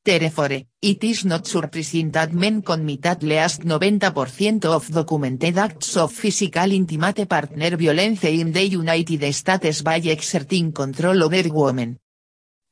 Therefore, 0.04 0.66
it 0.82 1.04
is 1.04 1.24
not 1.26 1.46
surprising 1.46 2.10
that 2.10 2.32
men 2.32 2.62
commit 2.62 3.06
at 3.06 3.22
least 3.22 3.62
90% 3.62 4.64
of 4.64 4.90
documented 4.90 5.58
acts 5.58 5.96
of 5.96 6.10
physical 6.10 6.72
intimate 6.72 7.28
partner 7.28 7.76
violence 7.76 8.24
in 8.24 8.50
the 8.50 8.66
United 8.66 9.32
States 9.32 9.82
by 9.82 10.00
exerting 10.02 10.72
control 10.72 11.22
over 11.22 11.48
women. 11.50 12.00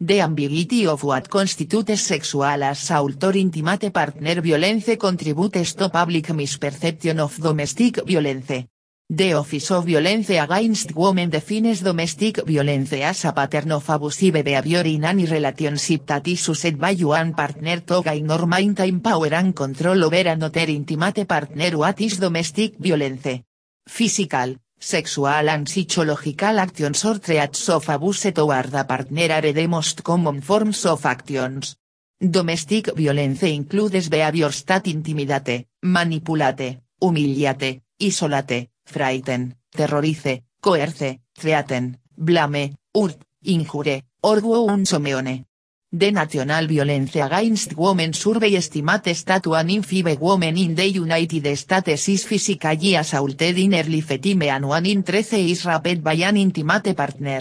The 0.00 0.20
ambiguity 0.20 0.86
of 0.86 1.02
what 1.02 1.28
constitutes 1.28 2.00
sexual 2.00 2.62
assault 2.62 3.24
or 3.24 3.36
intimate 3.36 3.90
partner 3.90 4.40
violence 4.40 4.96
contributes 4.96 5.74
to 5.74 5.88
public 5.88 6.28
misperception 6.28 7.18
of 7.18 7.36
domestic 7.40 8.06
violence. 8.06 8.68
The 9.10 9.32
Office 9.32 9.72
of 9.72 9.86
Violence 9.86 10.30
Against 10.30 10.94
Women 10.94 11.30
defines 11.30 11.80
domestic 11.80 12.46
violence 12.46 12.92
as 12.92 13.24
a 13.24 13.32
pattern 13.32 13.72
of 13.72 13.88
abusive 13.88 14.34
behavior 14.44 14.86
in 14.86 15.04
any 15.04 15.26
relationship 15.26 16.06
that 16.06 16.28
is 16.28 16.46
used 16.46 16.78
by 16.78 16.94
one 16.94 17.34
partner 17.34 17.80
to 17.80 18.00
gain 18.00 18.30
or 18.30 18.46
maintain 18.46 19.00
power 19.00 19.34
and 19.34 19.52
control 19.56 20.04
over 20.04 20.28
another 20.28 20.70
intimate 20.70 21.26
partner 21.26 21.76
what 21.76 22.00
is 22.00 22.18
domestic 22.20 22.78
violence. 22.78 23.42
Physical, 23.88 24.54
Sexual 24.80 25.48
and 25.48 25.68
psychological 25.68 26.58
actions 26.60 27.04
or 27.04 27.18
traits 27.18 27.68
of 27.68 27.88
abuse 27.88 28.32
toward 28.32 28.72
a 28.72 28.84
partner 28.84 29.32
are 29.32 29.52
the 29.52 29.66
most 29.66 30.04
common 30.04 30.40
forms 30.40 30.86
of 30.86 31.04
actions. 31.04 31.76
Domestic 32.20 32.94
violence 32.96 33.42
includes 33.42 34.08
behaviors 34.08 34.64
that 34.64 34.86
intimidate, 34.86 35.66
manipulate, 35.82 36.78
humiliate, 37.00 37.82
isolate, 38.00 38.70
frighten, 38.84 39.56
terrorize, 39.70 40.42
coerce, 40.60 41.18
threaten, 41.34 41.98
blame, 42.16 42.74
hurt, 42.94 43.18
injure, 43.44 44.02
or 44.22 44.40
wound 44.40 44.86
someone. 44.86 45.44
The 45.90 46.12
National 46.12 46.66
Violence 46.66 47.16
Against 47.16 47.74
Women 47.74 48.12
Survey 48.12 48.54
estimates 48.56 49.24
that 49.24 49.46
in 49.46 49.82
five 49.82 50.20
women 50.20 50.58
in 50.58 50.74
the 50.74 50.84
United 50.84 51.56
States 51.56 52.08
is 52.10 52.26
physically 52.26 52.94
assaulted 52.94 53.56
in 53.56 53.72
early 53.72 54.02
lifetime 54.02 54.42
and 54.42 54.68
one 54.68 54.84
in 54.84 55.02
13 55.02 55.48
is 55.48 55.64
raped 55.64 56.02
by 56.04 56.12
an 56.12 56.36
intimate 56.36 56.94
partner. 56.94 57.40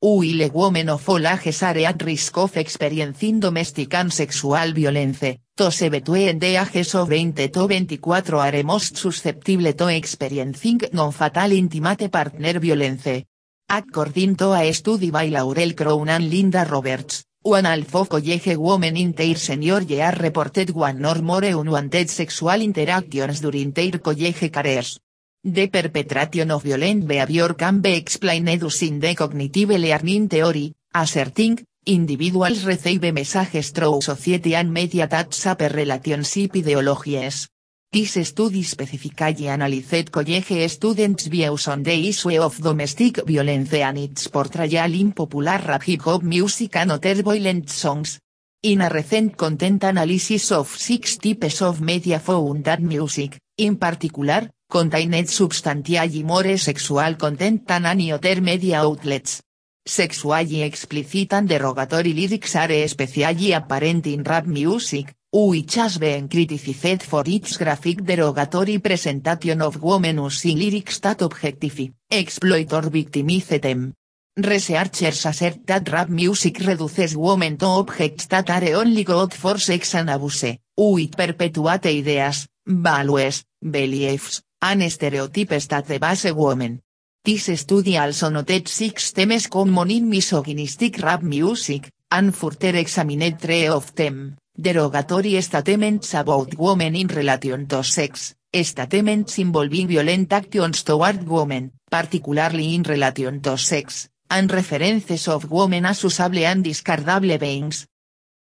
While 0.00 0.50
women 0.52 0.88
of 0.88 1.08
all 1.08 1.24
ages 1.24 1.62
are 1.62 1.78
at 1.86 2.02
risk 2.02 2.36
of 2.36 2.56
experiencing 2.56 3.38
domestic 3.38 3.94
and 3.94 4.12
sexual 4.12 4.72
violence, 4.72 5.38
those 5.54 5.88
between 5.88 6.40
the 6.40 6.56
ages 6.56 6.96
of 6.96 7.06
20 7.06 7.48
to 7.48 7.48
24 7.48 8.34
are 8.34 8.62
most 8.64 8.96
susceptible 8.96 9.72
to 9.72 9.86
experiencing 9.86 10.80
non-fatal 10.92 11.52
intimate 11.52 12.10
partner 12.10 12.58
violence. 12.58 13.24
According 13.68 14.34
to 14.34 14.52
a 14.52 14.72
study 14.72 15.12
by 15.12 15.28
Laurel 15.28 15.74
Crown 15.74 16.08
and 16.08 16.28
Linda 16.28 16.66
Roberts, 16.68 17.24
One 17.46 17.66
of 17.66 18.08
college 18.08 18.56
women 18.56 18.96
in 18.96 19.12
their 19.12 19.36
senior 19.36 19.82
year 19.82 20.14
reported 20.18 20.70
one 20.70 21.04
or 21.04 21.20
more 21.20 21.44
unwanted 21.44 22.08
sexual 22.08 22.62
interactions 22.62 23.40
during 23.40 23.70
their 23.70 23.98
college 23.98 24.50
careers. 24.50 24.98
The 25.44 25.68
perpetration 25.68 26.50
of 26.50 26.62
violent 26.62 27.06
behavior 27.06 27.52
can 27.52 27.82
be 27.82 27.96
explained 27.96 28.48
using 28.62 28.98
the 28.98 29.14
cognitive 29.14 29.68
learning 29.78 30.26
theory, 30.26 30.72
asserting, 30.94 31.62
individuals 31.84 32.64
receive 32.64 33.12
messages 33.12 33.72
through 33.72 34.00
society 34.00 34.54
and 34.54 34.72
media 34.72 35.06
that 35.06 35.34
shape 35.34 35.70
relationship 35.70 36.56
ideologies. 36.56 37.50
This 37.94 38.18
study 38.26 38.64
specifically 38.64 39.46
analyzed 39.46 40.10
college 40.10 40.68
students' 40.68 41.28
views 41.28 41.68
on 41.68 41.84
the 41.84 42.08
issue 42.08 42.42
of 42.42 42.60
domestic 42.60 43.24
violence 43.24 43.72
and 43.74 43.98
its 43.98 44.26
portrayal 44.26 44.92
in 44.92 45.12
popular 45.12 45.60
rap 45.64 45.84
hip 45.84 46.02
hop 46.02 46.24
music 46.24 46.74
and 46.74 46.90
other 46.90 47.22
violent 47.22 47.70
songs. 47.70 48.18
In 48.64 48.80
a 48.80 48.88
recent 48.88 49.36
content 49.36 49.84
analysis 49.84 50.50
of 50.50 50.66
six 50.66 51.18
types 51.18 51.62
of 51.62 51.80
media 51.80 52.18
found 52.18 52.64
that 52.64 52.82
music, 52.82 53.38
in 53.58 53.76
particular, 53.76 54.50
contained 54.68 55.30
substantially 55.30 56.24
more 56.24 56.58
sexual 56.58 57.14
content 57.14 57.64
than 57.64 57.86
any 57.86 58.10
other 58.10 58.40
media 58.40 58.80
outlets. 58.80 59.40
Sexually 59.86 60.62
explicit 60.62 61.32
and 61.34 61.48
derogatory 61.48 62.12
lyrics 62.12 62.56
are 62.56 62.72
especially 62.72 63.52
apparent 63.52 64.08
in 64.08 64.24
rap 64.24 64.46
music, 64.46 65.14
which 65.36 65.74
has 65.74 65.98
been 65.98 66.28
criticized 66.28 67.02
for 67.02 67.24
its 67.26 67.56
graphic 67.56 68.04
derogatory 68.04 68.78
presentation 68.78 69.62
of 69.62 69.82
women 69.82 70.18
using 70.18 70.56
lyrics 70.56 71.00
that 71.00 71.22
objectify, 71.22 71.90
exploit 72.08 72.72
or 72.72 72.82
victimize 72.82 73.48
them. 73.60 73.92
Researchers 74.36 75.26
assert 75.26 75.66
that 75.66 75.90
rap 75.90 76.08
music 76.08 76.60
reduces 76.60 77.16
women 77.16 77.56
to 77.56 77.66
objects 77.66 78.26
that 78.26 78.48
are 78.48 78.76
only 78.76 79.02
good 79.02 79.34
for 79.34 79.58
sex 79.58 79.96
and 79.96 80.08
abuse, 80.08 80.56
which 80.76 81.10
perpetuate 81.10 81.86
ideas, 81.86 82.46
values, 82.64 83.42
beliefs, 83.60 84.40
and 84.62 84.88
stereotypes 84.88 85.66
that 85.66 85.88
debase 85.88 86.32
women. 86.32 86.80
This 87.24 87.50
study 87.58 87.98
also 87.98 88.28
noted 88.28 88.68
six 88.68 89.10
themes 89.10 89.48
common 89.48 89.90
in 89.90 90.08
misogynistic 90.08 91.02
rap 91.02 91.22
music, 91.22 91.90
and 92.12 92.32
further 92.32 92.76
examined 92.76 93.40
three 93.40 93.66
of 93.66 93.92
them 93.96 94.36
derogatory 94.56 95.42
statements 95.42 96.14
about 96.14 96.54
women 96.56 96.94
in 96.94 97.08
relation 97.08 97.66
to 97.66 97.82
sex, 97.82 98.36
statements 98.52 99.38
involving 99.38 99.88
violent 99.88 100.32
actions 100.32 100.84
toward 100.84 101.26
women, 101.26 101.72
particularly 101.90 102.74
in 102.74 102.84
relation 102.84 103.40
to 103.40 103.58
sex, 103.58 104.08
and 104.30 104.50
references 104.52 105.26
of 105.28 105.50
women 105.50 105.86
as 105.86 106.04
usable 106.04 106.44
and 106.44 106.64
discardable 106.64 107.38
beings. 107.38 107.86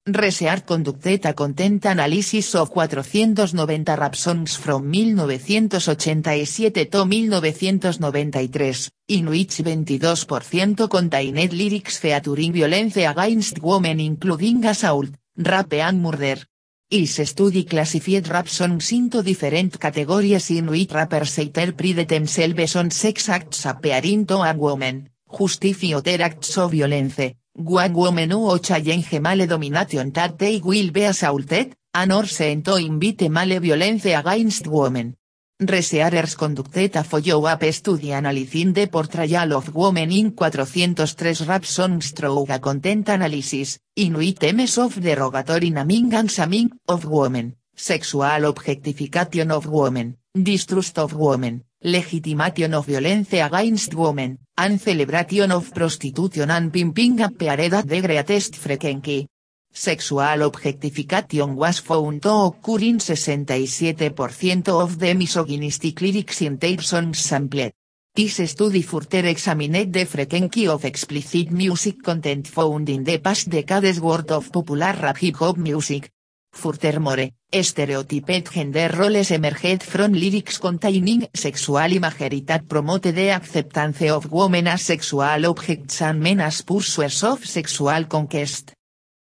Research 0.06 0.66
conducted 0.66 1.24
a 1.24 1.32
content 1.32 1.86
analysis 1.86 2.54
of 2.56 2.68
490 2.68 3.94
rap 3.96 4.14
songs 4.14 4.56
from 4.56 4.92
1987 4.92 6.90
to 6.90 6.98
1993, 6.98 8.90
in 9.08 9.26
which 9.30 9.56
22% 9.64 10.90
contained 10.90 11.52
lyrics 11.54 11.96
featuring 11.96 12.52
violence 12.52 12.98
against 12.98 13.62
women 13.62 13.98
including 13.98 14.66
assault, 14.66 15.08
Rap 15.36 15.72
and 15.72 16.00
Murder. 16.00 16.46
Is 16.88 17.16
study 17.28 17.64
classified 17.64 18.28
rap 18.28 18.48
songs 18.48 18.92
into 18.92 19.20
different 19.20 19.80
categories 19.80 20.50
in 20.50 20.68
which 20.68 20.92
rappers 20.92 21.38
interpret 21.38 22.06
themselves 22.06 22.76
on 22.76 22.92
sex 22.92 23.28
acts 23.28 23.66
appearing 23.66 24.26
to 24.26 24.36
a 24.36 24.54
woman, 24.54 25.10
justify 25.36 25.96
other 25.96 26.22
acts 26.22 26.56
of 26.56 26.70
violence, 26.70 27.34
one 27.52 27.94
woman 27.94 28.30
who 28.30 28.60
challenge 28.60 29.18
male 29.18 29.44
domination 29.48 30.12
that 30.12 30.38
they 30.38 30.60
will 30.62 30.92
be 30.92 31.02
assaulted, 31.02 31.74
and 31.92 32.12
or 32.12 32.26
sent 32.26 32.68
invite 32.68 33.28
male 33.28 33.58
violence 33.58 34.06
against 34.06 34.68
women. 34.68 35.16
Researchers 35.60 36.34
conducted 36.34 36.96
a 36.96 37.04
follow-up 37.04 37.62
study 37.72 38.10
analyzing 38.10 38.72
the 38.72 38.88
portrayal 38.88 39.52
of 39.52 39.72
women 39.72 40.10
in 40.10 40.32
403 40.32 41.46
rap 41.46 41.64
songs 41.64 42.10
through 42.10 42.46
a 42.48 42.58
content 42.58 43.08
analysis, 43.08 43.78
in 43.94 44.14
which 44.14 44.38
themes 44.38 44.76
of 44.78 45.00
derogatory 45.00 45.70
naming 45.70 46.12
and 46.12 46.28
shaming 46.28 46.72
of 46.88 47.04
women, 47.04 47.54
sexual 47.72 48.44
objectification 48.46 49.52
of 49.52 49.66
women, 49.66 50.16
distrust 50.34 50.98
of 50.98 51.12
women, 51.12 51.62
legitimation 51.84 52.74
of 52.74 52.86
violence 52.86 53.34
against 53.34 53.94
women, 53.94 54.38
and 54.58 54.80
celebration 54.80 55.52
of 55.52 55.72
prostitution 55.72 56.50
and 56.50 56.72
pimping 56.72 57.20
appeared 57.20 57.72
at 57.72 57.86
the 57.86 58.00
greatest 58.00 58.56
frequency. 58.56 59.28
Sexual 59.76 60.42
objectification 60.42 61.56
was 61.56 61.80
found 61.80 62.22
to 62.22 62.30
occur 62.30 62.78
in 62.78 62.98
67% 62.98 64.68
of 64.68 65.00
the 65.00 65.14
misogynistic 65.14 66.00
lyrics 66.00 66.42
in 66.42 66.56
their 66.58 66.80
songs 66.80 67.18
sampled. 67.18 67.72
This 68.14 68.36
study 68.48 68.82
further 68.82 69.26
examined 69.26 69.92
the 69.92 70.04
frequency 70.04 70.68
of 70.68 70.84
explicit 70.84 71.50
music 71.50 72.04
content 72.04 72.46
found 72.46 72.88
in 72.88 73.02
the 73.02 73.18
past 73.18 73.50
decades 73.50 74.00
worth 74.00 74.30
of 74.30 74.52
popular 74.52 74.94
rap 75.02 75.18
hip 75.18 75.34
hop 75.38 75.56
music. 75.56 76.08
Furthermore, 76.52 77.30
stereotyped 77.50 78.52
gender 78.52 78.90
roles 78.96 79.32
emerged 79.32 79.82
from 79.82 80.12
lyrics 80.12 80.58
containing 80.58 81.26
sexual 81.34 81.78
imagery 81.78 82.42
that 82.42 82.68
promote 82.68 83.12
the 83.12 83.30
acceptance 83.30 84.02
of 84.02 84.30
women 84.30 84.68
as 84.68 84.82
sexual 84.82 85.44
objects 85.44 86.00
and 86.00 86.20
men 86.20 86.40
as 86.40 86.62
pursuers 86.62 87.24
of 87.24 87.44
sexual 87.44 88.04
conquest. 88.04 88.73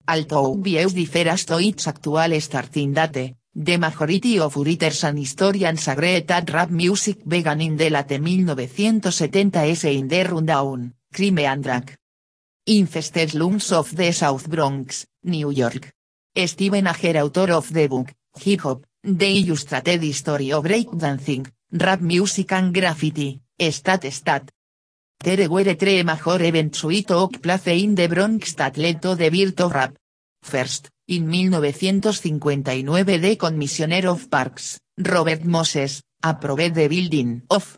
Although 0.08 0.54
views 0.62 0.94
differ 0.94 1.36
to 1.36 1.58
its 1.58 1.88
actual 1.88 2.40
starting 2.40 2.92
date, 2.92 3.34
the 3.52 3.76
majority 3.76 4.38
of 4.38 4.54
writers 4.56 5.02
and 5.04 5.18
historians 5.18 5.88
agree 5.88 6.24
rap 6.52 6.70
music 6.70 7.26
began 7.26 7.60
in 7.60 7.76
the 7.76 7.90
late 7.90 8.20
1970s 8.20 9.84
in 9.84 10.06
the 10.06 10.22
rundown, 10.24 10.92
crime 11.12 11.38
and 11.38 11.64
drag. 11.64 11.94
Infested 12.66 13.30
slums 13.30 13.72
of 13.72 13.96
the 13.96 14.12
South 14.12 14.48
Bronx, 14.48 15.06
New 15.24 15.50
York. 15.50 15.90
Stephen 16.34 16.86
Ager 16.86 17.22
author 17.22 17.52
of 17.52 17.72
the 17.72 17.88
book, 17.88 18.12
Hip 18.38 18.60
Hop, 18.60 18.84
The 19.02 19.38
Illustrated 19.38 20.02
History 20.02 20.52
of 20.52 20.64
Breakdancing, 20.64 21.46
Rap 21.72 22.00
Music 22.00 22.52
and 22.52 22.72
Graffiti, 22.72 23.40
Stat 23.58 24.04
Stat. 24.12 24.50
There 25.18 25.48
were 25.48 25.64
major 25.64 26.42
events 26.42 26.84
which 26.84 27.06
took 27.06 27.42
place 27.42 27.66
in 27.68 27.94
the 27.94 28.06
Bronx 28.06 28.54
that 28.54 28.76
led 28.76 29.02
to 29.02 29.68
rap. 29.68 29.94
First, 30.42 30.90
in 31.08 31.30
1959 31.30 33.20
the 33.20 33.36
Commissioner 33.36 34.08
of 34.08 34.30
Parks, 34.30 34.78
Robert 34.98 35.44
Moses, 35.44 36.02
approved 36.22 36.74
the 36.74 36.88
building 36.88 37.42
of 37.50 37.76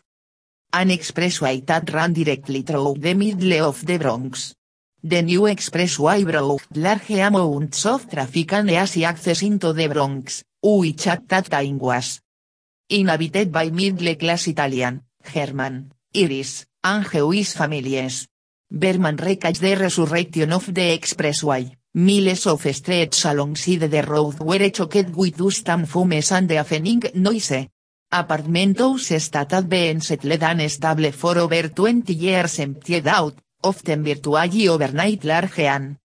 an 0.73 0.89
expressway 0.89 1.65
that 1.65 1.91
ran 1.91 2.13
directly 2.13 2.61
through 2.61 2.95
the 2.99 3.13
middle 3.13 3.65
of 3.65 3.85
the 3.85 3.97
Bronx. 3.97 4.53
The 5.01 5.21
new 5.21 5.41
expressway 5.41 6.25
brought 6.25 6.75
large 6.75 7.09
amounts 7.11 7.85
of 7.85 8.09
traffic 8.09 8.53
and 8.53 8.69
easy 8.69 9.05
access 9.05 9.41
into 9.41 9.73
the 9.73 9.87
Bronx, 9.87 10.43
which 10.61 11.07
at 11.07 11.27
that 11.29 11.49
time 11.49 11.79
was 11.79 12.19
inhabited 12.89 13.51
by 13.51 13.69
middle-class 13.69 14.47
Italian, 14.47 15.03
German, 15.23 15.93
Irish, 16.13 16.65
Jewish 16.81 17.55
families. 17.55 18.29
Berman 18.71 19.17
recaps 19.17 19.59
the 19.59 19.75
resurrection 19.75 20.53
of 20.53 20.73
the 20.73 20.97
expressway, 20.97 21.75
miles 21.93 22.47
of 22.47 22.61
streets 22.73 23.25
alongside 23.25 23.89
the 23.91 24.01
road 24.01 24.39
were 24.39 24.69
choked 24.69 25.09
with 25.13 25.35
dust 25.35 25.67
and 25.67 25.89
fumes 25.89 26.31
and 26.31 26.47
deafening 26.47 27.03
noise. 27.15 27.67
Apartmentos 28.09 29.09
had 29.09 29.67
been 29.67 29.99
settled 29.99 30.41
and 30.41 30.71
stable 30.71 31.11
for 31.11 31.37
over 31.37 31.67
20 31.67 32.13
years 32.13 32.59
emptied 32.59 33.07
out, 33.07 33.35
often 33.61 34.01
virtually 34.01 34.69
overnight 34.69 35.25
large 35.25 35.59
and 35.59 35.97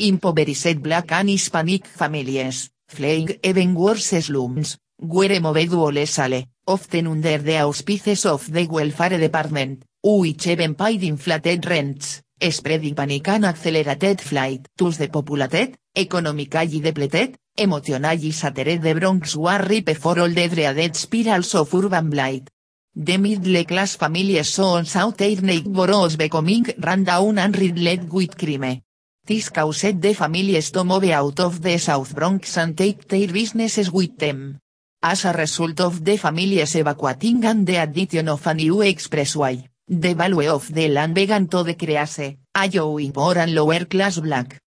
impoverished 0.00 0.82
black 0.82 1.12
and 1.12 1.30
Hispanic 1.30 1.86
families, 1.86 2.70
fleeing 2.88 3.38
even 3.44 3.74
worse 3.76 4.24
slums, 4.24 4.76
were 4.98 5.38
moved 5.38 6.08
sale, 6.08 6.48
often 6.66 7.06
under 7.06 7.38
the 7.38 7.60
auspices 7.60 8.26
of 8.26 8.50
the 8.50 8.66
welfare 8.66 9.16
department, 9.16 9.84
which 10.02 10.46
even 10.46 10.74
paid 10.74 11.02
inflated 11.02 11.66
rents, 11.66 12.22
spreading 12.50 12.94
panic 12.94 13.28
and 13.28 13.44
accelerated 13.44 14.20
flight 14.20 14.66
to 14.76 14.90
the 14.90 15.08
populated, 15.08 15.76
economically 15.94 16.80
depleted, 16.80 17.36
emotionally 17.56 18.30
shattered 18.30 18.80
the 18.80 18.94
Bronx 18.94 19.36
war 19.36 19.58
ripe 19.58 19.94
for 19.96 20.18
all 20.18 20.28
the 20.28 20.48
dreaded 20.48 20.96
spirals 20.96 21.54
of 21.54 21.74
urban 21.74 22.08
blight. 22.08 22.48
The 22.94 23.18
middle-class 23.18 23.96
families 23.96 24.48
saw 24.48 24.82
South 24.82 25.16
their 25.18 25.40
neighbors 25.40 26.16
becoming 26.16 26.66
run 26.78 27.04
down 27.04 27.38
and 27.38 27.56
riddled 27.56 28.12
with 28.12 28.36
crime. 28.36 28.82
This 29.24 29.50
caused 29.50 30.00
the 30.00 30.14
families 30.14 30.72
to 30.72 30.82
move 30.82 31.04
out 31.04 31.38
of 31.40 31.60
the 31.60 31.78
South 31.78 32.14
Bronx 32.14 32.56
and 32.56 32.76
take 32.76 33.06
their 33.06 33.28
businesses 33.28 33.92
with 33.92 34.18
them. 34.18 34.58
As 35.02 35.24
a 35.24 35.32
result 35.32 35.80
of 35.80 36.04
the 36.04 36.16
families 36.16 36.74
evacuating 36.74 37.44
and 37.44 37.66
the 37.66 37.76
addition 37.76 38.28
of 38.28 38.46
a 38.46 38.54
new 38.54 38.76
expressway, 38.76 39.69
the 39.90 40.14
value 40.14 40.48
of 40.48 40.72
the 40.72 40.88
land 40.88 41.14
began 41.14 41.48
to 41.48 41.64
decrease, 41.64 42.38
allowing 42.54 43.12
more 43.12 43.36
and 43.38 43.52
lower 43.52 43.86
class 43.86 44.20
black 44.20 44.60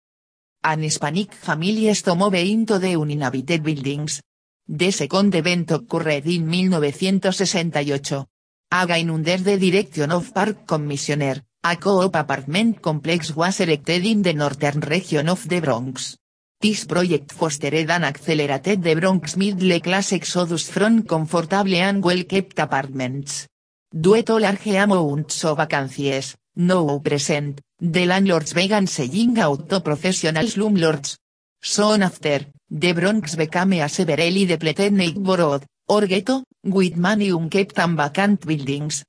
and 0.63 0.83
Hispanic 0.83 1.33
families 1.33 2.01
to 2.03 2.11
into 2.11 2.77
the 2.77 2.97
uninhabited 2.97 3.63
buildings. 3.63 4.21
The 4.67 4.91
second 4.91 5.33
event 5.35 5.71
occurred 5.71 6.27
in 6.27 6.51
1968. 6.51 8.27
Again 8.71 9.09
under 9.11 9.37
the 9.37 9.57
direction 9.57 10.11
of 10.11 10.33
Park 10.33 10.65
Commissioner, 10.65 11.41
a 11.63 11.77
co-op 11.77 12.15
apartment 12.15 12.81
complex 12.81 13.33
was 13.33 13.61
erected 13.61 14.05
in 14.05 14.23
the 14.23 14.33
northern 14.33 14.81
region 14.81 15.29
of 15.29 15.47
the 15.47 15.61
Bronx. 15.61 16.17
This 16.59 16.85
project 16.85 17.31
fostered 17.31 17.89
and 17.89 18.05
accelerated 18.05 18.83
the 18.83 18.95
Bronx 18.95 19.37
middle 19.37 19.79
class 19.79 20.11
exodus 20.11 20.69
from 20.69 21.03
comfortable 21.03 21.75
and 21.75 22.03
well-kept 22.03 22.59
apartments. 22.59 23.47
Due 23.95 24.23
to 24.23 24.39
large 24.39 24.65
amounts 24.75 25.45
of 25.45 25.57
vacancies, 25.57 26.35
no 26.55 26.99
present, 26.99 27.61
the 27.79 28.07
landlords 28.07 28.51
began 28.51 28.87
selling 28.87 29.37
out 29.37 29.69
to 29.69 29.81
professional 29.81 30.47
slumlords. 30.47 31.19
Soon 31.61 32.01
after, 32.01 32.47
the 32.67 32.93
Bronx 32.93 33.35
became 33.35 33.73
a 33.73 33.87
severely 33.87 34.47
depleted 34.47 34.93
neighborhood, 34.93 35.67
or 35.87 36.07
ghetto, 36.07 36.43
with 36.63 36.97
many 36.97 37.29
unkept 37.29 37.77
and 37.77 37.95
vacant 37.95 38.43
buildings. 38.43 39.05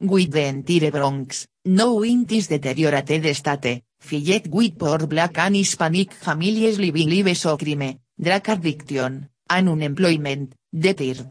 With 0.00 0.32
the 0.32 0.46
entire 0.46 0.90
Bronx, 0.90 1.46
no 1.66 2.02
in 2.02 2.24
this 2.24 2.48
deteriorated 2.48 3.36
state, 3.36 3.84
filled 4.00 4.48
with 4.52 4.76
poor 4.76 5.06
black 5.06 5.38
and 5.38 5.54
Hispanic 5.54 6.12
families 6.12 6.80
living 6.80 7.08
lives 7.08 7.46
of 7.46 7.60
crime, 7.60 8.00
drug 8.20 8.48
addiction, 8.48 9.28
and 9.48 9.68
unemployment, 9.68 10.56
detired. 10.74 11.30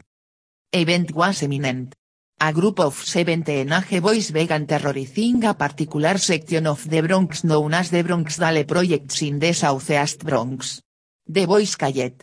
Event 0.72 1.12
was 1.14 1.42
eminent. 1.42 1.94
A 2.40 2.52
group 2.52 2.78
of 2.78 2.94
seven 2.94 3.42
teenage 3.42 4.00
boys 4.00 4.30
began 4.30 4.64
terrorizing 4.64 5.42
a 5.44 5.54
particular 5.54 6.18
section 6.18 6.68
of 6.68 6.88
the 6.88 7.00
Bronx 7.00 7.42
known 7.42 7.74
as 7.74 7.90
the 7.90 8.02
Bronx 8.04 8.36
Dale 8.36 8.64
Projects 8.64 9.22
in 9.22 9.40
the 9.40 9.52
Southeast 9.52 10.24
Bronx. 10.24 10.80
The 11.26 11.46
boys 11.46 11.74
called 11.74 12.22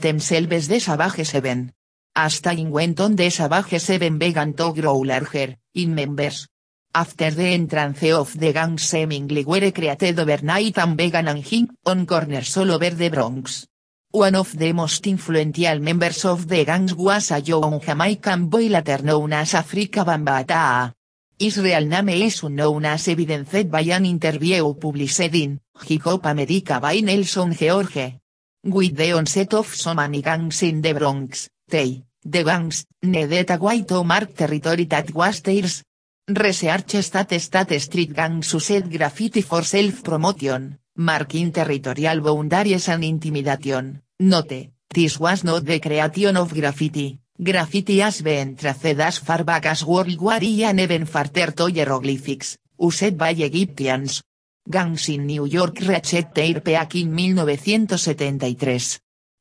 themselves 0.00 0.68
the 0.68 0.78
Savage 0.78 1.26
Seven. 1.26 1.72
As 2.14 2.40
time 2.40 2.70
went 2.70 3.00
on 3.00 3.16
the 3.16 3.30
Savage 3.30 3.80
Seven 3.80 4.16
began 4.16 4.54
to 4.54 4.72
grow 4.72 5.00
larger, 5.00 5.56
in 5.74 5.92
members. 5.92 6.46
After 6.94 7.32
the 7.32 7.46
entrance 7.46 8.12
of 8.12 8.38
the 8.38 8.52
gang 8.52 8.78
seemingly 8.78 9.44
were 9.44 9.72
created 9.72 10.20
overnight 10.20 10.78
and 10.78 10.96
began 10.96 11.26
and 11.26 11.44
hing 11.44 11.68
on 11.84 12.06
corners 12.06 12.56
all 12.56 12.70
over 12.70 12.90
the 12.90 13.08
Bronx. 13.08 13.66
One 14.14 14.34
of 14.34 14.58
the 14.58 14.74
most 14.74 15.06
influential 15.06 15.80
members 15.80 16.26
of 16.26 16.46
the 16.46 16.66
gangs 16.66 16.94
was 16.94 17.30
a 17.30 17.40
young 17.40 17.80
Jamaican 17.80 18.46
boy 18.48 18.68
later 18.68 19.02
known 19.02 19.32
as 19.32 19.54
Africa 19.54 20.04
Bambaataa. 20.04 20.92
His 21.38 21.56
real 21.56 21.86
name 21.86 22.10
is 22.10 22.42
unknown 22.42 22.84
as 22.84 23.08
evidenced 23.08 23.70
by 23.70 23.80
an 23.80 24.04
interview 24.04 24.74
published 24.74 25.20
in 25.20 25.58
Hip 25.86 26.02
Hop 26.02 26.26
America 26.26 26.78
by 26.78 27.00
Nelson 27.00 27.54
George. 27.54 28.20
With 28.62 28.96
the 28.96 29.12
onset 29.12 29.54
of 29.54 29.74
so 29.74 29.94
many 29.94 30.20
gangs 30.20 30.62
in 30.62 30.82
the 30.82 30.92
Bronx, 30.92 31.48
they, 31.66 32.04
the 32.22 32.44
gangs, 32.44 32.84
needed 33.02 33.50
a 33.50 33.56
way 33.56 33.82
to 33.84 34.04
mark 34.04 34.34
territory 34.34 34.84
that 34.84 35.10
was 35.14 35.40
theirs. 35.40 35.82
Research 36.28 37.00
state 37.02 37.40
state 37.40 37.80
street 37.80 38.12
gangs 38.12 38.52
used 38.52 38.92
graffiti 38.92 39.40
for 39.40 39.64
self-promotion, 39.64 40.78
marking 40.96 41.52
territorial 41.52 42.20
boundaries 42.20 42.88
and 42.88 43.04
intimidation. 43.04 44.02
Note, 44.20 44.70
this 44.88 45.18
was 45.18 45.44
not 45.44 45.64
the 45.64 45.80
creation 45.80 46.36
of 46.36 46.52
graffiti, 46.52 47.18
graffiti 47.42 48.00
has 48.00 48.22
been 48.22 48.56
traced 48.56 49.00
as 49.00 49.18
far 49.18 49.44
back 49.44 49.66
as 49.66 49.84
World 49.84 50.20
War 50.20 50.38
I 50.40 50.64
and 50.64 50.80
even 50.80 51.06
farther 51.06 51.52
to 51.52 51.64
hieroglyphics, 51.64 52.56
used 52.78 53.16
by 53.16 53.30
Egyptians. 53.30 54.22
Gangs 54.68 55.08
in 55.08 55.26
New 55.26 55.46
York 55.46 55.80
reached 55.80 56.34
their 56.34 56.60
peak 56.60 56.94
in 56.94 57.16
1973. 57.16 58.98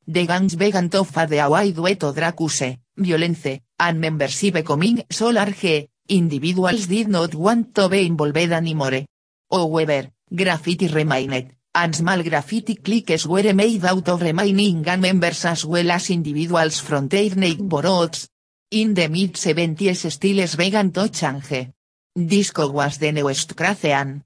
The 0.08 0.26
gangs 0.26 0.56
began 0.56 0.90
to 0.90 1.04
fade 1.04 1.34
away 1.34 1.72
due 1.74 1.96
to 1.96 2.12
drug 2.12 2.40
use, 2.40 2.76
violence, 2.98 3.62
and 3.78 4.00
membership 4.00 4.56
becoming 4.56 5.04
so 5.12 5.30
large, 5.30 5.90
individuals 6.10 6.88
did 6.88 7.08
not 7.08 7.36
want 7.36 7.76
to 7.76 7.88
be 7.88 8.08
involved 8.08 8.38
anymore. 8.38 9.06
However, 9.52 10.10
graffiti 10.34 10.88
remained, 10.88 11.56
and 11.74 11.96
small 11.96 12.24
graffiti 12.24 12.76
cliques 12.76 13.26
were 13.26 13.54
made 13.54 13.86
out 13.86 14.08
of 14.10 14.22
remaining 14.22 14.82
gang 14.82 15.02
members 15.02 15.46
as 15.46 15.66
well 15.66 15.92
as 15.92 16.10
individuals 16.10 16.80
from 16.80 17.08
their 17.08 17.36
neighborhoods. 17.36 18.30
In 18.72 18.94
the 18.94 19.10
mid-70s 19.10 20.10
styles 20.10 20.56
began 20.56 20.92
to 20.92 21.10
change. 21.10 21.72
Disco 22.16 22.70
was 22.72 22.98
the 22.98 23.12
newest 23.12 23.56
craze 23.56 23.86
and 23.86 24.22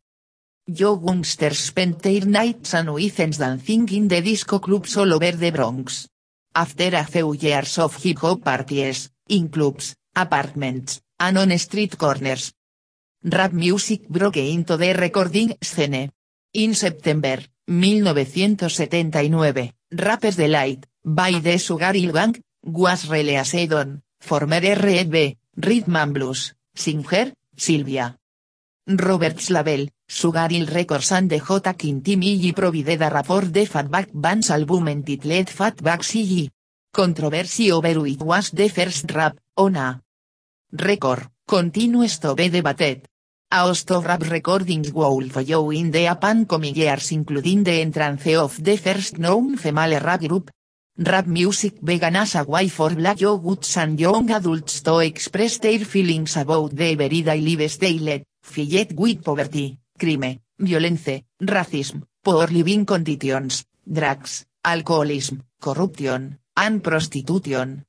youngsters 0.67 1.59
spent 1.59 2.01
their 2.01 2.25
nights 2.25 2.73
and 2.73 2.93
weekends 2.93 3.37
dancing 3.37 3.87
in 3.89 4.07
the 4.07 4.21
disco 4.21 4.59
clubs 4.59 4.97
all 4.97 5.13
over 5.13 5.31
the 5.31 5.51
Bronx. 5.51 6.07
After 6.55 6.95
a 6.95 7.03
few 7.03 7.33
years 7.33 7.77
of 7.79 7.95
hip-hop 8.01 8.43
parties, 8.43 9.09
in 9.29 9.49
clubs, 9.49 9.95
apartments, 10.15 11.01
and 11.19 11.37
on 11.37 11.57
street 11.57 11.97
corners, 11.97 12.53
rap 13.25 13.53
music 13.53 14.07
broke 14.07 14.37
into 14.37 14.77
the 14.77 14.93
recording 14.93 15.57
scene. 15.59 16.11
In 16.53 16.75
September, 16.75 17.39
1979, 17.65 19.73
Rappers 19.91 20.37
Delight, 20.37 20.85
by 21.03 21.39
the 21.39 21.57
Sugar 21.57 21.93
Hill 21.93 22.13
Gang, 22.13 22.39
was 22.63 23.09
released 23.09 23.73
on, 23.73 24.03
former 24.19 24.61
R.E.B., 24.63 25.37
Rhythm 25.57 25.95
and 25.95 26.13
Blues, 26.13 26.53
singer, 26.75 27.33
Sylvia. 27.57 28.15
Roberts 28.87 29.49
label, 29.49 29.87
Sugar 30.07 30.49
Hill 30.49 30.67
Records 30.67 31.11
and 31.11 31.27
the 31.27 31.39
J. 31.39 31.73
Quintimilli 31.73 32.53
provided 32.53 33.01
a 33.01 33.09
rap 33.09 33.25
for 33.25 33.45
the 33.45 33.65
Fatback 33.65 34.09
Band's 34.13 34.51
album 34.51 34.89
entitled 34.89 35.47
Fatback 35.47 36.03
CG. 36.03 36.51
Controversy 36.93 37.71
over 37.71 38.05
it 38.05 38.21
was 38.21 38.51
the 38.51 38.69
first 38.69 39.11
rap, 39.11 39.35
on 39.57 39.77
a 39.77 39.99
record, 40.71 41.27
continues 41.47 42.19
to 42.19 42.35
be 42.35 42.49
debated. 42.49 43.07
Host 43.51 43.91
of 43.91 44.05
rap 44.05 44.23
recordings 44.23 44.91
will 44.91 45.29
follow 45.29 45.71
in 45.71 45.91
the 45.91 46.07
upcoming 46.07 46.75
years 46.75 47.11
including 47.11 47.63
the 47.63 47.79
entrance 47.79 48.35
of 48.35 48.61
the 48.63 48.75
first 48.75 49.19
known 49.19 49.55
female 49.55 49.99
rap 50.01 50.19
group. 50.19 50.49
Rap 50.97 51.27
music 51.27 51.79
began 51.83 52.15
as 52.15 52.35
a 52.35 52.43
way 52.43 52.67
for 52.69 52.89
black 52.89 53.21
youths 53.21 53.77
and 53.77 53.99
young 53.99 54.31
adults 54.31 54.81
to 54.81 54.99
express 54.99 55.59
their 55.59 55.85
feelings 55.85 56.35
about 56.37 56.75
the 56.75 56.91
everyday 56.91 57.39
lives 57.39 57.77
they 57.77 57.99
led, 57.99 58.23
filled 58.41 58.97
with 58.97 59.23
poverty, 59.23 59.77
crime, 59.99 60.39
violence, 60.59 61.23
racism, 61.39 62.03
poor 62.23 62.47
living 62.47 62.85
conditions, 62.85 63.65
drugs, 63.85 64.45
alcoholism, 64.63 65.43
corruption, 65.61 66.39
and 66.57 66.83
prostitution. 66.83 67.85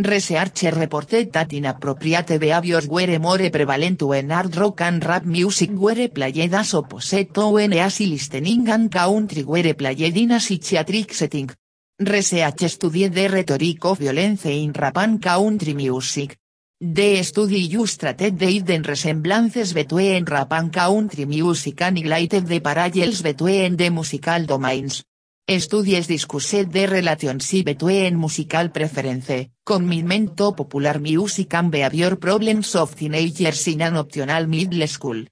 Research 0.00 0.62
reported 0.76 1.32
that 1.32 1.52
inappropriate 1.52 2.38
behaviors 2.38 2.86
were 2.86 3.18
more 3.18 3.50
prevalent 3.50 4.00
when 4.02 4.30
hard 4.30 4.56
rock 4.56 4.82
and 4.82 5.04
rap 5.04 5.24
music 5.24 5.70
were 5.70 6.06
played 6.06 6.54
as 6.54 6.74
opposite 6.74 7.34
to 7.34 7.48
when 7.48 7.72
easy 7.72 8.06
listening 8.06 8.68
and 8.68 8.92
country 8.92 9.42
were 9.42 9.74
played 9.74 10.16
in 10.16 10.30
a 10.30 10.38
psychiatric 10.38 11.12
setting. 11.12 11.50
Research 11.98 12.68
studied 12.68 13.12
the 13.12 13.26
rhetoric 13.26 13.84
of 13.86 13.98
violence 13.98 14.46
in 14.46 14.70
rap 14.70 14.98
and 14.98 15.20
country 15.20 15.74
music. 15.74 16.36
The 16.80 17.20
study 17.24 17.66
illustrated 17.66 18.38
the 18.38 18.46
hidden 18.46 18.82
resemblances 18.84 19.72
between 19.72 20.24
rap 20.26 20.52
and 20.52 20.72
country 20.72 21.24
music 21.24 21.82
and 21.82 21.96
highlighted 21.96 22.46
the 22.46 22.60
parallels 22.60 23.20
between 23.20 23.76
the 23.76 23.90
musical 23.90 24.46
domains. 24.46 25.02
Studies 25.50 26.06
discussed 26.06 26.70
the 26.70 26.86
relationship 26.86 27.64
between 27.64 28.18
musical 28.18 28.68
preference, 28.68 29.48
commitment 29.64 30.36
to 30.36 30.52
popular 30.52 31.00
music 31.00 31.54
and 31.54 31.70
behavior 31.70 32.16
problems 32.16 32.74
of 32.76 32.94
teenagers 32.94 33.66
in 33.68 33.80
an 33.80 33.96
optional 33.96 34.46
middle 34.46 34.86
school. 34.86 35.24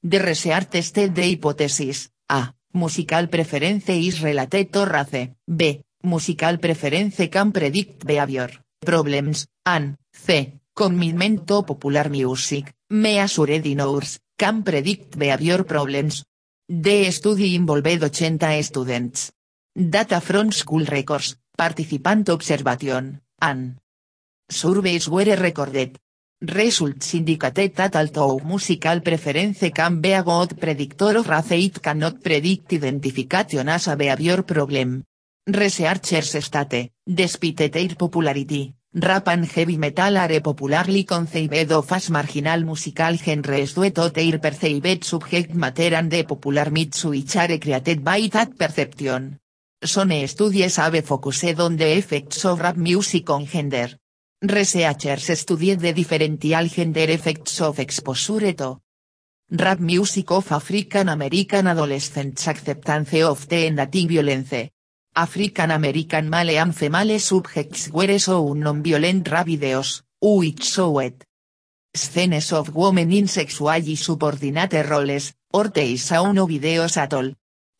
The 0.00 0.20
research 0.20 0.70
tested 0.70 1.12
the 1.12 1.22
hypothesis, 1.22 2.08
a. 2.30 2.54
Musical 2.74 3.26
preference 3.26 3.88
is 3.88 4.22
related 4.22 4.76
race, 4.76 5.30
b. 5.44 5.82
Musical 6.04 6.58
preference 6.58 7.28
can 7.28 7.50
predict 7.50 8.06
behavior, 8.06 8.50
problems, 8.78 9.48
and, 9.66 9.96
c. 10.12 10.52
Commitment 10.72 11.48
to 11.48 11.64
popular 11.64 12.08
music, 12.10 12.72
measured 12.90 13.66
in 13.66 13.80
hours, 13.80 14.20
can 14.36 14.62
predict 14.62 15.18
behavior 15.18 15.64
problems. 15.64 16.22
The 16.68 17.10
study 17.10 17.56
involved 17.56 17.88
80 17.88 18.62
students. 18.62 19.32
Data 19.76 20.20
from 20.20 20.52
school 20.52 20.84
records, 20.84 21.36
participant 21.56 22.28
observation, 22.30 23.20
and 23.40 23.74
surveys 24.48 25.08
were 25.08 25.34
recorded. 25.34 25.98
Results 26.40 27.12
indicated 27.14 27.74
that 27.74 27.96
although 27.96 28.38
musical 28.38 29.00
preference 29.00 29.72
can 29.74 30.00
be 30.00 30.12
a 30.12 30.22
good 30.22 30.60
predictor 30.60 31.18
of 31.18 31.28
race 31.28 31.50
it 31.50 31.82
cannot 31.82 32.22
predict 32.22 32.72
identification 32.72 33.68
as 33.68 33.88
a 33.88 33.96
behavior 33.96 34.44
problem. 34.44 35.02
Researchers 35.44 36.38
state, 36.44 36.92
despite 37.04 37.72
their 37.72 37.96
popularity, 37.96 38.72
rap 38.94 39.26
and 39.26 39.44
heavy 39.44 39.76
metal 39.76 40.16
are 40.18 40.40
popularly 40.40 41.02
conceived 41.02 41.72
of 41.72 41.90
as 41.90 42.10
marginal 42.10 42.62
musical 42.62 43.16
genres 43.16 43.74
due 43.74 43.90
to 43.90 44.08
their 44.10 44.38
perceived 44.38 45.02
subject 45.02 45.52
matter 45.52 45.96
and 45.96 46.12
the 46.12 46.22
popular 46.22 46.70
myths 46.70 47.04
which 47.06 47.34
are 47.34 47.58
created 47.58 48.04
by 48.04 48.28
that 48.30 48.56
perception. 48.56 49.40
Some 49.86 50.26
studies 50.26 50.76
have 50.76 51.04
focused 51.04 51.60
on 51.60 51.76
the 51.76 51.98
effects 51.98 52.46
of 52.46 52.58
rap 52.58 52.74
music 52.74 53.28
on 53.28 53.44
gender. 53.44 53.90
Researchers 54.40 55.38
studied 55.38 55.78
the 55.78 55.92
differential 55.92 56.66
gender 56.68 57.10
effects 57.10 57.60
of 57.60 57.78
exposure 57.78 58.54
to 58.54 58.80
rap 59.50 59.80
music 59.80 60.30
of 60.30 60.50
African 60.52 61.10
American 61.10 61.66
adolescents 61.66 62.48
acceptance 62.48 63.12
of 63.22 63.46
the 63.46 63.70
native 63.70 64.08
violence. 64.08 64.70
African 65.16 65.70
American 65.70 66.30
male 66.30 66.58
and 66.58 66.74
female 66.74 67.18
subjects 67.18 67.90
were 67.90 68.18
shown 68.18 68.60
non-violent 68.60 69.28
rap 69.28 69.46
videos, 69.46 70.00
which 70.18 70.64
showed 70.64 71.26
scenes 71.94 72.52
of 72.52 72.74
women 72.74 73.12
in 73.12 73.28
sexually 73.28 73.96
subordinate 73.96 74.88
roles, 74.88 75.34
or 75.52 75.68
they 75.68 75.96
saw 75.96 76.32
no 76.32 76.46
videos 76.46 76.96
at 76.96 77.12
all. 77.12 77.34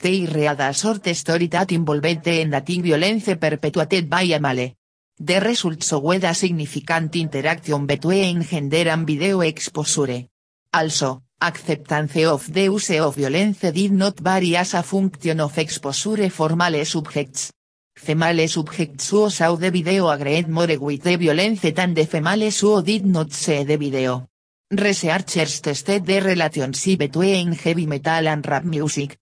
They 0.05 0.27
read 0.27 0.61
a 0.61 0.71
short 0.75 1.09
story 1.17 1.47
that 1.47 1.73
involved 1.73 2.25
the 2.25 2.81
violence 2.83 3.35
perpetuated 3.41 4.11
by 4.11 4.35
a 4.35 4.39
male. 4.39 4.75
The 5.19 5.41
results 5.41 5.89
showed 5.89 6.25
a 6.25 6.35
significant 6.35 7.17
interaction 7.17 7.87
between 7.87 8.43
gender 8.43 8.91
and 8.91 9.07
video 9.07 9.41
exposure. 9.41 10.29
Also, 10.75 11.23
acceptance 11.41 12.23
of 12.27 12.53
the 12.53 12.65
use 12.65 13.01
of 13.01 13.17
violence 13.17 13.73
did 13.73 13.93
not 13.93 14.21
vary 14.21 14.55
as 14.57 14.75
a 14.75 14.83
function 14.83 15.41
of 15.41 15.57
exposure 15.57 16.29
for 16.29 16.55
male 16.55 16.85
subjects. 16.85 17.51
Female 17.97 18.47
subjects 18.47 19.09
who 19.09 19.31
saw 19.31 19.57
the 19.57 19.71
video 19.71 20.11
agreed 20.11 20.49
more 20.51 20.77
with 20.81 21.03
the 21.03 21.17
violence 21.17 21.63
than 21.73 21.95
the 21.95 22.05
females 22.05 22.61
who 22.61 22.83
did 22.83 23.07
not 23.07 23.33
see 23.33 23.65
the 23.65 23.79
video. 23.79 24.29
Researchers 24.71 25.63
tested 25.63 26.05
the 26.05 26.21
relationship 26.21 26.99
between 26.99 27.53
heavy 27.53 27.87
metal 27.87 28.29
and 28.29 28.47
rap 28.47 28.65
music. 28.65 29.17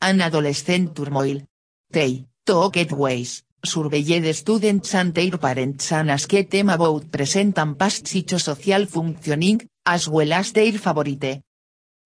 An 0.00 0.20
adolescent 0.20 0.94
turmoil. 0.94 1.40
They, 1.90 2.26
talked 2.44 2.92
ways, 2.92 3.42
surveyed 3.64 4.34
students 4.34 4.94
and 4.94 5.14
their 5.14 5.38
parents 5.38 5.90
and 5.92 6.10
asked 6.10 6.50
them 6.50 6.68
about 6.68 7.10
present 7.10 7.58
and 7.58 7.78
past 7.78 8.06
functioning, 8.88 9.68
as 9.86 10.08
well 10.08 10.32
as 10.34 10.52
their 10.52 10.72
favorite 10.72 11.42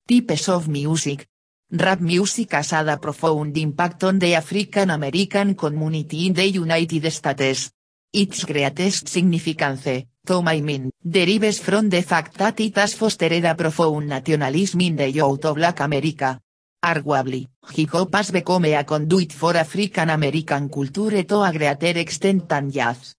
types 0.08 0.48
of 0.48 0.68
music. 0.68 1.26
Rap 1.72 2.00
music 2.00 2.52
has 2.52 2.70
had 2.70 2.88
a 2.88 2.96
profound 2.96 3.56
impact 3.56 4.04
on 4.04 4.18
the 4.18 4.34
African 4.34 4.90
American 4.90 5.54
community 5.54 6.26
in 6.26 6.32
the 6.32 6.48
United 6.48 7.10
States. 7.12 7.70
Its 8.12 8.44
greatest 8.44 9.08
significance, 9.08 10.04
to 10.26 10.42
my 10.42 10.60
mind, 10.60 10.92
derives 11.00 11.60
from 11.60 11.88
the 11.88 12.02
fact 12.02 12.36
that 12.38 12.58
it 12.60 12.76
has 12.76 12.94
fostered 12.94 13.44
a 13.44 13.54
profound 13.54 14.08
nationalism 14.08 14.80
in 14.80 14.96
the 14.96 15.10
youth 15.10 15.44
of 15.44 15.54
Black 15.54 15.80
America. 15.80 16.40
Arguably, 16.82 17.46
hip 17.74 17.90
hop 17.90 18.14
has 18.14 18.30
become 18.30 18.64
a 18.64 18.84
conduit 18.84 19.32
for 19.32 19.54
African 19.54 20.08
American 20.08 20.70
culture 20.70 21.22
to 21.24 21.42
a 21.42 21.52
greater 21.52 21.98
extent 21.98 22.48
than 22.48 22.70
jazz. 22.70 23.14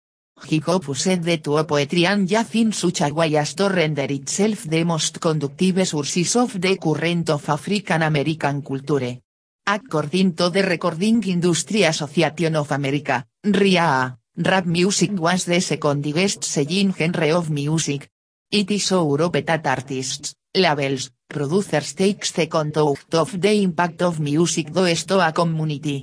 Hip 0.49 0.63
hop 0.63 0.87
used 0.87 1.21
the 1.21 1.37
two 1.37 1.63
jazz 1.85 2.55
in 2.55 2.73
such 2.73 3.01
a 3.01 3.13
way 3.13 3.35
as 3.37 3.53
to 3.53 3.69
render 3.69 4.11
itself 4.11 4.63
the 4.63 4.83
most 4.83 5.19
conductive 5.19 5.87
sources 5.87 6.35
of 6.37 6.59
the 6.59 6.75
current 6.77 7.29
of 7.29 7.47
African 7.49 8.01
American 8.01 8.63
culture. 8.63 9.19
According 9.67 10.33
to 10.33 10.49
the 10.49 10.63
Recording 10.63 11.23
Industry 11.23 11.83
Association 11.83 12.55
of 12.55 12.71
America, 12.71 13.27
RIAA, 13.45 14.17
rap 14.37 14.65
music 14.65 15.11
was 15.11 15.45
the 15.45 15.61
second 15.61 16.01
biggest 16.01 16.43
selling 16.43 16.91
genre 16.95 17.37
of 17.37 17.51
music. 17.51 18.09
It 18.49 18.71
is 18.71 18.89
Europe 18.89 19.45
that 19.45 19.67
artists, 19.67 20.33
labels, 20.53 21.11
producers 21.27 21.93
take 21.93 22.25
second 22.25 22.77
out 22.77 23.13
of 23.13 23.39
the 23.39 23.53
impact 23.63 24.01
of 24.01 24.19
music 24.19 24.67
to 25.05 25.19
a 25.19 25.31
community. 25.31 25.99